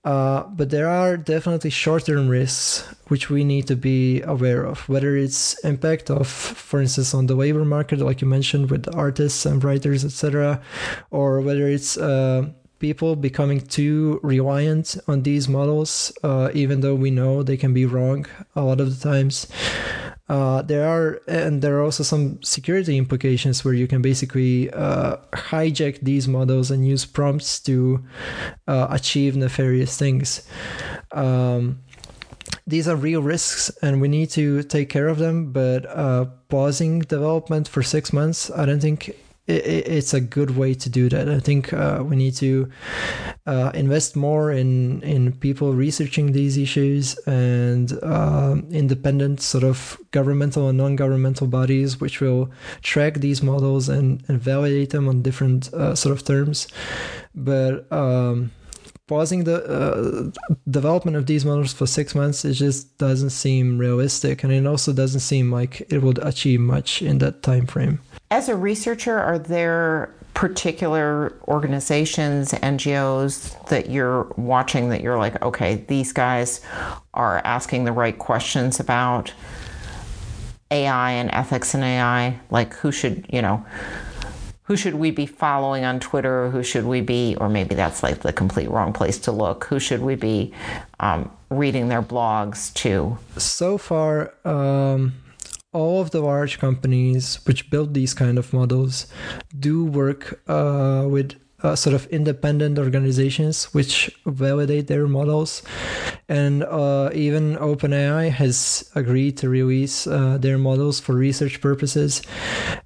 Uh, 0.02 0.44
but 0.44 0.70
there 0.70 0.88
are 0.88 1.16
definitely 1.16 1.68
short-term 1.68 2.28
risks 2.28 2.88
which 3.08 3.28
we 3.28 3.44
need 3.44 3.66
to 3.66 3.76
be 3.76 4.22
aware 4.22 4.64
of, 4.64 4.88
whether 4.88 5.14
it's 5.14 5.58
impact 5.64 6.10
of, 6.10 6.26
for 6.26 6.80
instance, 6.80 7.12
on 7.12 7.26
the 7.26 7.34
labor 7.34 7.64
market, 7.64 7.98
like 7.98 8.22
you 8.22 8.26
mentioned, 8.26 8.70
with 8.70 8.88
artists 8.94 9.44
and 9.44 9.62
writers, 9.62 10.04
etc., 10.04 10.62
or 11.10 11.40
whether 11.42 11.68
it's 11.68 11.98
uh, 11.98 12.48
people 12.78 13.14
becoming 13.14 13.60
too 13.60 14.18
reliant 14.22 14.96
on 15.06 15.22
these 15.22 15.48
models, 15.48 16.12
uh, 16.22 16.50
even 16.54 16.80
though 16.80 16.94
we 16.94 17.10
know 17.10 17.42
they 17.42 17.56
can 17.56 17.74
be 17.74 17.84
wrong 17.84 18.24
a 18.56 18.62
lot 18.62 18.80
of 18.80 18.98
the 18.98 19.08
times. 19.08 19.46
Uh, 20.30 20.62
there 20.62 20.86
are 20.86 21.20
and 21.26 21.60
there 21.60 21.76
are 21.76 21.82
also 21.82 22.04
some 22.04 22.40
security 22.40 22.96
implications 22.96 23.64
where 23.64 23.74
you 23.74 23.88
can 23.88 24.00
basically 24.00 24.70
uh, 24.70 25.16
hijack 25.32 25.98
these 26.02 26.28
models 26.28 26.70
and 26.70 26.86
use 26.86 27.04
prompts 27.04 27.58
to 27.58 28.00
uh, 28.68 28.86
achieve 28.90 29.34
nefarious 29.34 29.98
things. 29.98 30.46
Um, 31.10 31.80
these 32.64 32.86
are 32.86 32.94
real 32.94 33.22
risks, 33.22 33.70
and 33.82 34.00
we 34.00 34.06
need 34.06 34.30
to 34.30 34.62
take 34.62 34.88
care 34.88 35.08
of 35.08 35.18
them. 35.18 35.50
But 35.52 35.84
uh, 35.86 36.26
pausing 36.48 37.00
development 37.00 37.66
for 37.66 37.82
six 37.82 38.12
months, 38.12 38.52
I 38.52 38.66
don't 38.66 38.78
think 38.78 39.16
it, 39.50 39.88
it's 39.88 40.14
a 40.14 40.20
good 40.20 40.56
way 40.56 40.74
to 40.74 40.88
do 40.88 41.08
that. 41.08 41.28
I 41.28 41.40
think 41.40 41.72
uh, 41.72 42.02
we 42.04 42.16
need 42.16 42.34
to 42.36 42.70
uh, 43.46 43.70
invest 43.74 44.16
more 44.16 44.52
in 44.52 45.02
in 45.02 45.32
people 45.32 45.72
researching 45.72 46.32
these 46.32 46.56
issues 46.56 47.16
and 47.26 47.92
uh, 48.02 48.56
independent 48.70 49.40
sort 49.40 49.64
of 49.64 49.98
governmental 50.10 50.68
and 50.68 50.78
non-governmental 50.78 51.46
bodies 51.46 52.00
which 52.00 52.20
will 52.20 52.50
track 52.82 53.14
these 53.14 53.42
models 53.42 53.88
and, 53.88 54.22
and 54.28 54.40
validate 54.40 54.90
them 54.90 55.08
on 55.08 55.22
different 55.22 55.72
uh, 55.74 55.94
sort 55.94 56.12
of 56.16 56.24
terms. 56.24 56.68
But 57.34 57.90
um, 57.92 58.50
pausing 59.10 59.42
the 59.42 59.58
uh, 59.64 60.30
development 60.70 61.16
of 61.16 61.26
these 61.26 61.44
models 61.44 61.72
for 61.72 61.84
six 61.84 62.14
months 62.14 62.44
it 62.44 62.52
just 62.52 62.96
doesn't 62.98 63.30
seem 63.30 63.76
realistic 63.76 64.44
and 64.44 64.52
it 64.52 64.64
also 64.64 64.92
doesn't 64.92 65.18
seem 65.18 65.50
like 65.50 65.80
it 65.90 66.00
would 66.00 66.18
achieve 66.18 66.60
much 66.60 67.02
in 67.02 67.18
that 67.18 67.42
time 67.42 67.66
frame 67.66 67.98
as 68.30 68.48
a 68.48 68.56
researcher, 68.56 69.18
are 69.18 69.38
there 69.38 70.14
particular 70.34 71.34
organizations, 71.48 72.52
NGOs 72.52 73.68
that 73.68 73.90
you're 73.90 74.24
watching 74.36 74.90
that 74.90 75.00
you're 75.00 75.18
like, 75.18 75.42
okay, 75.42 75.84
these 75.88 76.12
guys 76.12 76.60
are 77.12 77.42
asking 77.44 77.84
the 77.84 77.92
right 77.92 78.16
questions 78.16 78.78
about 78.78 79.32
AI 80.70 81.10
and 81.12 81.30
ethics 81.32 81.74
in 81.74 81.82
AI? 81.82 82.38
Like, 82.50 82.74
who 82.74 82.92
should, 82.92 83.26
you 83.28 83.42
know, 83.42 83.64
who 84.62 84.76
should 84.76 84.94
we 84.94 85.10
be 85.10 85.26
following 85.26 85.84
on 85.84 85.98
Twitter? 85.98 86.48
Who 86.50 86.62
should 86.62 86.86
we 86.86 87.00
be, 87.00 87.36
or 87.40 87.48
maybe 87.48 87.74
that's 87.74 88.04
like 88.04 88.20
the 88.20 88.32
complete 88.32 88.70
wrong 88.70 88.92
place 88.92 89.18
to 89.18 89.32
look. 89.32 89.64
Who 89.64 89.80
should 89.80 90.00
we 90.00 90.14
be 90.14 90.54
um, 91.00 91.28
reading 91.48 91.88
their 91.88 92.02
blogs 92.02 92.72
to? 92.74 93.18
So 93.36 93.78
far, 93.78 94.32
um, 94.44 95.14
all 95.72 96.00
of 96.00 96.10
the 96.10 96.20
large 96.20 96.58
companies 96.58 97.36
which 97.46 97.70
build 97.70 97.94
these 97.94 98.14
kind 98.14 98.38
of 98.38 98.52
models 98.52 99.06
do 99.58 99.84
work 99.84 100.42
uh, 100.48 101.06
with 101.08 101.40
uh, 101.62 101.76
sort 101.76 101.94
of 101.94 102.06
independent 102.06 102.78
organizations 102.78 103.64
which 103.74 104.10
validate 104.26 104.86
their 104.86 105.06
models. 105.06 105.62
And 106.28 106.62
uh, 106.62 107.10
even 107.12 107.56
OpenAI 107.56 108.30
has 108.30 108.90
agreed 108.94 109.36
to 109.38 109.48
release 109.48 110.06
uh, 110.06 110.38
their 110.38 110.58
models 110.58 111.00
for 111.00 111.14
research 111.14 111.60
purposes. 111.60 112.22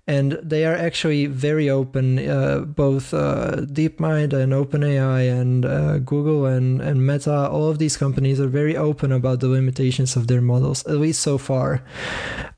And 0.07 0.33
they 0.43 0.65
are 0.65 0.75
actually 0.75 1.27
very 1.27 1.71
open, 1.71 2.19
uh, 2.19 2.61
both 2.61 3.15
uh, 3.15 3.63
DeepMind 3.63 4.33
and 4.33 4.53
OpenAI 4.53 5.41
and 5.41 5.65
uh, 5.65 5.99
Google 5.99 6.47
and, 6.47 6.81
and 6.81 7.07
Meta, 7.07 7.49
all 7.49 7.69
of 7.69 7.79
these 7.79 7.97
companies 7.97 8.41
are 8.41 8.49
very 8.49 8.77
open 8.77 9.13
about 9.13 9.41
the 9.41 9.49
limitations 9.49 10.17
of 10.17 10.27
their 10.27 10.41
models, 10.41 10.85
at 10.87 10.97
least 10.97 11.23
so 11.23 11.39
far. 11.39 11.85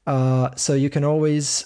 So 0.06 0.74
you 0.74 0.90
can 0.90 1.04
always 1.04 1.64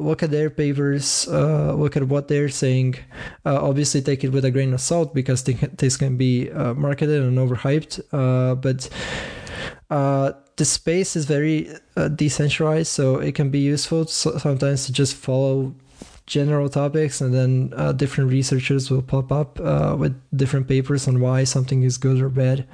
look 0.00 0.22
at 0.22 0.30
their 0.30 0.50
papers, 0.50 1.28
uh, 1.28 1.74
look 1.74 1.96
at 1.96 2.04
what 2.04 2.28
they're 2.28 2.48
saying. 2.48 2.96
Uh, 3.44 3.62
obviously, 3.62 4.00
take 4.00 4.24
it 4.24 4.30
with 4.30 4.44
a 4.44 4.50
grain 4.50 4.72
of 4.72 4.80
salt 4.80 5.14
because 5.14 5.44
this 5.44 5.96
can 5.96 6.16
be 6.16 6.50
uh, 6.50 6.74
marketed 6.74 7.22
and 7.22 7.38
overhyped. 7.38 8.00
Uh, 8.12 8.54
but 8.54 8.88
uh, 9.90 10.32
the 10.56 10.64
space 10.64 11.14
is 11.16 11.26
very 11.26 11.70
uh, 11.96 12.08
decentralized, 12.08 12.88
so 12.88 13.18
it 13.18 13.34
can 13.34 13.50
be 13.50 13.60
useful 13.60 14.06
sometimes 14.06 14.86
to 14.86 14.92
just 14.92 15.14
follow 15.14 15.74
general 16.26 16.68
topics 16.68 17.20
and 17.20 17.34
then 17.34 17.96
different 17.96 18.30
researchers 18.30 18.88
will 18.88 19.02
pop 19.02 19.32
up 19.32 19.58
with 19.98 20.14
different 20.36 20.68
papers 20.68 21.08
on 21.08 21.18
why 21.18 21.42
something 21.42 21.82
is 21.82 21.98
good 21.98 22.20
or 22.20 22.28
bad. 22.28 22.64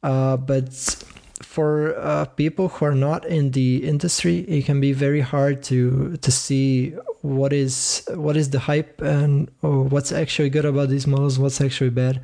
but 0.00 1.04
for 1.42 1.96
uh, 1.98 2.24
people 2.24 2.68
who 2.68 2.84
are 2.84 2.94
not 2.94 3.24
in 3.26 3.52
the 3.52 3.84
industry, 3.86 4.38
it 4.40 4.64
can 4.64 4.80
be 4.80 4.92
very 4.92 5.20
hard 5.20 5.62
to 5.64 6.16
to 6.18 6.30
see 6.30 6.90
what 7.22 7.52
is 7.52 8.02
what 8.14 8.36
is 8.36 8.50
the 8.50 8.58
hype 8.58 9.00
and 9.00 9.50
what's 9.60 10.12
actually 10.12 10.50
good 10.50 10.64
about 10.64 10.88
these 10.88 11.06
models, 11.06 11.38
what's 11.38 11.60
actually 11.60 11.90
bad. 11.90 12.20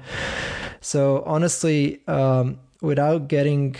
So 0.80 1.22
honestly, 1.26 2.00
um, 2.06 2.58
without 2.80 3.28
getting 3.28 3.76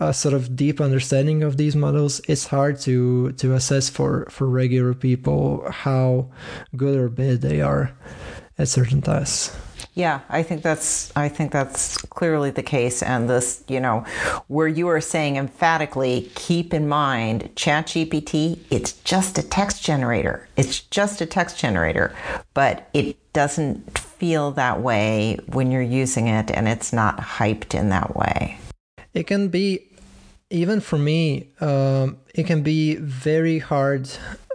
a 0.00 0.12
sort 0.12 0.34
of 0.34 0.56
deep 0.56 0.80
understanding 0.80 1.42
of 1.42 1.56
these 1.56 1.76
models, 1.76 2.20
it's 2.28 2.46
hard 2.46 2.80
to 2.80 3.32
to 3.32 3.54
assess 3.54 3.88
for 3.88 4.26
for 4.30 4.48
regular 4.48 4.94
people 4.94 5.64
how 5.70 6.28
good 6.76 6.96
or 6.96 7.08
bad 7.08 7.40
they 7.40 7.60
are 7.60 7.92
at 8.58 8.68
certain 8.68 9.00
tasks. 9.00 9.56
Yeah, 9.94 10.20
I 10.30 10.42
think 10.42 10.62
that's 10.62 11.14
I 11.14 11.28
think 11.28 11.52
that's 11.52 11.98
clearly 11.98 12.50
the 12.50 12.62
case. 12.62 13.02
And 13.02 13.28
this, 13.28 13.62
you 13.68 13.78
know, 13.78 14.06
where 14.48 14.68
you 14.68 14.88
are 14.88 15.02
saying 15.02 15.36
emphatically, 15.36 16.30
keep 16.34 16.72
in 16.72 16.88
mind, 16.88 17.50
ChatGPT, 17.56 18.60
it's 18.70 18.92
just 18.92 19.36
a 19.36 19.42
text 19.42 19.84
generator. 19.84 20.48
It's 20.56 20.80
just 20.80 21.20
a 21.20 21.26
text 21.26 21.58
generator, 21.58 22.14
but 22.54 22.88
it 22.94 23.18
doesn't 23.32 23.98
feel 23.98 24.52
that 24.52 24.80
way 24.80 25.38
when 25.46 25.70
you're 25.70 25.82
using 25.82 26.28
it 26.28 26.50
and 26.50 26.68
it's 26.68 26.92
not 26.92 27.18
hyped 27.18 27.74
in 27.74 27.88
that 27.88 28.14
way? 28.16 28.58
It 29.14 29.26
can 29.26 29.48
be, 29.48 29.88
even 30.50 30.80
for 30.80 30.98
me, 30.98 31.48
um, 31.60 32.18
it 32.34 32.46
can 32.46 32.62
be 32.62 32.96
very 32.96 33.58
hard 33.58 34.08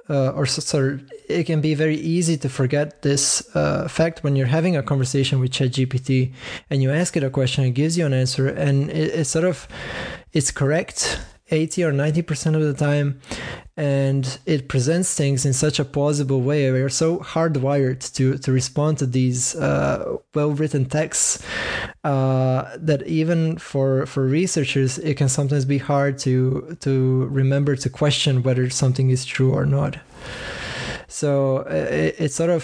uh, 0.09 0.29
or 0.29 0.45
sorry, 0.45 1.01
it 1.27 1.43
can 1.43 1.61
be 1.61 1.73
very 1.73 1.97
easy 1.97 2.37
to 2.37 2.49
forget 2.49 3.01
this 3.01 3.47
uh, 3.55 3.87
fact 3.87 4.23
when 4.23 4.35
you're 4.35 4.47
having 4.47 4.77
a 4.77 4.83
conversation 4.83 5.39
with 5.39 5.51
ChatGPT 5.51 6.33
and 6.69 6.81
you 6.81 6.91
ask 6.91 7.17
it 7.17 7.23
a 7.23 7.29
question, 7.29 7.65
it 7.65 7.71
gives 7.71 7.97
you 7.97 8.05
an 8.05 8.13
answer, 8.13 8.47
and 8.47 8.89
it, 8.89 9.13
it's 9.13 9.29
sort 9.29 9.45
of 9.45 9.67
it's 10.31 10.51
correct 10.51 11.19
80 11.49 11.83
or 11.83 11.91
90% 11.93 12.55
of 12.55 12.61
the 12.61 12.73
time 12.73 13.21
and 13.77 14.39
it 14.45 14.67
presents 14.67 15.13
things 15.13 15.45
in 15.45 15.53
such 15.53 15.79
a 15.79 15.85
plausible 15.85 16.41
way. 16.41 16.71
We're 16.71 16.89
so 16.89 17.19
hardwired 17.19 18.11
to 18.15 18.37
to 18.39 18.51
respond 18.51 18.97
to 18.97 19.05
these 19.05 19.55
uh, 19.55 20.17
well-written 20.33 20.85
texts 20.85 21.43
uh, 22.03 22.75
that 22.77 23.05
even 23.05 23.57
for 23.57 24.05
for 24.07 24.25
researchers 24.25 24.97
it 24.97 25.15
can 25.15 25.29
sometimes 25.29 25.65
be 25.65 25.77
hard 25.77 26.17
to 26.19 26.75
to 26.81 27.25
remember 27.27 27.75
to 27.75 27.89
question 27.89 28.43
whether 28.43 28.69
something 28.69 29.09
is 29.09 29.25
true 29.25 29.53
or 29.53 29.65
not 29.65 29.97
so 31.17 31.59
it, 31.69 32.15
it's 32.19 32.35
sort 32.35 32.51
of 32.51 32.63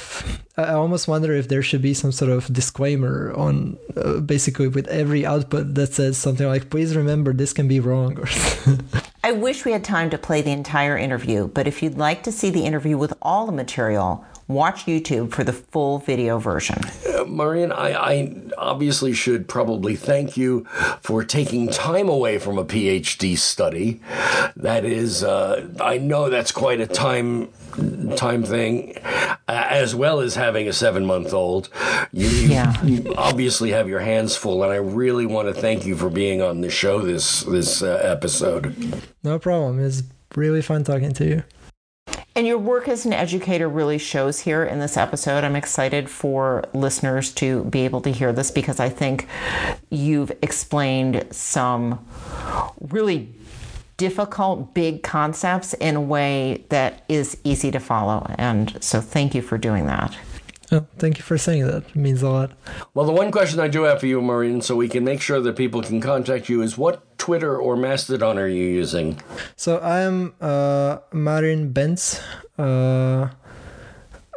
I 0.57 0.73
almost 0.73 1.07
wonder 1.07 1.33
if 1.33 1.47
there 1.47 1.63
should 1.63 1.81
be 1.81 1.95
some 1.95 2.11
sort 2.11 2.29
of 2.29 2.53
disclaimer 2.53 3.33
on 3.35 3.77
uh, 3.97 4.19
basically 4.19 4.67
with 4.67 4.87
every 4.87 5.25
output 5.25 5.73
that 5.73 5.93
says 5.93 6.17
something 6.17 6.45
like, 6.45 6.69
"Please 6.69 6.95
remember 6.95 7.33
this 7.33 7.53
can 7.53 7.67
be 7.67 7.79
wrong." 7.79 8.23
I 9.23 9.31
wish 9.31 9.65
we 9.65 9.71
had 9.71 9.83
time 9.83 10.09
to 10.11 10.17
play 10.17 10.41
the 10.41 10.51
entire 10.51 10.97
interview, 10.97 11.47
but 11.47 11.65
if 11.65 11.81
you'd 11.81 11.97
like 11.97 12.21
to 12.23 12.31
see 12.31 12.51
the 12.51 12.65
interview 12.65 12.97
with 12.97 13.13
all 13.21 13.47
the 13.47 13.51
material, 13.51 14.23
watch 14.47 14.85
YouTube 14.85 15.31
for 15.33 15.43
the 15.43 15.53
full 15.53 15.99
video 15.99 16.39
version. 16.39 16.79
Uh, 17.13 17.25
Marian, 17.25 17.71
I, 17.71 17.93
I, 17.93 18.35
obviously 18.57 19.13
should 19.13 19.47
probably 19.47 19.95
thank 19.95 20.37
you 20.37 20.65
for 21.01 21.23
taking 21.23 21.69
time 21.69 22.09
away 22.09 22.37
from 22.37 22.57
a 22.57 22.65
PhD 22.65 23.37
study. 23.37 24.01
That 24.55 24.85
is, 24.85 25.23
uh, 25.23 25.69
I 25.81 25.97
know 25.97 26.29
that's 26.29 26.51
quite 26.51 26.79
a 26.79 26.87
time 26.87 27.49
time 28.15 28.43
thing, 28.43 28.95
as 29.47 29.95
well 29.95 30.19
as 30.19 30.35
having 30.35 30.67
a 30.67 30.73
seven 30.73 31.05
month 31.05 31.33
old. 31.33 31.69
You, 32.11 32.27
yeah. 32.27 32.83
you, 32.83 33.13
obviously 33.17 33.71
have 33.71 33.87
your 33.87 33.99
hands 33.99 34.35
full, 34.35 34.63
and 34.63 34.71
I 34.71 34.77
really 34.77 35.25
want 35.25 35.53
to 35.53 35.59
thank 35.59 35.85
you 35.85 35.95
for 35.95 36.09
being 36.09 36.41
on 36.41 36.61
the 36.61 36.69
show 36.69 36.99
this 36.99 37.41
this 37.41 37.81
uh, 37.81 37.99
episode. 38.03 39.03
No 39.23 39.39
problem. 39.39 39.83
It's 39.83 40.03
really 40.35 40.61
fun 40.61 40.83
talking 40.83 41.13
to 41.13 41.25
you. 41.25 41.43
And 42.35 42.47
your 42.47 42.57
work 42.57 42.87
as 42.87 43.05
an 43.05 43.13
educator 43.13 43.69
really 43.69 43.99
shows 43.99 44.39
here 44.39 44.63
in 44.63 44.79
this 44.79 44.97
episode. 44.97 45.43
I'm 45.43 45.55
excited 45.55 46.09
for 46.09 46.63
listeners 46.73 47.31
to 47.35 47.63
be 47.65 47.81
able 47.81 48.01
to 48.01 48.09
hear 48.09 48.33
this 48.33 48.49
because 48.49 48.79
I 48.79 48.89
think 48.89 49.27
you've 49.91 50.31
explained 50.41 51.27
some 51.29 52.03
really 52.79 53.35
difficult, 53.97 54.73
big 54.73 55.03
concepts 55.03 55.75
in 55.75 55.95
a 55.95 56.01
way 56.01 56.65
that 56.69 57.03
is 57.07 57.37
easy 57.43 57.69
to 57.69 57.79
follow. 57.79 58.25
And 58.39 58.83
so 58.83 58.99
thank 58.99 59.35
you 59.35 59.43
for 59.43 59.59
doing 59.59 59.85
that. 59.85 60.17
Oh, 60.71 60.85
thank 60.97 61.17
you 61.17 61.23
for 61.23 61.37
saying 61.37 61.67
that. 61.67 61.83
It 61.89 61.95
means 61.95 62.21
a 62.21 62.29
lot. 62.29 62.51
Well, 62.93 63.05
the 63.05 63.11
one 63.11 63.31
question 63.31 63.59
I 63.59 63.67
do 63.67 63.83
have 63.83 63.99
for 63.99 64.07
you, 64.07 64.21
Maureen, 64.21 64.61
so 64.61 64.75
we 64.75 64.87
can 64.87 65.03
make 65.03 65.21
sure 65.21 65.39
that 65.41 65.55
people 65.55 65.81
can 65.81 66.01
contact 66.01 66.49
you 66.49 66.61
is 66.61 66.77
what 66.77 67.17
Twitter 67.17 67.57
or 67.57 67.75
Mastodon 67.75 68.37
are 68.37 68.47
you 68.47 68.65
using? 68.65 69.21
So 69.55 69.79
I'm 69.79 70.33
uh, 70.41 70.99
Marin 71.11 71.73
Benc. 71.73 72.21
Uh, 72.57 73.29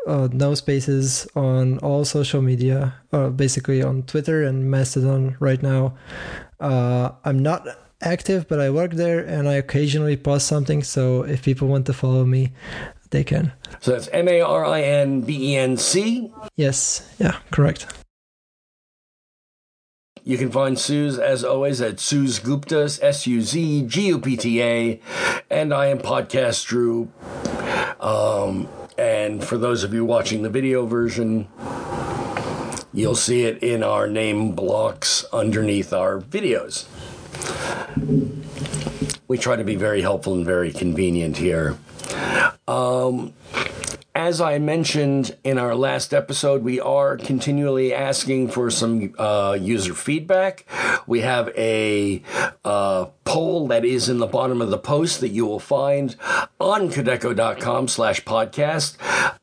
uh, 0.07 0.29
no 0.33 0.55
spaces 0.55 1.27
on 1.35 1.79
all 1.79 2.05
social 2.05 2.41
media, 2.41 2.95
uh, 3.13 3.29
basically 3.29 3.83
on 3.83 4.05
Twitter 4.05 4.45
and 4.45 4.71
Mastodon 4.71 5.37
right 5.41 5.63
now. 5.63 5.97
Uh, 6.61 7.11
I'm 7.25 7.41
not 7.41 7.67
active, 8.03 8.47
but 8.47 8.61
I 8.61 8.71
work 8.71 8.93
there 8.93 9.21
and 9.21 9.49
I 9.49 9.55
occasionally 9.55 10.17
post 10.17 10.47
something. 10.47 10.83
So 10.83 11.23
if 11.23 11.43
people 11.43 11.69
want 11.69 11.87
to 11.87 11.93
follow 11.93 12.25
me, 12.25 12.53
they 13.11 13.25
can. 13.25 13.53
So 13.81 13.93
that's 13.93 14.09
M 14.09 14.29
A 14.29 14.41
R 14.41 14.65
I 14.65 14.83
N 14.83 15.21
B 15.23 15.53
E 15.53 15.57
N 15.57 15.77
C? 15.77 16.33
Yes. 16.57 17.09
Yeah, 17.19 17.37
correct. 17.51 17.87
You 20.25 20.37
can 20.37 20.51
find 20.51 20.77
Suz, 20.77 21.21
as 21.21 21.45
always, 21.45 21.81
at 21.81 22.01
Suz 22.01 22.41
Gupta, 22.41 22.91
S 23.01 23.29
U 23.29 23.41
Z 23.41 23.85
G 23.87 24.07
U 24.09 24.19
P 24.19 24.37
T 24.37 24.61
A. 24.61 25.01
And 25.49 25.73
I 25.73 25.87
am 25.87 25.99
Podcast 25.99 26.67
Dru. 26.67 27.13
Um, 28.01 28.69
and 28.99 29.45
for 29.45 29.57
those 29.57 29.85
of 29.85 29.95
you 29.95 30.05
watching 30.05 30.43
the 30.43 30.51
video 30.51 30.85
version, 30.85 31.47
you'll 32.93 33.15
see 33.15 33.45
it 33.45 33.63
in 33.63 33.85
our 33.85 34.09
name 34.09 34.53
blocks 34.53 35.25
underneath 35.33 35.93
our 35.93 36.21
videos. 36.21 36.87
We 39.29 39.39
try 39.39 39.57
to 39.57 39.65
be 39.65 39.77
very 39.77 40.03
helpful 40.03 40.35
and 40.35 40.45
very 40.45 40.73
convenient 40.73 41.37
here. 41.37 41.77
Um, 42.69 43.33
as 44.17 44.41
I 44.41 44.59
mentioned 44.59 45.37
in 45.45 45.59
our 45.59 45.75
last 45.75 46.15
episode, 46.15 46.63
we 46.63 46.81
are 46.81 47.19
continually 47.19 47.93
asking 47.93 48.49
for 48.49 48.71
some 48.71 49.15
uh, 49.19 49.59
user 49.61 49.93
feedback. 49.93 50.65
We 51.07 51.21
have 51.21 51.51
a 51.57 52.23
uh, 52.65 53.07
poll 53.25 53.69
that 53.69 53.85
is 53.85 54.09
in 54.09 54.17
the 54.17 54.27
bottom 54.27 54.63
of 54.63 54.71
the 54.71 54.79
post 54.79 55.21
that 55.21 55.29
you 55.29 55.45
will 55.45 55.61
find 55.61 56.17
on 56.59 56.89
Kodeco.com 56.89 57.89
slash 57.89 58.25
podcast, 58.25 58.97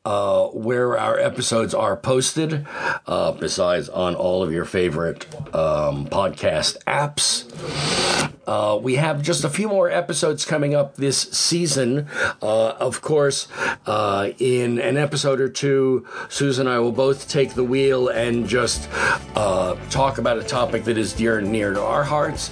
uh, 0.04 0.48
where 0.48 0.98
our 0.98 1.20
episodes 1.20 1.72
are 1.72 1.96
posted, 1.96 2.66
uh, 3.06 3.30
besides 3.30 3.88
on 3.88 4.16
all 4.16 4.42
of 4.42 4.52
your 4.52 4.64
favorite 4.64 5.24
um, 5.54 6.08
podcast 6.08 6.82
apps. 6.84 8.33
Uh, 8.46 8.78
we 8.82 8.96
have 8.96 9.22
just 9.22 9.44
a 9.44 9.48
few 9.48 9.68
more 9.68 9.90
episodes 9.90 10.44
coming 10.44 10.74
up 10.74 10.96
this 10.96 11.18
season. 11.18 12.08
Uh, 12.42 12.70
of 12.70 13.00
course, 13.00 13.48
uh, 13.86 14.30
in 14.38 14.78
an 14.78 14.96
episode 14.96 15.40
or 15.40 15.48
two, 15.48 16.06
Susan 16.28 16.64
and 16.66 16.68
I 16.74 16.78
will 16.78 16.92
both 16.92 17.28
take 17.28 17.52
the 17.54 17.64
wheel 17.64 18.08
and 18.08 18.48
just 18.48 18.88
uh, 19.36 19.76
talk 19.90 20.16
about 20.16 20.38
a 20.38 20.42
topic 20.42 20.84
that 20.84 20.96
is 20.96 21.12
dear 21.12 21.38
and 21.38 21.52
near 21.52 21.74
to 21.74 21.82
our 21.82 22.04
hearts. 22.04 22.50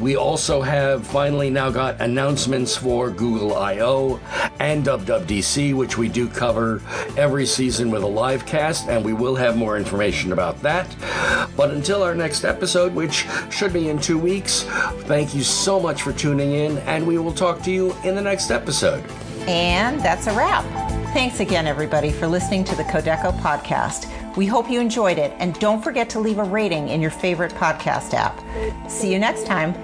We 0.00 0.16
also 0.16 0.62
have 0.62 1.04
finally 1.04 1.50
now 1.50 1.70
got 1.70 2.00
announcements 2.00 2.76
for 2.76 3.10
Google 3.10 3.56
I/O 3.56 4.20
and 4.60 4.84
WWDC, 4.84 5.74
which 5.74 5.98
we 5.98 6.08
do 6.08 6.28
cover 6.28 6.80
every 7.16 7.46
season 7.46 7.90
with 7.90 8.04
a 8.04 8.06
live 8.06 8.46
cast, 8.46 8.88
and 8.88 9.04
we 9.04 9.12
will 9.12 9.34
have 9.34 9.56
more 9.56 9.76
information 9.76 10.32
about 10.32 10.62
that. 10.62 10.86
But 11.56 11.72
until 11.72 12.04
our 12.04 12.14
next 12.14 12.44
episode, 12.44 12.94
which 12.94 13.26
should 13.50 13.72
be 13.72 13.88
in 13.88 13.98
two 13.98 14.18
weeks, 14.18 14.64
thank 15.28 15.36
you 15.36 15.44
so 15.44 15.78
much 15.78 16.00
for 16.00 16.10
tuning 16.10 16.52
in, 16.52 16.78
and 16.78 17.06
we 17.06 17.18
will 17.18 17.34
talk 17.34 17.62
to 17.62 17.70
you 17.70 17.94
in 18.02 18.14
the 18.14 18.22
next 18.22 18.50
episode. 18.50 19.04
And 19.46 20.00
that's 20.00 20.26
a 20.26 20.32
wrap. 20.32 20.64
Thanks 21.12 21.40
again, 21.40 21.66
everybody, 21.66 22.10
for 22.10 22.26
listening 22.26 22.64
to 22.64 22.74
the 22.74 22.82
Kodeco 22.84 23.38
podcast. 23.40 24.08
We 24.38 24.46
hope 24.46 24.70
you 24.70 24.80
enjoyed 24.80 25.18
it, 25.18 25.34
and 25.38 25.52
don't 25.60 25.84
forget 25.84 26.08
to 26.10 26.18
leave 26.18 26.38
a 26.38 26.44
rating 26.44 26.88
in 26.88 27.02
your 27.02 27.10
favorite 27.10 27.52
podcast 27.52 28.14
app. 28.14 28.40
See 28.90 29.12
you 29.12 29.18
next 29.18 29.44
time. 29.44 29.74